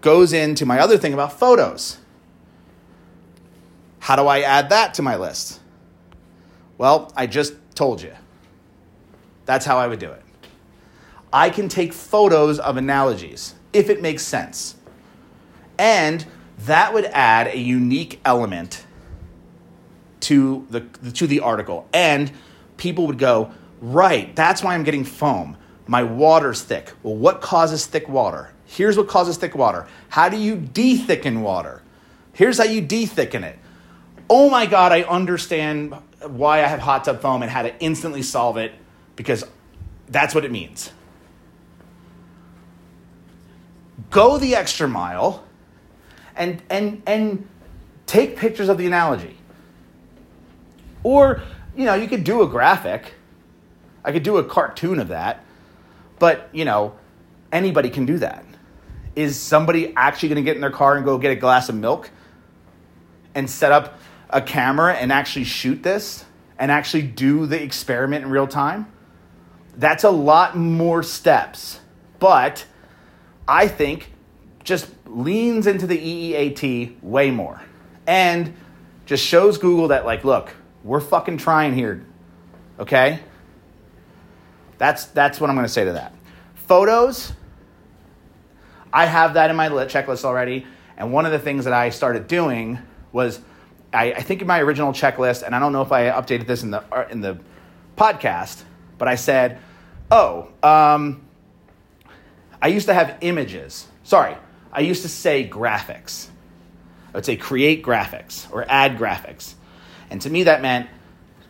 goes 0.00 0.32
into 0.32 0.66
my 0.66 0.78
other 0.78 0.98
thing 0.98 1.12
about 1.12 1.38
photos. 1.38 1.98
How 4.00 4.16
do 4.16 4.26
I 4.26 4.40
add 4.40 4.70
that 4.70 4.94
to 4.94 5.02
my 5.02 5.16
list? 5.16 5.60
Well, 6.76 7.12
I 7.16 7.26
just 7.26 7.54
told 7.74 8.02
you. 8.02 8.12
That's 9.44 9.64
how 9.64 9.78
I 9.78 9.86
would 9.86 9.98
do 9.98 10.10
it. 10.10 10.22
I 11.32 11.50
can 11.50 11.68
take 11.68 11.92
photos 11.92 12.58
of 12.58 12.76
analogies 12.76 13.54
if 13.72 13.88
it 13.88 14.02
makes 14.02 14.22
sense. 14.22 14.76
And 15.78 16.26
that 16.58 16.92
would 16.92 17.06
add 17.06 17.48
a 17.48 17.58
unique 17.58 18.20
element 18.24 18.84
to 20.20 20.66
the, 20.70 20.80
to 21.12 21.26
the 21.26 21.40
article. 21.40 21.88
And 21.92 22.30
people 22.82 23.06
would 23.06 23.18
go, 23.18 23.52
right, 23.80 24.34
that's 24.36 24.62
why 24.62 24.74
I'm 24.74 24.82
getting 24.82 25.04
foam. 25.04 25.56
My 25.86 26.02
water's 26.02 26.62
thick. 26.62 26.92
Well, 27.02 27.16
what 27.16 27.40
causes 27.40 27.86
thick 27.86 28.08
water? 28.08 28.52
Here's 28.66 28.96
what 28.96 29.08
causes 29.08 29.36
thick 29.36 29.54
water. 29.54 29.86
How 30.08 30.28
do 30.28 30.36
you 30.36 30.56
de-thicken 30.56 31.42
water? 31.42 31.82
Here's 32.32 32.58
how 32.58 32.64
you 32.64 32.80
de-thicken 32.80 33.44
it. 33.44 33.58
Oh 34.28 34.50
my 34.50 34.66
God, 34.66 34.92
I 34.92 35.02
understand 35.02 35.94
why 36.26 36.64
I 36.64 36.66
have 36.66 36.80
hot 36.80 37.04
tub 37.04 37.20
foam 37.20 37.42
and 37.42 37.50
how 37.50 37.62
to 37.62 37.78
instantly 37.80 38.22
solve 38.22 38.56
it 38.56 38.72
because 39.16 39.44
that's 40.08 40.34
what 40.34 40.44
it 40.44 40.50
means. 40.50 40.90
go 44.12 44.38
the 44.38 44.54
extra 44.54 44.86
mile 44.86 45.44
and, 46.36 46.62
and, 46.70 47.02
and 47.06 47.48
take 48.06 48.36
pictures 48.36 48.68
of 48.68 48.78
the 48.78 48.86
analogy. 48.86 49.36
Or, 51.02 51.42
you 51.76 51.84
know, 51.84 51.94
you 51.94 52.08
could 52.08 52.24
do 52.24 52.42
a 52.42 52.46
graphic. 52.46 53.14
I 54.04 54.12
could 54.12 54.22
do 54.22 54.36
a 54.38 54.44
cartoon 54.44 54.98
of 54.98 55.08
that. 55.08 55.44
But, 56.18 56.48
you 56.52 56.64
know, 56.64 56.94
anybody 57.50 57.90
can 57.90 58.06
do 58.06 58.18
that. 58.18 58.44
Is 59.14 59.38
somebody 59.38 59.92
actually 59.96 60.30
going 60.30 60.36
to 60.36 60.42
get 60.42 60.54
in 60.54 60.60
their 60.60 60.70
car 60.70 60.96
and 60.96 61.04
go 61.04 61.18
get 61.18 61.30
a 61.30 61.36
glass 61.36 61.68
of 61.68 61.74
milk 61.74 62.10
and 63.34 63.48
set 63.48 63.72
up 63.72 63.98
a 64.30 64.40
camera 64.40 64.94
and 64.94 65.12
actually 65.12 65.44
shoot 65.44 65.82
this 65.82 66.24
and 66.58 66.70
actually 66.70 67.02
do 67.02 67.46
the 67.46 67.62
experiment 67.62 68.24
in 68.24 68.30
real 68.30 68.46
time? 68.46 68.90
That's 69.76 70.04
a 70.04 70.10
lot 70.10 70.56
more 70.56 71.02
steps. 71.02 71.80
But 72.18 72.64
I 73.48 73.68
think, 73.68 74.12
just 74.64 74.88
leans 75.06 75.66
into 75.66 75.86
the 75.86 75.98
EEAT 75.98 77.02
way 77.02 77.30
more 77.30 77.60
and 78.06 78.54
just 79.06 79.24
shows 79.24 79.58
Google 79.58 79.88
that, 79.88 80.06
like, 80.06 80.24
look, 80.24 80.54
we're 80.84 81.00
fucking 81.00 81.38
trying 81.38 81.74
here, 81.74 82.04
okay? 82.78 83.20
That's, 84.78 85.06
that's 85.06 85.40
what 85.40 85.48
I'm 85.50 85.56
going 85.56 85.66
to 85.66 85.72
say 85.72 85.84
to 85.84 85.92
that. 85.92 86.14
Photos, 86.54 87.32
I 88.92 89.06
have 89.06 89.34
that 89.34 89.50
in 89.50 89.56
my 89.56 89.68
checklist 89.68 90.24
already. 90.24 90.66
And 90.96 91.12
one 91.12 91.26
of 91.26 91.32
the 91.32 91.38
things 91.38 91.64
that 91.64 91.72
I 91.72 91.90
started 91.90 92.28
doing 92.28 92.78
was, 93.12 93.40
I, 93.92 94.12
I 94.12 94.22
think 94.22 94.40
in 94.40 94.46
my 94.46 94.60
original 94.60 94.92
checklist, 94.92 95.42
and 95.42 95.54
I 95.54 95.58
don't 95.58 95.72
know 95.72 95.82
if 95.82 95.92
I 95.92 96.10
updated 96.10 96.46
this 96.46 96.62
in 96.62 96.70
the, 96.70 96.84
in 97.10 97.20
the 97.20 97.38
podcast, 97.96 98.62
but 98.98 99.08
I 99.08 99.14
said, 99.14 99.58
oh, 100.10 100.48
um, 100.62 101.26
I 102.60 102.68
used 102.68 102.86
to 102.86 102.94
have 102.94 103.18
images. 103.20 103.86
Sorry, 104.04 104.36
I 104.72 104.80
used 104.80 105.02
to 105.02 105.08
say 105.08 105.48
graphics. 105.48 106.28
I 107.12 107.18
would 107.18 107.24
say 107.24 107.36
create 107.36 107.84
graphics 107.84 108.50
or 108.52 108.64
add 108.68 108.96
graphics. 108.96 109.54
And 110.12 110.20
to 110.20 110.30
me, 110.30 110.42
that 110.42 110.60
meant 110.60 110.90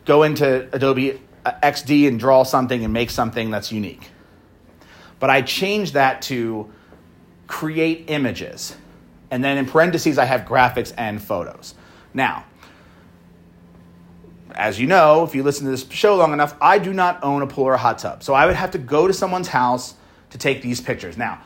go 0.05 0.23
into 0.23 0.69
Adobe 0.73 1.21
XD 1.45 2.07
and 2.07 2.17
draw 2.17 2.43
something 2.43 2.81
and 2.83 2.93
make 2.93 3.09
something 3.09 3.51
that's 3.51 3.73
unique. 3.73 4.09
But 5.19 5.29
I 5.29 5.41
changed 5.41 5.95
that 5.95 6.21
to 6.23 6.71
create 7.45 8.05
images. 8.07 8.75
And 9.29 9.43
then 9.43 9.57
in 9.57 9.65
parentheses, 9.65 10.17
I 10.17 10.23
have 10.23 10.41
graphics 10.41 10.93
and 10.97 11.21
photos. 11.21 11.75
Now, 12.13 12.45
as 14.55 14.79
you 14.79 14.87
know, 14.87 15.23
if 15.25 15.35
you 15.35 15.43
listen 15.43 15.65
to 15.65 15.71
this 15.71 15.85
show 15.89 16.15
long 16.15 16.31
enough, 16.31 16.55
I 16.61 16.79
do 16.79 16.93
not 16.93 17.21
own 17.21 17.41
a 17.41 17.47
pool 17.47 17.65
or 17.65 17.73
a 17.73 17.77
hot 17.77 17.99
tub. 17.99 18.23
So 18.23 18.33
I 18.33 18.45
would 18.45 18.55
have 18.55 18.71
to 18.71 18.77
go 18.77 19.07
to 19.07 19.13
someone's 19.13 19.49
house 19.49 19.95
to 20.29 20.37
take 20.37 20.61
these 20.61 20.79
pictures. 20.79 21.17
Now, 21.17 21.41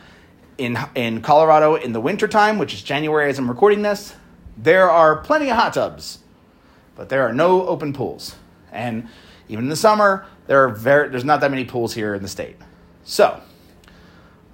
in, 0.59 0.77
in 0.93 1.21
Colorado 1.21 1.75
in 1.75 1.93
the 1.93 2.01
wintertime, 2.01 2.59
which 2.59 2.75
is 2.75 2.83
January 2.83 3.27
as 3.27 3.39
I'm 3.39 3.49
recording 3.49 3.81
this, 3.81 4.13
there 4.55 4.87
are 4.87 5.17
plenty 5.17 5.49
of 5.49 5.55
hot 5.55 5.73
tubs, 5.73 6.19
but 6.97 7.09
there 7.09 7.21
are 7.21 7.31
no 7.31 7.65
open 7.67 7.93
pools. 7.93 8.35
And 8.71 9.07
even 9.47 9.65
in 9.65 9.69
the 9.69 9.77
summer, 9.77 10.25
there 10.47 10.63
are 10.63 10.69
very, 10.69 11.09
there's 11.09 11.23
not 11.23 11.39
that 11.41 11.51
many 11.51 11.63
pools 11.63 11.93
here 11.93 12.13
in 12.15 12.23
the 12.23 12.27
state. 12.27 12.57
So, 13.03 13.39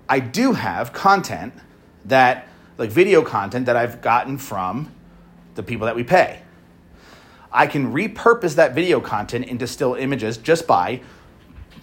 I 0.07 0.19
do 0.19 0.53
have 0.53 0.93
content 0.93 1.53
that, 2.05 2.47
like 2.77 2.91
video 2.91 3.23
content 3.23 3.65
that 3.65 3.75
I've 3.75 4.01
gotten 4.01 4.37
from 4.37 4.91
the 5.55 5.63
people 5.63 5.85
that 5.85 5.95
we 5.95 6.03
pay. 6.03 6.41
I 7.51 7.67
can 7.67 7.93
repurpose 7.93 8.55
that 8.55 8.75
video 8.75 8.99
content 8.99 9.45
into 9.45 9.65
still 9.65 9.93
images 9.93 10.37
just 10.37 10.67
by, 10.67 11.01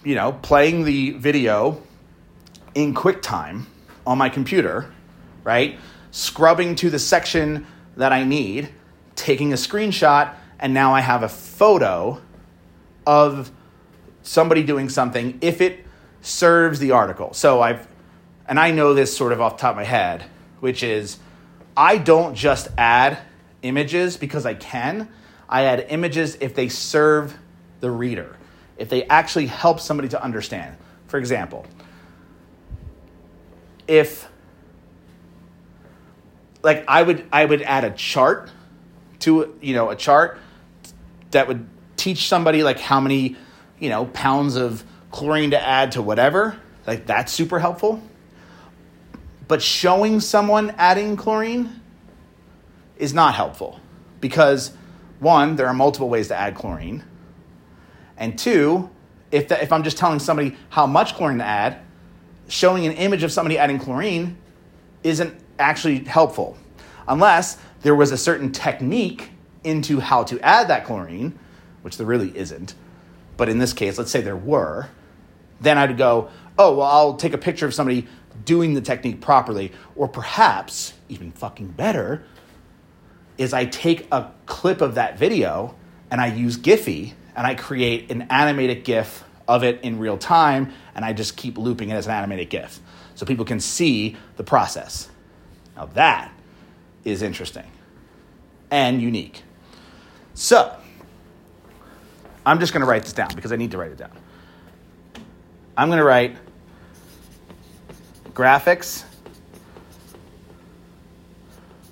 you 0.03 0.15
know, 0.15 0.33
playing 0.33 0.83
the 0.83 1.11
video 1.11 1.81
in 2.75 2.93
QuickTime 2.93 3.65
on 4.05 4.17
my 4.17 4.29
computer, 4.29 4.93
right? 5.43 5.79
Scrubbing 6.11 6.75
to 6.75 6.89
the 6.89 6.99
section 6.99 7.65
that 7.95 8.11
I 8.11 8.23
need, 8.23 8.69
taking 9.15 9.53
a 9.53 9.55
screenshot, 9.55 10.35
and 10.61 10.73
now 10.73 10.93
I 10.93 11.01
have 11.01 11.23
a 11.23 11.29
photo 11.29 12.21
of 13.05 13.51
somebody 14.21 14.63
doing 14.63 14.89
something 14.89 15.39
if 15.41 15.59
it 15.59 15.85
serves 16.21 16.79
the 16.79 16.91
article. 16.91 17.33
So 17.33 17.61
I've, 17.61 17.87
and 18.47 18.59
I 18.59 18.71
know 18.71 18.93
this 18.93 19.15
sort 19.15 19.33
of 19.33 19.41
off 19.41 19.57
the 19.57 19.61
top 19.61 19.71
of 19.71 19.77
my 19.77 19.83
head, 19.83 20.23
which 20.59 20.83
is 20.83 21.17
I 21.75 21.97
don't 21.97 22.35
just 22.35 22.67
add 22.77 23.17
images 23.63 24.17
because 24.17 24.45
I 24.45 24.53
can. 24.53 25.09
I 25.49 25.63
add 25.63 25.87
images 25.89 26.37
if 26.39 26.53
they 26.55 26.69
serve 26.69 27.37
the 27.79 27.89
reader, 27.89 28.37
if 28.77 28.89
they 28.89 29.03
actually 29.05 29.47
help 29.47 29.79
somebody 29.79 30.09
to 30.09 30.23
understand. 30.23 30.77
For 31.07 31.17
example, 31.17 31.65
if 33.87 34.29
like 36.61 36.85
I 36.87 37.01
would 37.01 37.25
I 37.33 37.43
would 37.43 37.63
add 37.63 37.83
a 37.83 37.91
chart 37.91 38.49
to 39.19 39.57
you 39.61 39.73
know 39.73 39.89
a 39.89 39.95
chart 39.95 40.37
that 41.31 41.47
would 41.47 41.67
teach 41.97 42.27
somebody 42.27 42.63
like 42.63 42.79
how 42.79 42.99
many 42.99 43.35
you 43.79 43.89
know 43.89 44.05
pounds 44.05 44.55
of 44.55 44.83
chlorine 45.11 45.51
to 45.51 45.61
add 45.61 45.91
to 45.93 46.01
whatever 46.01 46.57
like 46.87 47.05
that's 47.05 47.31
super 47.31 47.59
helpful 47.59 48.01
but 49.47 49.61
showing 49.61 50.19
someone 50.19 50.73
adding 50.77 51.17
chlorine 51.17 51.81
is 52.97 53.13
not 53.13 53.35
helpful 53.35 53.81
because 54.21 54.71
one, 55.19 55.55
there 55.55 55.67
are 55.67 55.73
multiple 55.73 56.07
ways 56.07 56.29
to 56.29 56.35
add 56.39 56.55
chlorine. 56.55 57.03
And 58.15 58.37
two, 58.37 58.89
if, 59.31 59.51
if 59.51 59.73
I'm 59.73 59.83
just 59.83 59.97
telling 59.97 60.19
somebody 60.19 60.55
how 60.69 60.85
much 60.85 61.15
chlorine 61.15 61.39
to 61.39 61.43
add, 61.43 61.79
showing 62.47 62.85
an 62.85 62.93
image 62.93 63.23
of 63.23 63.31
somebody 63.31 63.57
adding 63.57 63.79
chlorine 63.79 64.37
isn't 65.03 65.37
actually 65.59 65.99
helpful. 66.05 66.57
Unless 67.07 67.57
there 67.81 67.95
was 67.95 68.11
a 68.11 68.17
certain 68.17 68.51
technique 68.51 69.30
into 69.63 69.99
how 69.99 70.23
to 70.23 70.39
add 70.41 70.67
that 70.67 70.85
chlorine, 70.85 71.37
which 71.81 71.97
there 71.97 72.07
really 72.07 72.35
isn't. 72.37 72.73
But 73.37 73.49
in 73.49 73.59
this 73.59 73.73
case, 73.73 73.97
let's 73.97 74.11
say 74.11 74.21
there 74.21 74.35
were, 74.35 74.89
then 75.59 75.77
I'd 75.77 75.97
go, 75.97 76.29
oh, 76.57 76.75
well, 76.75 76.87
I'll 76.87 77.15
take 77.15 77.33
a 77.33 77.37
picture 77.37 77.65
of 77.65 77.73
somebody 77.73 78.07
doing 78.45 78.73
the 78.73 78.81
technique 78.81 79.21
properly. 79.21 79.71
Or 79.95 80.07
perhaps, 80.07 80.93
even 81.09 81.31
fucking 81.31 81.69
better, 81.69 82.23
is 83.37 83.53
I 83.53 83.65
take 83.65 84.07
a 84.11 84.31
clip 84.45 84.81
of 84.81 84.95
that 84.95 85.17
video 85.17 85.75
and 86.09 86.19
I 86.19 86.27
use 86.27 86.57
Giphy 86.57 87.13
and 87.35 87.47
I 87.47 87.55
create 87.55 88.11
an 88.11 88.23
animated 88.23 88.83
GIF 88.83 89.23
of 89.47 89.63
it 89.63 89.81
in 89.81 89.99
real 89.99 90.17
time 90.17 90.73
and 90.93 91.03
I 91.03 91.13
just 91.13 91.37
keep 91.37 91.57
looping 91.57 91.89
it 91.89 91.93
as 91.93 92.05
an 92.05 92.11
animated 92.11 92.49
GIF 92.49 92.79
so 93.15 93.25
people 93.25 93.45
can 93.45 93.59
see 93.59 94.17
the 94.37 94.43
process. 94.43 95.09
Now 95.75 95.85
that 95.87 96.31
is 97.03 97.21
interesting 97.21 97.65
and 98.69 99.01
unique. 99.01 99.43
So, 100.41 100.75
I'm 102.47 102.59
just 102.59 102.73
going 102.73 102.81
to 102.81 102.87
write 102.87 103.03
this 103.03 103.13
down 103.13 103.29
because 103.35 103.51
I 103.51 103.57
need 103.57 103.69
to 103.71 103.77
write 103.77 103.91
it 103.91 103.99
down. 103.99 104.09
I'm 105.77 105.87
going 105.87 105.99
to 105.99 106.03
write 106.03 106.35
graphics, 108.33 109.03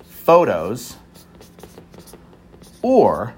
photos, 0.08 0.95
or 2.82 3.36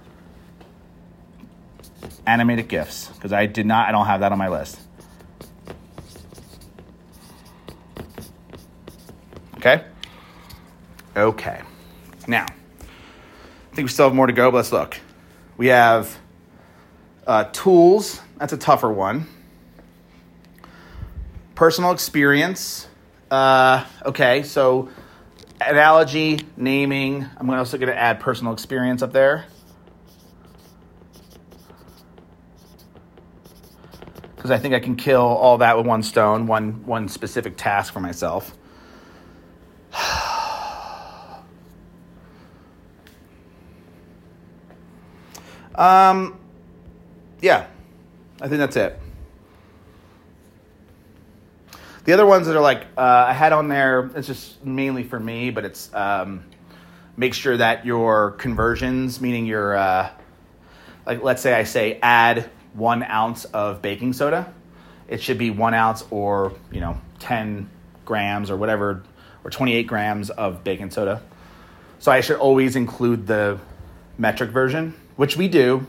animated 2.25 2.69
GIFs, 2.69 3.09
because 3.09 3.33
I 3.33 3.47
did 3.47 3.65
not, 3.65 3.89
I 3.89 3.91
don't 3.91 4.05
have 4.05 4.21
that 4.21 4.31
on 4.31 4.37
my 4.37 4.47
list. 4.47 4.79
Okay? 9.57 9.83
Okay. 11.17 11.61
Now, 12.29 12.45
I 13.71 13.75
think 13.75 13.85
we 13.85 13.89
still 13.89 14.07
have 14.07 14.15
more 14.15 14.27
to 14.27 14.33
go, 14.33 14.51
but 14.51 14.57
let's 14.57 14.73
look. 14.73 14.99
We 15.55 15.67
have 15.67 16.19
uh, 17.25 17.45
tools, 17.53 18.19
that's 18.37 18.51
a 18.51 18.57
tougher 18.57 18.91
one. 18.91 19.27
Personal 21.55 21.91
experience. 21.91 22.87
Uh, 23.29 23.85
okay, 24.05 24.43
so 24.43 24.89
analogy, 25.61 26.41
naming. 26.57 27.25
I'm 27.37 27.49
also 27.49 27.77
going 27.77 27.91
to 27.91 27.97
add 27.97 28.19
personal 28.19 28.51
experience 28.51 29.01
up 29.01 29.13
there. 29.13 29.45
Because 34.35 34.51
I 34.51 34.57
think 34.57 34.73
I 34.73 34.79
can 34.81 34.97
kill 34.97 35.21
all 35.21 35.59
that 35.59 35.77
with 35.77 35.85
one 35.85 36.03
stone, 36.03 36.45
one, 36.45 36.85
one 36.85 37.07
specific 37.07 37.55
task 37.55 37.93
for 37.93 38.01
myself. 38.01 38.53
Um, 45.81 46.37
yeah, 47.41 47.65
I 48.39 48.47
think 48.47 48.59
that's 48.59 48.75
it. 48.75 48.99
The 52.03 52.13
other 52.13 52.25
ones 52.25 52.45
that 52.45 52.55
are 52.55 52.61
like 52.61 52.83
uh, 52.95 53.25
I 53.29 53.33
had 53.33 53.51
on 53.51 53.67
there, 53.67 54.11
it's 54.15 54.27
just 54.27 54.63
mainly 54.63 55.03
for 55.03 55.19
me, 55.19 55.49
but 55.49 55.65
it's 55.65 55.91
um, 55.93 56.45
make 57.17 57.33
sure 57.33 57.57
that 57.57 57.83
your 57.83 58.31
conversions, 58.31 59.19
meaning 59.21 59.47
your 59.47 59.75
uh, 59.75 60.09
like 61.07 61.23
let's 61.23 61.41
say 61.41 61.53
I 61.53 61.63
say 61.63 61.99
add 62.03 62.51
one 62.73 63.01
ounce 63.01 63.45
of 63.45 63.81
baking 63.81 64.13
soda, 64.13 64.53
it 65.07 65.19
should 65.19 65.39
be 65.39 65.49
one 65.49 65.73
ounce 65.73 66.03
or 66.11 66.53
you 66.71 66.79
know 66.79 67.01
ten 67.17 67.71
grams 68.05 68.51
or 68.51 68.55
whatever 68.57 69.03
or 69.43 69.49
twenty 69.49 69.73
eight 69.73 69.87
grams 69.87 70.29
of 70.29 70.63
baking 70.63 70.91
soda. 70.91 71.23
So 71.97 72.11
I 72.11 72.21
should 72.21 72.37
always 72.37 72.75
include 72.75 73.25
the 73.25 73.59
metric 74.17 74.51
version, 74.51 74.93
which 75.15 75.37
we 75.37 75.47
do. 75.47 75.85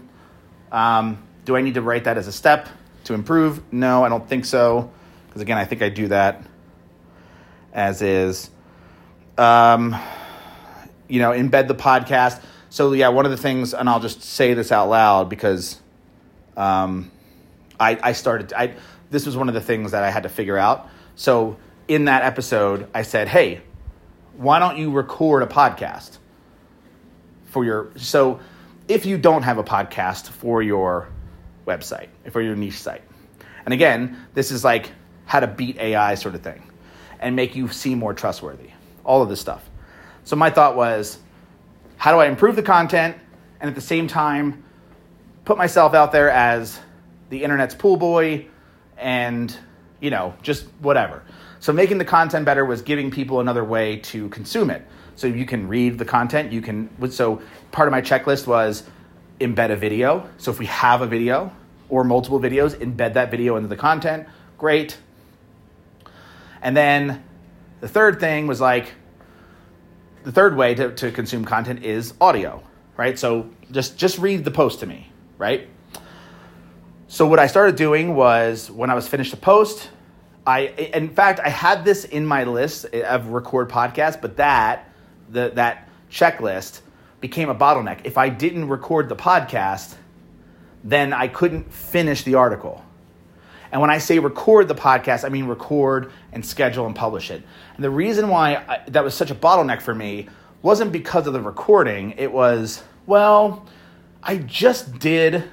Um, 0.71 1.23
do 1.45 1.57
I 1.57 1.61
need 1.61 1.75
to 1.75 1.83
write 1.83 2.05
that 2.05 2.19
as 2.19 2.27
a 2.27 2.33
step 2.33 2.69
to 3.05 3.15
improve? 3.15 3.73
No, 3.73 4.05
I 4.05 4.09
don't 4.09 4.29
think 4.29 4.45
so 4.45 4.91
because 5.27 5.43
again, 5.43 5.59
I 5.59 5.65
think 5.65 5.83
I 5.83 5.89
do 5.89 6.09
that 6.09 6.43
as 7.73 8.03
is. 8.03 8.51
Um, 9.39 9.97
you 11.09 11.21
know, 11.21 11.31
embed 11.31 11.69
the 11.69 11.75
podcast. 11.75 12.43
So 12.69 12.93
yeah, 12.93 13.09
one 13.09 13.25
of 13.25 13.31
the 13.31 13.39
things, 13.39 13.75
and 13.75 13.89
I'll 13.89 14.01
just 14.01 14.23
say 14.23 14.55
this 14.55 14.71
out 14.71 14.89
loud 14.89 15.29
because 15.29 15.81
um, 16.57 17.11
I, 17.81 17.99
I 18.03 18.13
started. 18.13 18.53
I 18.53 18.75
this 19.11 19.27
was 19.27 19.37
one 19.37 19.49
of 19.49 19.55
the 19.55 19.61
things 19.61 19.93
that 19.93 20.03
I 20.03 20.11
had 20.11 20.23
to 20.25 20.29
figure 20.29 20.57
out. 20.57 20.89
So 21.17 21.57
in 21.89 22.07
that 22.07 22.23
episode, 22.25 22.89
I 22.95 23.03
said, 23.03 23.29
"Hey, 23.29 23.63
why 24.37 24.59
don't 24.59 24.77
you 24.77 24.91
record 24.91 25.43
a 25.43 25.47
podcast 25.47 26.19
for 27.53 27.65
your 27.65 27.91
so." 27.97 28.41
If 28.89 29.07
you 29.07 29.17
don't 29.17 29.43
have 29.43 29.59
a 29.59 29.65
podcast 29.65 30.29
for 30.29 30.61
your 30.61 31.09
website, 31.67 32.09
for 32.31 32.43
your 32.43 32.57
niche 32.57 32.81
site, 32.81 33.03
and 33.65 33.73
again, 33.73 34.17
this 34.35 34.51
is 34.51 34.65
like 34.65 34.91
how 35.25 35.39
to 35.39 35.47
beat 35.47 35.79
AI 35.79 36.17
sort 36.17 36.35
of 36.35 36.43
thing 36.43 36.63
and 37.21 37.37
make 37.37 37.55
you 37.55 37.69
seem 37.69 37.99
more 38.01 38.13
trustworthy. 38.13 38.71
All 39.05 39.23
of 39.23 39.29
this 39.29 39.41
stuff. 39.41 39.63
So 40.25 40.35
my 40.35 40.51
thought 40.51 40.77
was, 40.77 41.19
how 41.97 42.13
do 42.13 42.19
I 42.19 42.27
improve 42.27 42.57
the 42.57 42.63
content 42.63 43.17
and 43.61 43.69
at 43.69 43.77
the 43.77 43.81
same 43.81 44.09
time 44.09 44.65
put 45.45 45.57
myself 45.57 45.95
out 45.95 46.13
there 46.13 46.31
as 46.31 46.79
the 47.31 47.45
internet's 47.45 47.75
pool 47.75 47.97
boy 47.97 48.47
and, 48.99 49.57
you 50.01 50.11
know, 50.11 50.35
just 50.43 50.67
whatever. 50.81 51.23
So 51.61 51.73
making 51.73 51.99
the 51.99 52.05
content 52.05 52.45
better 52.45 52.65
was 52.65 52.83
giving 52.83 53.11
people 53.11 53.41
another 53.41 53.65
way 53.65 53.99
to 53.99 54.29
consume 54.31 54.71
it. 54.71 54.87
So 55.17 55.27
you 55.27 55.47
can 55.47 55.69
read 55.69 55.99
the 55.99 56.05
content, 56.05 56.53
you 56.53 56.63
can 56.63 56.89
so 57.11 57.43
part 57.71 57.89
of 57.89 57.93
my 57.93 58.01
checklist 58.01 58.47
was 58.47 58.85
embed 59.41 59.71
a 59.71 59.77
video. 59.77 60.29
So 60.39 60.51
if 60.51 60.59
we 60.59 60.67
have 60.67 61.03
a 61.03 61.07
video 61.07 61.53
or 61.89 62.05
multiple 62.05 62.41
videos, 62.41 62.75
embed 62.75 63.15
that 63.15 63.31
video 63.31 63.57
into 63.57 63.69
the 63.69 63.77
content. 63.77 64.27
Great. 64.59 64.97
And 66.63 66.77
then 66.77 67.23
the 67.81 67.89
third 67.89 68.21
thing 68.21 68.47
was 68.47 68.61
like, 68.61 68.93
the 70.23 70.33
third 70.33 70.57
way 70.57 70.75
to, 70.75 70.95
to 70.95 71.11
consume 71.11 71.45
content 71.45 71.85
is 71.85 72.15
audio, 72.21 72.63
right? 72.97 73.19
So 73.19 73.51
just 73.71 73.99
just 73.99 74.19
read 74.19 74.45
the 74.45 74.51
post 74.51 74.81
to 74.81 74.87
me, 74.87 75.11
right? 75.37 75.69
So 77.09 77.27
what 77.27 77.39
I 77.39 77.47
started 77.49 77.77
doing 77.77 78.15
was 78.15 78.71
when 78.71 78.89
I 78.89 78.95
was 78.95 79.09
finished 79.09 79.33
a 79.33 79.37
post, 79.37 79.91
I 80.47 80.61
in 80.61 81.09
fact 81.09 81.41
I 81.41 81.49
had 81.49 81.85
this 81.85 82.05
in 82.05 82.25
my 82.25 82.45
list 82.45 82.87
of 82.87 83.29
record 83.29 83.69
podcasts, 83.69 84.21
but 84.21 84.37
that 84.37 84.92
the 85.33 85.51
that 85.55 85.89
checklist 86.11 86.81
became 87.21 87.49
a 87.49 87.55
bottleneck. 87.55 88.01
If 88.05 88.19
I 88.19 88.29
didn't 88.29 88.69
record 88.69 89.09
the 89.09 89.17
podcast, 89.17 89.95
then 90.85 91.13
I 91.13 91.29
couldn't 91.29 91.73
finish 91.73 92.23
the 92.23 92.35
article. 92.35 92.85
And 93.71 93.81
when 93.81 93.91
I 93.91 93.99
say 93.99 94.19
record 94.19 94.69
the 94.69 94.75
podcast, 94.75 95.25
I 95.25 95.31
mean 95.31 95.47
record 95.47 96.13
and 96.33 96.45
schedule 96.45 96.85
and 96.85 96.95
publish 96.95 97.31
it. 97.31 97.43
And 97.77 97.85
the 97.85 97.91
reason 97.91 98.29
why 98.29 98.57
I, 98.57 98.83
that 98.89 99.03
was 99.03 99.15
such 99.15 99.31
a 99.31 99.35
bottleneck 99.35 99.81
for 99.81 99.95
me 99.95 100.29
wasn't 100.61 100.93
because 100.93 101.27
of 101.27 101.33
the 101.33 101.41
recording. 101.41 102.15
It 102.19 102.31
was, 102.31 102.83
well, 103.07 103.67
I 104.23 104.37
just 104.37 104.99
did 104.99 105.45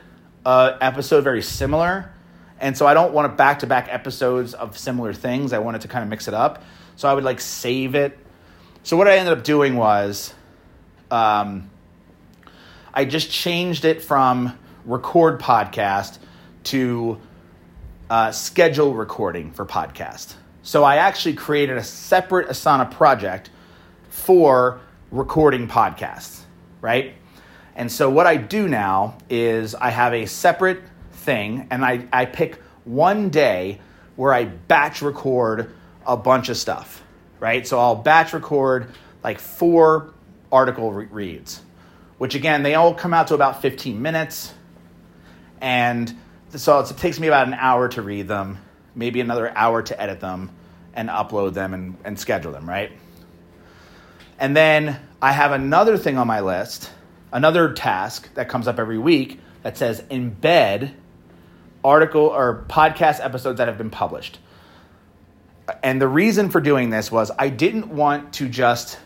an 0.46 0.78
episode 0.82 1.24
very 1.24 1.42
similar. 1.42 2.12
And 2.60 2.78
so 2.78 2.86
I 2.86 2.94
don't 2.94 3.14
want 3.14 3.38
back 3.38 3.60
to 3.60 3.68
back 3.68 3.88
episodes 3.90 4.54
of 4.54 4.78
similar 4.78 5.14
things. 5.14 5.54
I 5.54 5.60
wanted 5.60 5.82
to 5.82 5.88
kind 5.88 6.04
of 6.04 6.10
mix 6.10 6.28
it 6.28 6.34
up. 6.34 6.64
So 6.98 7.08
I 7.08 7.14
would 7.14 7.24
like 7.24 7.40
save 7.40 7.96
it. 7.96 8.20
So 8.84 8.98
what 8.98 9.08
I 9.08 9.18
ended 9.18 9.38
up 9.38 9.44
doing 9.44 9.76
was 9.76 10.34
um, 11.12 11.70
I 12.94 13.06
just 13.06 13.30
changed 13.30 13.86
it 13.86 14.02
from 14.02 14.58
record 14.86 15.40
podcast 15.40 16.18
to 16.66 17.20
uh, 18.10 18.32
schedule 18.32 18.94
recording 18.94 19.52
for 19.52 19.66
podcast. 19.66 20.34
So 20.64 20.84
I 20.84 20.98
actually 20.98 21.36
created 21.36 21.78
a 21.78 21.84
separate 21.84 22.48
Asana 22.48 22.90
project 22.90 23.50
for 24.10 24.82
recording 25.12 25.68
podcasts, 25.68 26.42
right? 26.82 27.14
And 27.76 27.92
so 27.92 28.10
what 28.10 28.28
I 28.28 28.38
do 28.38 28.68
now 28.68 29.18
is 29.30 29.76
I 29.76 29.90
have 29.90 30.14
a 30.14 30.26
separate 30.26 30.82
thing 31.12 31.68
and 31.72 31.86
I, 31.86 32.08
I 32.12 32.26
pick 32.26 32.62
one 32.84 33.30
day 33.30 33.80
where 34.16 34.34
I 34.34 34.46
batch 34.46 35.02
record 35.02 35.74
a 36.06 36.18
bunch 36.18 36.50
of 36.50 36.58
stuff, 36.58 37.04
right? 37.40 37.68
So 37.68 37.80
I'll 37.80 37.96
batch 37.96 38.34
record 38.34 38.92
like 39.24 39.40
four 39.40 40.14
article 40.52 40.92
re- 40.92 41.08
reads, 41.10 41.62
which 42.18 42.36
again, 42.36 42.64
they 42.64 42.76
all 42.76 42.94
come 42.94 43.14
out 43.14 43.28
to 43.28 43.36
about 43.36 43.62
15 43.62 44.02
minutes. 44.02 44.54
And 45.62 46.14
so 46.56 46.80
it 46.80 46.98
takes 46.98 47.20
me 47.20 47.28
about 47.28 47.48
an 47.48 47.54
hour 47.54 47.90
to 47.90 48.02
read 48.02 48.28
them, 48.28 48.60
maybe 48.96 49.22
another 49.22 49.52
hour 49.56 49.82
to 49.84 50.02
edit 50.02 50.20
them 50.20 50.52
and 50.94 51.10
upload 51.10 51.54
them 51.54 51.74
and, 51.74 51.98
and 52.04 52.20
schedule 52.20 52.52
them, 52.52 52.68
right? 52.68 52.92
And 54.40 54.56
then 54.56 55.00
I 55.22 55.34
have 55.34 55.52
another 55.52 55.98
thing 55.98 56.18
on 56.18 56.28
my 56.28 56.40
list, 56.40 56.90
another 57.32 57.74
task 57.74 58.34
that 58.36 58.50
comes 58.50 58.68
up 58.68 58.80
every 58.80 58.98
week 58.98 59.40
that 59.64 59.78
says 59.78 60.02
embed 60.10 60.92
article 61.84 62.28
or 62.28 62.66
podcast 62.70 63.24
episodes 63.24 63.58
that 63.58 63.68
have 63.68 63.78
been 63.78 63.90
published. 63.90 64.40
And 65.84 66.02
the 66.02 66.08
reason 66.08 66.50
for 66.50 66.62
doing 66.62 66.90
this 66.90 67.12
was 67.12 67.32
I 67.38 67.50
didn't 67.50 67.88
want 67.90 68.34
to 68.34 68.48
just 68.50 69.00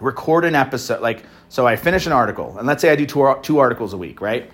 record 0.00 0.44
an 0.44 0.54
episode 0.54 1.00
like 1.00 1.24
so 1.48 1.66
I 1.66 1.76
finish 1.76 2.06
an 2.06 2.12
article 2.12 2.58
and 2.58 2.66
let's 2.66 2.82
say 2.82 2.90
I 2.90 2.96
do 2.96 3.06
two, 3.06 3.34
two 3.42 3.58
articles 3.58 3.92
a 3.92 3.96
week, 3.96 4.20
right? 4.20 4.50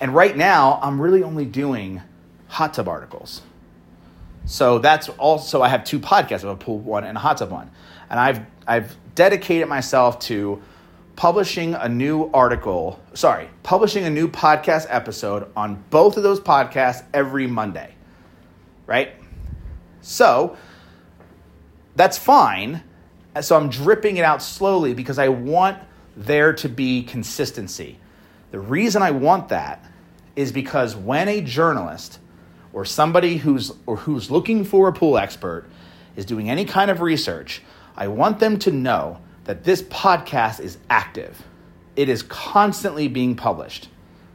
And 0.00 0.14
right 0.14 0.36
now, 0.36 0.78
I'm 0.82 1.00
really 1.00 1.22
only 1.22 1.44
doing 1.44 2.02
hot 2.46 2.74
tub 2.74 2.88
articles. 2.88 3.42
So 4.44 4.78
that's 4.78 5.08
also 5.10 5.62
I 5.62 5.68
have 5.68 5.84
two 5.84 6.00
podcasts. 6.00 6.44
I 6.44 6.48
have 6.48 6.50
a 6.50 6.56
pool 6.56 6.78
one 6.78 7.04
and 7.04 7.16
a 7.16 7.20
hot 7.20 7.38
tub 7.38 7.50
one, 7.50 7.70
and 8.08 8.18
I've 8.18 8.40
I've 8.66 8.96
dedicated 9.14 9.68
myself 9.68 10.18
to 10.20 10.62
publishing 11.16 11.74
a 11.74 11.88
new 11.88 12.30
article. 12.32 12.98
Sorry, 13.12 13.48
publishing 13.62 14.04
a 14.04 14.10
new 14.10 14.28
podcast 14.28 14.86
episode 14.88 15.50
on 15.54 15.84
both 15.90 16.16
of 16.16 16.22
those 16.22 16.40
podcasts 16.40 17.04
every 17.12 17.46
Monday. 17.46 17.94
Right. 18.86 19.12
So 20.00 20.56
that's 21.96 22.18
fine. 22.18 22.82
So 23.40 23.56
I'm 23.56 23.68
dripping 23.68 24.16
it 24.16 24.24
out 24.24 24.42
slowly 24.42 24.94
because 24.94 25.18
I 25.18 25.28
want 25.28 25.78
there 26.16 26.52
to 26.54 26.68
be 26.68 27.02
consistency. 27.02 27.98
The 28.50 28.58
reason 28.58 29.02
I 29.02 29.10
want 29.10 29.48
that 29.50 29.84
is 30.34 30.52
because 30.52 30.96
when 30.96 31.28
a 31.28 31.40
journalist 31.40 32.18
or 32.72 32.84
somebody 32.84 33.36
who's 33.36 33.72
or 33.86 33.96
who's 33.96 34.30
looking 34.30 34.64
for 34.64 34.88
a 34.88 34.92
pool 34.92 35.18
expert 35.18 35.66
is 36.16 36.24
doing 36.24 36.48
any 36.50 36.64
kind 36.64 36.90
of 36.90 37.00
research, 37.00 37.62
I 37.96 38.08
want 38.08 38.38
them 38.38 38.58
to 38.60 38.70
know 38.70 39.18
that 39.44 39.64
this 39.64 39.82
podcast 39.82 40.60
is 40.60 40.78
active. 40.88 41.42
It 41.96 42.08
is 42.08 42.22
constantly 42.22 43.08
being 43.08 43.34
published, 43.34 43.88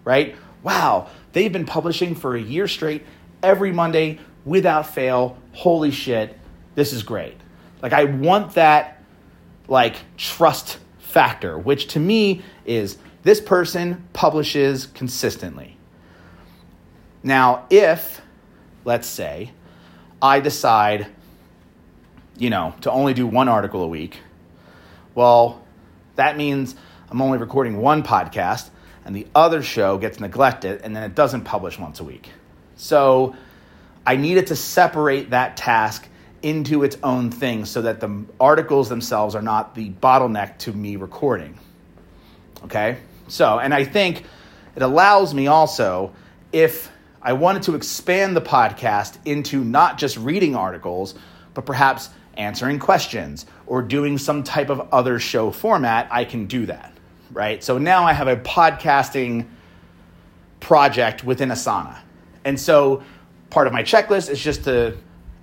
right? 0.04 0.36
Wow, 0.64 1.08
they've 1.32 1.52
been 1.52 1.66
publishing 1.66 2.16
for 2.16 2.36
a 2.36 2.42
year 2.42 2.68
straight 2.68 3.06
every 3.42 3.72
Monday 3.72 4.20
without 4.46 4.88
fail. 4.88 5.38
Holy 5.54 5.92
shit, 5.92 6.38
this 6.76 6.94
is 6.94 7.04
great. 7.04 7.38
Like 7.82 7.94
I 7.94 8.06
want 8.06 8.54
that 8.56 9.02
like 9.68 9.96
trust 10.18 10.80
factor, 11.00 11.58
which 11.58 11.88
to 11.90 12.00
me 12.00 12.42
is 12.66 12.98
this 13.24 13.40
person 13.40 14.08
publishes 14.14 14.88
consistently. 14.88 15.78
Now, 17.24 17.66
if, 17.70 18.22
let's 18.84 19.08
say, 19.08 19.52
I 20.22 20.42
decide, 20.42 21.08
you 22.38 22.50
know, 22.50 22.74
to 22.82 22.92
only 22.92 23.14
do 23.14 23.26
one 23.26 23.48
article 23.48 23.82
a 23.84 23.88
week, 23.88 24.20
well, 25.16 25.62
that 26.16 26.36
means 26.36 26.76
I'm 27.10 27.22
only 27.22 27.38
recording 27.38 27.78
one 27.78 28.04
podcast 28.04 28.70
and 29.06 29.16
the 29.16 29.28
other 29.36 29.62
show 29.62 29.98
gets 29.98 30.20
neglected 30.20 30.82
and 30.82 30.96
then 30.96 31.04
it 31.04 31.16
doesn't 31.16 31.44
publish 31.44 31.80
once 31.80 32.00
a 32.00 32.04
week. 32.04 32.30
So 32.76 33.36
I 34.06 34.16
needed 34.16 34.48
to 34.48 34.56
separate 34.56 35.30
that 35.30 35.58
task 35.58 36.08
into 36.42 36.84
its 36.84 36.98
own 37.04 37.32
thing 37.32 37.66
so 37.66 37.82
that 37.84 38.02
the 38.02 38.26
articles 38.40 38.90
themselves 38.90 39.34
are 39.34 39.42
not 39.42 39.76
the 39.76 39.90
bottleneck 39.90 40.58
to 40.60 40.74
me 40.74 40.98
recording. 40.98 41.58
Okay? 42.66 42.98
So, 43.30 43.60
and 43.60 43.74
I 43.74 43.86
think 43.86 44.24
it 44.76 44.82
allows 44.82 45.34
me 45.34 45.48
also, 45.48 46.14
if 46.52 46.92
I 47.22 47.34
wanted 47.34 47.64
to 47.64 47.76
expand 47.76 48.36
the 48.36 48.42
podcast 48.42 49.18
into 49.24 49.64
not 49.64 49.98
just 49.98 50.18
reading 50.18 50.56
articles, 50.56 51.16
but 51.54 51.66
perhaps 51.66 52.10
answering 52.36 52.80
questions 52.80 53.46
or 53.66 53.82
doing 53.82 54.18
some 54.18 54.44
type 54.44 54.70
of 54.70 54.90
other 54.92 55.20
show 55.20 55.52
format, 55.52 56.08
I 56.12 56.26
can 56.26 56.48
do 56.48 56.66
that, 56.66 56.92
right? 57.32 57.64
So 57.64 57.78
now 57.78 58.04
I 58.04 58.12
have 58.12 58.28
a 58.28 58.36
podcasting 58.36 59.48
project 60.60 61.24
within 61.24 61.50
Asana. 61.50 61.98
And 62.44 62.60
so 62.60 63.04
part 63.54 63.68
of 63.68 63.74
my 63.74 63.84
checklist 63.84 64.30
is 64.30 64.44
just 64.44 64.64
to 64.64 64.98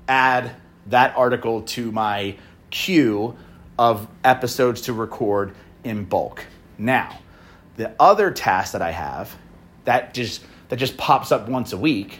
add 0.08 0.50
that 0.86 1.16
article 1.16 1.62
to 1.62 1.92
my 1.92 2.36
queue 2.70 3.36
of 3.78 4.08
episodes 4.24 4.82
to 4.82 4.92
record 4.92 5.54
in 5.84 6.04
bulk. 6.04 6.44
Now, 6.76 7.20
the 7.76 7.94
other 8.00 8.32
task 8.32 8.72
that 8.72 8.82
I 8.82 8.90
have 8.90 9.34
that 9.84 10.12
just 10.12 10.42
that 10.68 10.76
just 10.76 10.96
pops 10.96 11.30
up 11.30 11.48
once 11.48 11.72
a 11.72 11.78
week 11.78 12.18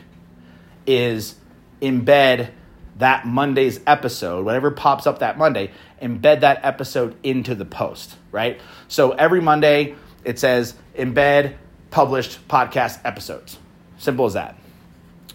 is 0.86 1.34
embed 1.82 2.50
that 2.98 3.26
Monday's 3.26 3.80
episode, 3.84 4.44
whatever 4.44 4.70
pops 4.70 5.08
up 5.08 5.18
that 5.18 5.38
Monday, 5.38 5.72
embed 6.00 6.40
that 6.40 6.64
episode 6.64 7.16
into 7.24 7.56
the 7.56 7.64
post, 7.64 8.14
right? 8.30 8.60
So 8.86 9.10
every 9.10 9.40
Monday 9.40 9.96
it 10.22 10.38
says 10.38 10.74
embed 10.96 11.56
published 11.90 12.46
podcast 12.46 13.00
episodes. 13.04 13.58
Simple 13.98 14.26
as 14.26 14.34
that. 14.34 14.59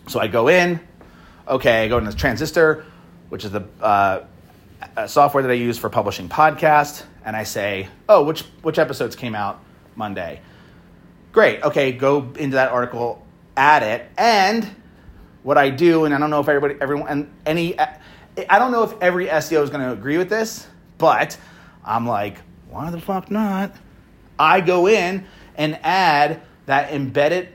So 0.08 0.20
I 0.20 0.28
go 0.28 0.48
in, 0.48 0.80
okay, 1.48 1.84
I 1.84 1.88
go 1.88 1.98
into 1.98 2.16
Transistor, 2.16 2.86
which 3.30 3.44
is 3.44 3.52
the 3.52 3.66
uh, 3.82 4.26
software 5.08 5.44
that 5.44 5.52
I 5.52 5.56
use 5.56 5.78
for 5.78 5.90
publishing 5.90 6.30
podcasts, 6.30 7.04
and 7.24 7.36
I 7.36 7.44
say, 7.44 7.88
oh, 8.08 8.24
which 8.24 8.42
which 8.62 8.78
episodes 8.78 9.16
came 9.16 9.36
out 9.36 9.60
Monday. 9.96 10.42
Great. 11.32 11.64
Okay, 11.64 11.92
go 11.92 12.32
into 12.38 12.56
that 12.56 12.72
article, 12.72 13.26
add 13.58 13.84
it, 13.84 14.10
and 14.18 14.70
what 15.44 15.58
I 15.58 15.70
do, 15.70 16.06
and 16.06 16.14
I 16.14 16.18
don't 16.18 16.30
know 16.30 16.40
if 16.40 16.48
everybody, 16.48 16.76
everyone, 16.82 17.08
and 17.08 17.32
any, 17.46 17.78
I 17.80 18.60
don't 18.60 18.72
know 18.72 18.84
if 18.84 18.94
every 19.02 19.28
SEO 19.28 19.64
is 19.64 19.70
going 19.70 19.82
to 19.82 19.92
agree 19.92 20.18
with 20.18 20.30
this, 20.30 20.68
but 20.98 21.38
I'm 21.84 22.08
like, 22.08 22.38
why 22.70 22.90
the 22.90 23.00
fuck 23.00 23.30
not? 23.30 23.76
I 24.40 24.62
go 24.62 24.88
in 24.88 25.26
and 25.56 25.80
add 25.84 26.42
that 26.66 26.92
embedded 26.92 27.50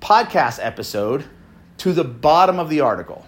podcast 0.00 0.58
episode 0.60 1.24
to 1.84 1.92
the 1.92 2.02
bottom 2.02 2.58
of 2.58 2.70
the 2.70 2.80
article. 2.80 3.26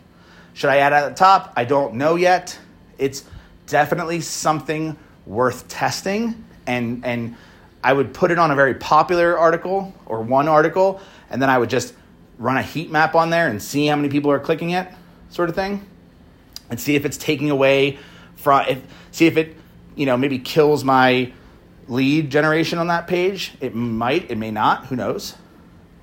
Should 0.54 0.70
I 0.70 0.78
add 0.78 0.94
at 0.94 1.10
the 1.10 1.14
top? 1.14 1.52
I 1.56 1.66
don't 1.66 1.96
know 1.96 2.16
yet. 2.16 2.58
It's 2.96 3.22
definitely 3.66 4.22
something 4.22 4.96
worth 5.26 5.68
testing 5.68 6.42
and 6.66 7.04
and 7.04 7.36
I 7.84 7.92
would 7.92 8.14
put 8.14 8.30
it 8.30 8.38
on 8.38 8.50
a 8.50 8.54
very 8.54 8.72
popular 8.72 9.36
article 9.36 9.92
or 10.06 10.22
one 10.22 10.48
article, 10.48 11.02
and 11.28 11.40
then 11.42 11.50
I 11.50 11.58
would 11.58 11.68
just 11.68 11.92
run 12.38 12.56
a 12.56 12.62
heat 12.62 12.90
map 12.90 13.14
on 13.14 13.28
there 13.28 13.46
and 13.46 13.62
see 13.62 13.86
how 13.88 13.96
many 13.96 14.08
people 14.08 14.30
are 14.30 14.40
clicking 14.40 14.70
it, 14.70 14.88
sort 15.28 15.50
of 15.50 15.54
thing, 15.54 15.86
and 16.70 16.80
see 16.80 16.96
if 16.96 17.04
it's 17.04 17.18
taking 17.18 17.50
away 17.50 17.98
from 18.36 18.66
if 18.68 18.82
see 19.10 19.26
if 19.26 19.36
it 19.36 19.54
you 19.96 20.06
know 20.06 20.16
maybe 20.16 20.38
kills 20.38 20.82
my 20.82 21.30
lead 21.88 22.30
generation 22.30 22.78
on 22.78 22.86
that 22.86 23.06
page. 23.06 23.52
It 23.60 23.74
might, 23.74 24.30
it 24.30 24.38
may 24.38 24.50
not, 24.50 24.86
who 24.86 24.96
knows? 24.96 25.36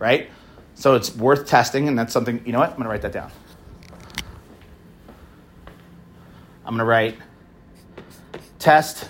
right? 0.03 0.29
So 0.75 0.95
it's 0.95 1.15
worth 1.15 1.47
testing, 1.47 1.87
and 1.87 1.97
that's 1.97 2.11
something, 2.11 2.41
you 2.45 2.51
know 2.51 2.59
what? 2.59 2.69
I'm 2.69 2.75
going 2.75 2.83
to 2.83 2.89
write 2.89 3.01
that 3.03 3.11
down. 3.11 3.31
I'm 6.65 6.75
going 6.75 6.79
to 6.79 6.85
write 6.85 7.17
test, 8.59 9.09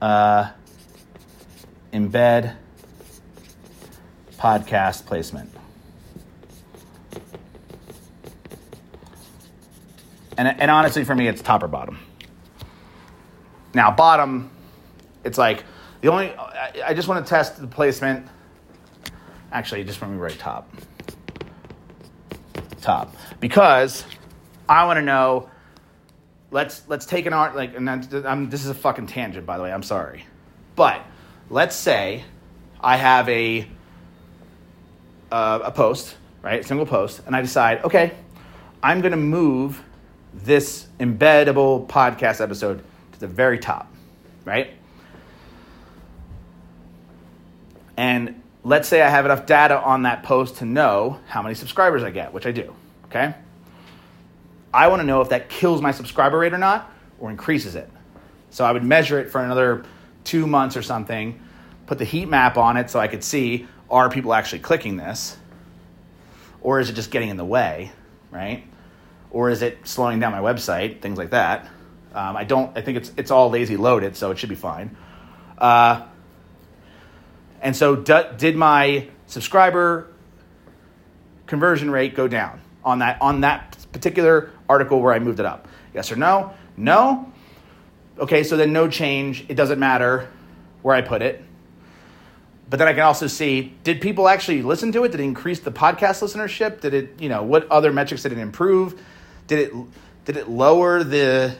uh, 0.00 0.50
embed, 1.92 2.56
podcast 4.36 5.06
placement. 5.06 5.50
And, 10.36 10.48
and 10.48 10.70
honestly, 10.70 11.04
for 11.04 11.14
me, 11.14 11.28
it's 11.28 11.42
top 11.42 11.62
or 11.62 11.68
bottom. 11.68 11.98
Now, 13.74 13.90
bottom, 13.90 14.50
it's 15.22 15.36
like 15.36 15.64
the 16.00 16.08
only, 16.08 16.32
I, 16.32 16.82
I 16.86 16.94
just 16.94 17.08
want 17.08 17.24
to 17.24 17.28
test 17.28 17.60
the 17.60 17.66
placement. 17.66 18.26
Actually, 19.52 19.84
just 19.84 20.00
let 20.00 20.10
me 20.10 20.16
write 20.16 20.38
top. 20.38 20.70
Top. 22.80 23.14
Because 23.40 24.04
I 24.68 24.84
want 24.84 24.98
to 24.98 25.02
know, 25.02 25.50
let's, 26.50 26.82
let's 26.88 27.06
take 27.06 27.26
an 27.26 27.32
art, 27.32 27.56
like, 27.56 27.76
and 27.76 27.90
I'm, 27.90 28.48
this 28.48 28.64
is 28.64 28.70
a 28.70 28.74
fucking 28.74 29.08
tangent, 29.08 29.46
by 29.46 29.56
the 29.56 29.64
way, 29.64 29.72
I'm 29.72 29.82
sorry. 29.82 30.24
But 30.76 31.04
let's 31.48 31.74
say 31.74 32.24
I 32.80 32.96
have 32.96 33.28
a, 33.28 33.66
uh, 35.32 35.60
a 35.64 35.72
post, 35.72 36.16
right, 36.42 36.64
single 36.64 36.86
post, 36.86 37.20
and 37.26 37.34
I 37.34 37.42
decide, 37.42 37.84
okay, 37.84 38.12
I'm 38.82 39.00
going 39.00 39.12
to 39.12 39.16
move 39.16 39.82
this 40.32 40.86
embeddable 41.00 41.86
podcast 41.88 42.40
episode 42.40 42.82
to 43.12 43.20
the 43.20 43.26
very 43.26 43.58
top, 43.58 43.92
right? 44.44 44.70
And 47.96 48.39
let's 48.64 48.88
say 48.88 49.02
I 49.02 49.08
have 49.08 49.24
enough 49.24 49.46
data 49.46 49.80
on 49.80 50.02
that 50.02 50.22
post 50.22 50.56
to 50.56 50.64
know 50.64 51.18
how 51.26 51.42
many 51.42 51.54
subscribers 51.54 52.02
I 52.02 52.10
get, 52.10 52.32
which 52.32 52.46
I 52.46 52.52
do, 52.52 52.74
okay? 53.06 53.34
I 54.72 54.88
want 54.88 55.00
to 55.00 55.06
know 55.06 55.20
if 55.20 55.30
that 55.30 55.48
kills 55.48 55.80
my 55.82 55.92
subscriber 55.92 56.38
rate 56.38 56.52
or 56.52 56.58
not 56.58 56.90
or 57.18 57.30
increases 57.30 57.74
it. 57.74 57.90
So 58.50 58.64
I 58.64 58.72
would 58.72 58.84
measure 58.84 59.18
it 59.18 59.30
for 59.30 59.42
another 59.42 59.84
two 60.24 60.46
months 60.46 60.76
or 60.76 60.82
something, 60.82 61.40
put 61.86 61.98
the 61.98 62.04
heat 62.04 62.26
map 62.26 62.56
on 62.56 62.76
it 62.76 62.90
so 62.90 63.00
I 63.00 63.08
could 63.08 63.24
see 63.24 63.66
are 63.90 64.08
people 64.08 64.32
actually 64.32 64.60
clicking 64.60 64.96
this 64.96 65.36
or 66.60 66.78
is 66.78 66.90
it 66.90 66.92
just 66.92 67.10
getting 67.10 67.30
in 67.30 67.36
the 67.36 67.44
way, 67.44 67.90
right? 68.30 68.64
or 69.30 69.50
is 69.50 69.62
it 69.62 69.78
slowing 69.86 70.20
down 70.20 70.32
my 70.32 70.40
website? 70.40 71.00
Things 71.00 71.18
like 71.18 71.30
that. 71.30 71.68
Um, 72.14 72.36
I 72.36 72.44
don't. 72.44 72.76
I 72.76 72.80
think 72.80 72.98
it's 72.98 73.12
it's 73.16 73.30
all 73.30 73.50
lazy 73.50 73.76
loaded, 73.76 74.16
so 74.16 74.30
it 74.30 74.38
should 74.38 74.48
be 74.48 74.56
fine. 74.56 74.96
Uh, 75.56 76.02
and 77.60 77.76
so, 77.76 77.96
d- 77.96 78.22
did 78.36 78.56
my 78.56 79.08
subscriber 79.26 80.08
conversion 81.46 81.90
rate 81.90 82.14
go 82.14 82.28
down 82.28 82.60
on 82.84 83.00
that 83.00 83.20
on 83.20 83.40
that 83.42 83.76
particular 83.92 84.50
article 84.68 85.00
where 85.00 85.12
I 85.12 85.18
moved 85.18 85.40
it 85.40 85.46
up? 85.46 85.68
Yes 85.94 86.10
or 86.12 86.16
no? 86.16 86.52
No. 86.76 87.32
Okay, 88.18 88.44
so 88.44 88.56
then 88.56 88.72
no 88.72 88.88
change. 88.88 89.44
It 89.48 89.54
doesn't 89.54 89.78
matter 89.78 90.28
where 90.82 90.94
I 90.94 91.02
put 91.02 91.22
it. 91.22 91.42
But 92.68 92.78
then 92.78 92.86
I 92.86 92.92
can 92.92 93.02
also 93.02 93.26
see 93.26 93.74
did 93.82 94.00
people 94.00 94.28
actually 94.28 94.62
listen 94.62 94.92
to 94.92 95.04
it? 95.04 95.10
Did 95.10 95.20
it 95.20 95.24
increase 95.24 95.60
the 95.60 95.72
podcast 95.72 96.22
listenership? 96.22 96.80
Did 96.80 96.94
it, 96.94 97.20
you 97.20 97.28
know, 97.28 97.42
what 97.42 97.68
other 97.70 97.92
metrics 97.92 98.22
did 98.22 98.32
it 98.32 98.38
improve? 98.38 99.00
Did 99.48 99.58
it 99.58 99.72
did 100.24 100.36
it 100.36 100.48
lower 100.48 101.02
the 101.02 101.56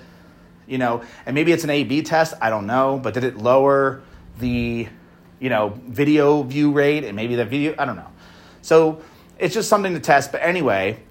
you 0.69 0.79
know, 0.79 1.03
and 1.27 1.35
maybe 1.35 1.51
it's 1.51 1.65
an 1.65 1.71
A 1.71 1.83
B 1.83 2.03
test, 2.03 2.35
I 2.41 2.49
don't 2.49 2.67
know, 2.67 3.01
but 3.03 3.13
did 3.13 3.25
it 3.25 3.37
lower 3.37 4.03
the 4.39 4.89
you 5.41 5.49
know, 5.49 5.81
video 5.87 6.43
view 6.43 6.71
rate 6.71 7.05
and 7.05 7.17
maybe 7.17 7.35
the 7.35 7.45
video, 7.45 7.75
I 7.79 7.85
don't 7.85 7.97
know. 7.97 8.11
So 8.63 9.03
it's 9.39 9.55
just 9.55 9.69
something 9.69 9.95
to 9.95 10.01
test, 10.01 10.31
but 10.31 10.43
anyway, 10.43 11.03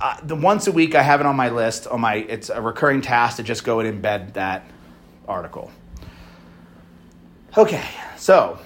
uh, 0.00 0.16
the 0.22 0.36
once 0.36 0.66
a 0.66 0.72
week 0.72 0.94
I 0.94 1.02
have 1.02 1.20
it 1.20 1.26
on 1.26 1.36
my 1.36 1.50
list 1.50 1.86
on 1.86 2.00
my 2.00 2.14
it's 2.14 2.48
a 2.48 2.60
recurring 2.60 3.02
task 3.02 3.36
to 3.36 3.42
just 3.42 3.64
go 3.64 3.80
and 3.80 4.02
embed 4.02 4.32
that 4.34 4.64
article. 5.28 5.70
Okay, 7.56 7.84
so 8.16 8.58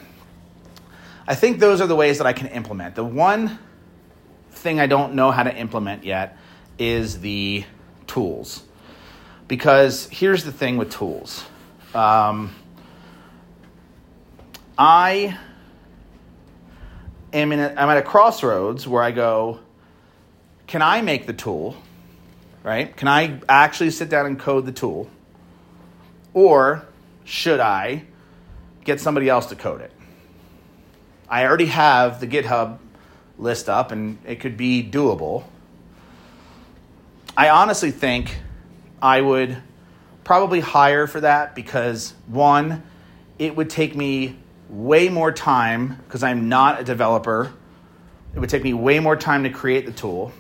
I 1.27 1.35
think 1.35 1.59
those 1.59 1.81
are 1.81 1.87
the 1.87 1.97
ways 1.97 2.19
that 2.19 2.27
I 2.27 2.33
can 2.33 2.47
implement. 2.49 2.95
The 2.95 3.05
one 3.05 3.59
thing 4.51 4.79
I 4.81 4.87
don't 4.87 5.15
know 5.15 5.31
how 5.31 5.43
to 5.43 5.55
implement 5.55 6.05
yet 6.05 6.39
is 6.79 7.21
the 7.21 7.65
tools. 8.07 8.63
Because 9.49 10.09
here's 10.11 10.45
the 10.45 10.53
thing 10.53 10.77
with 10.77 10.91
tools 10.91 11.45
um, 11.95 12.55
I 14.79 15.39
am 17.33 17.53
in 17.53 17.61
a, 17.61 17.69
I'm 17.77 17.89
at 17.89 17.97
a 17.97 18.03
crossroads 18.03 18.87
where 18.87 19.03
I 19.03 19.11
go, 19.11 19.61
can 20.67 20.83
I 20.83 21.01
make 21.01 21.27
the 21.27 21.33
tool? 21.33 21.77
Right? 22.63 22.95
Can 22.97 23.09
I 23.09 23.41
actually 23.49 23.91
sit 23.91 24.09
down 24.09 24.27
and 24.27 24.39
code 24.39 24.67
the 24.67 24.73
tool? 24.73 25.09
Or 26.35 26.87
should 27.25 27.61
I 27.61 28.05
get 28.85 29.01
somebody 29.01 29.29
else 29.29 29.47
to 29.47 29.57
code 29.57 29.81
it? 29.81 29.93
I 31.29 31.47
already 31.47 31.67
have 31.67 32.21
the 32.21 32.27
GitHub 32.27 32.79
list 33.39 33.69
up 33.69 33.93
and 33.93 34.19
it 34.27 34.41
could 34.41 34.57
be 34.57 34.83
doable. 34.83 35.45
I 37.37 37.49
honestly 37.49 37.91
think 37.91 38.39
I 39.01 39.21
would 39.21 39.57
probably 40.25 40.61
hire 40.61 41.07
for 41.07 41.21
that 41.21 41.55
because 41.55 42.15
one, 42.27 42.83
it 43.39 43.55
would 43.55 43.71
take 43.71 43.95
me 43.95 44.37
way 44.69 45.09
more 45.09 45.33
time 45.33 46.03
because 46.07 46.23
I'm 46.23 46.49
not 46.49 46.81
a 46.81 46.85
developer. 46.85 47.53
It 48.35 48.39
would 48.39 48.51
take 48.51 48.63
me 48.63 48.75
way 48.75 49.01
more 49.01 49.17
time 49.17 49.45
to 49.45 49.51
create 49.51 49.87
the 49.87 49.93
tool. 49.93 50.33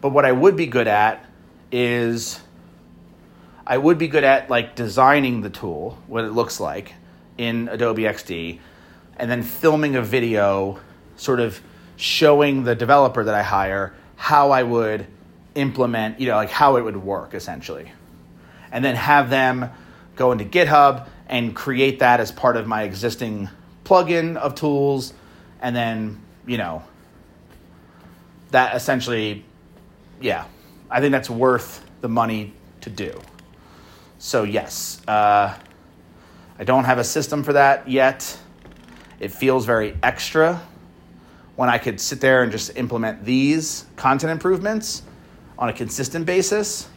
But 0.00 0.10
what 0.10 0.24
I 0.24 0.32
would 0.32 0.56
be 0.56 0.66
good 0.66 0.88
at 0.88 1.24
is 1.70 2.40
I 3.66 3.78
would 3.78 3.98
be 3.98 4.08
good 4.08 4.24
at 4.24 4.50
like 4.50 4.74
designing 4.74 5.42
the 5.42 5.50
tool, 5.50 5.98
what 6.06 6.24
it 6.24 6.30
looks 6.30 6.58
like 6.58 6.94
in 7.38 7.68
Adobe 7.68 8.02
XD, 8.02 8.58
and 9.16 9.30
then 9.30 9.42
filming 9.42 9.96
a 9.96 10.02
video 10.02 10.80
sort 11.16 11.40
of 11.40 11.60
showing 11.96 12.64
the 12.64 12.74
developer 12.74 13.22
that 13.22 13.34
I 13.34 13.42
hire 13.42 13.94
how 14.16 14.50
I 14.50 14.62
would 14.62 15.06
implement, 15.54 16.18
you 16.18 16.26
know, 16.28 16.36
like 16.36 16.50
how 16.50 16.76
it 16.76 16.82
would 16.82 16.96
work 16.96 17.34
essentially. 17.34 17.92
And 18.72 18.84
then 18.84 18.96
have 18.96 19.30
them 19.30 19.70
go 20.16 20.32
into 20.32 20.44
GitHub 20.44 21.08
and 21.30 21.54
create 21.54 22.00
that 22.00 22.18
as 22.18 22.32
part 22.32 22.56
of 22.56 22.66
my 22.66 22.82
existing 22.82 23.48
plugin 23.84 24.36
of 24.36 24.56
tools. 24.56 25.14
And 25.62 25.74
then, 25.74 26.20
you 26.44 26.58
know, 26.58 26.82
that 28.50 28.74
essentially, 28.74 29.44
yeah, 30.20 30.44
I 30.90 31.00
think 31.00 31.12
that's 31.12 31.30
worth 31.30 31.86
the 32.00 32.08
money 32.08 32.52
to 32.80 32.90
do. 32.90 33.18
So, 34.18 34.42
yes, 34.42 35.00
uh, 35.06 35.56
I 36.58 36.64
don't 36.64 36.84
have 36.84 36.98
a 36.98 37.04
system 37.04 37.44
for 37.44 37.52
that 37.52 37.88
yet. 37.88 38.36
It 39.20 39.30
feels 39.30 39.64
very 39.64 39.96
extra 40.02 40.60
when 41.54 41.68
I 41.68 41.78
could 41.78 42.00
sit 42.00 42.20
there 42.20 42.42
and 42.42 42.50
just 42.50 42.76
implement 42.76 43.24
these 43.24 43.86
content 43.94 44.32
improvements 44.32 45.04
on 45.58 45.68
a 45.68 45.72
consistent 45.72 46.26
basis 46.26 46.88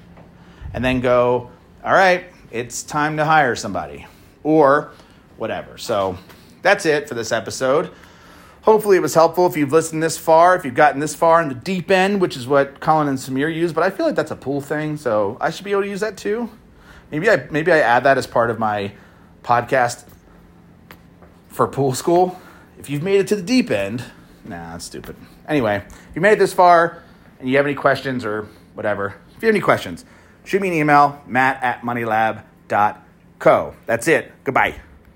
and 0.74 0.84
then 0.84 1.02
go, 1.02 1.52
all 1.84 1.94
right, 1.94 2.26
it's 2.50 2.82
time 2.82 3.18
to 3.18 3.26
hire 3.26 3.56
somebody 3.56 4.08
or 4.44 4.92
whatever. 5.38 5.78
So 5.78 6.18
that's 6.62 6.86
it 6.86 7.08
for 7.08 7.16
this 7.16 7.32
episode. 7.32 7.92
Hopefully, 8.64 8.96
it 8.96 9.02
was 9.02 9.14
helpful 9.14 9.46
if 9.46 9.58
you've 9.58 9.74
listened 9.74 10.02
this 10.02 10.18
far, 10.18 10.56
if 10.56 10.64
you've 10.64 10.74
gotten 10.74 11.02
this 11.02 11.14
far 11.14 11.42
in 11.42 11.50
the 11.50 11.56
deep 11.56 11.92
end, 11.92 12.22
which 12.22 12.38
is 12.38 12.48
what 12.48 12.80
Colin 12.80 13.10
and 13.10 13.18
Samir 13.18 13.54
use, 13.54 13.74
but 13.74 13.84
I 13.84 13.90
feel 13.90 14.06
like 14.06 14.16
that's 14.16 14.32
a 14.32 14.38
pool 14.38 14.62
thing, 14.62 14.96
so 14.96 15.38
I 15.42 15.50
should 15.50 15.66
be 15.66 15.72
able 15.72 15.82
to 15.82 15.90
use 15.90 16.00
that 16.00 16.16
too. 16.16 16.50
Maybe 17.12 17.30
I 17.30 17.46
maybe 17.52 17.74
I 17.74 17.80
add 17.80 18.06
that 18.06 18.18
as 18.18 18.26
part 18.26 18.50
of 18.50 18.60
my 18.60 18.94
podcast 19.44 20.06
for 21.50 21.68
pool 21.68 21.94
school. 21.94 22.40
If 22.80 22.90
you've 22.90 23.04
made 23.04 23.20
it 23.20 23.28
to 23.28 23.36
the 23.36 23.42
deep 23.42 23.70
end, 23.70 24.06
nah, 24.46 24.72
that's 24.72 24.86
stupid. 24.86 25.18
Anyway, 25.46 25.84
if 25.86 26.16
you 26.16 26.22
made 26.22 26.34
it 26.34 26.40
this 26.40 26.54
far, 26.54 27.04
and 27.40 27.50
you 27.50 27.58
have 27.58 27.66
any 27.66 27.76
questions 27.76 28.24
or 28.24 28.48
whatever, 28.76 29.16
if 29.36 29.44
you 29.44 29.48
have 29.48 29.56
any 29.56 29.62
questions, 29.62 30.06
shoot 30.46 30.62
me 30.62 30.70
an 30.70 30.74
email, 30.74 31.22
matt 31.28 31.62
at 31.62 31.84
moneylab.co. 33.44 33.74
That's 33.86 34.08
it. 34.08 34.32
Goodbye. 34.44 34.93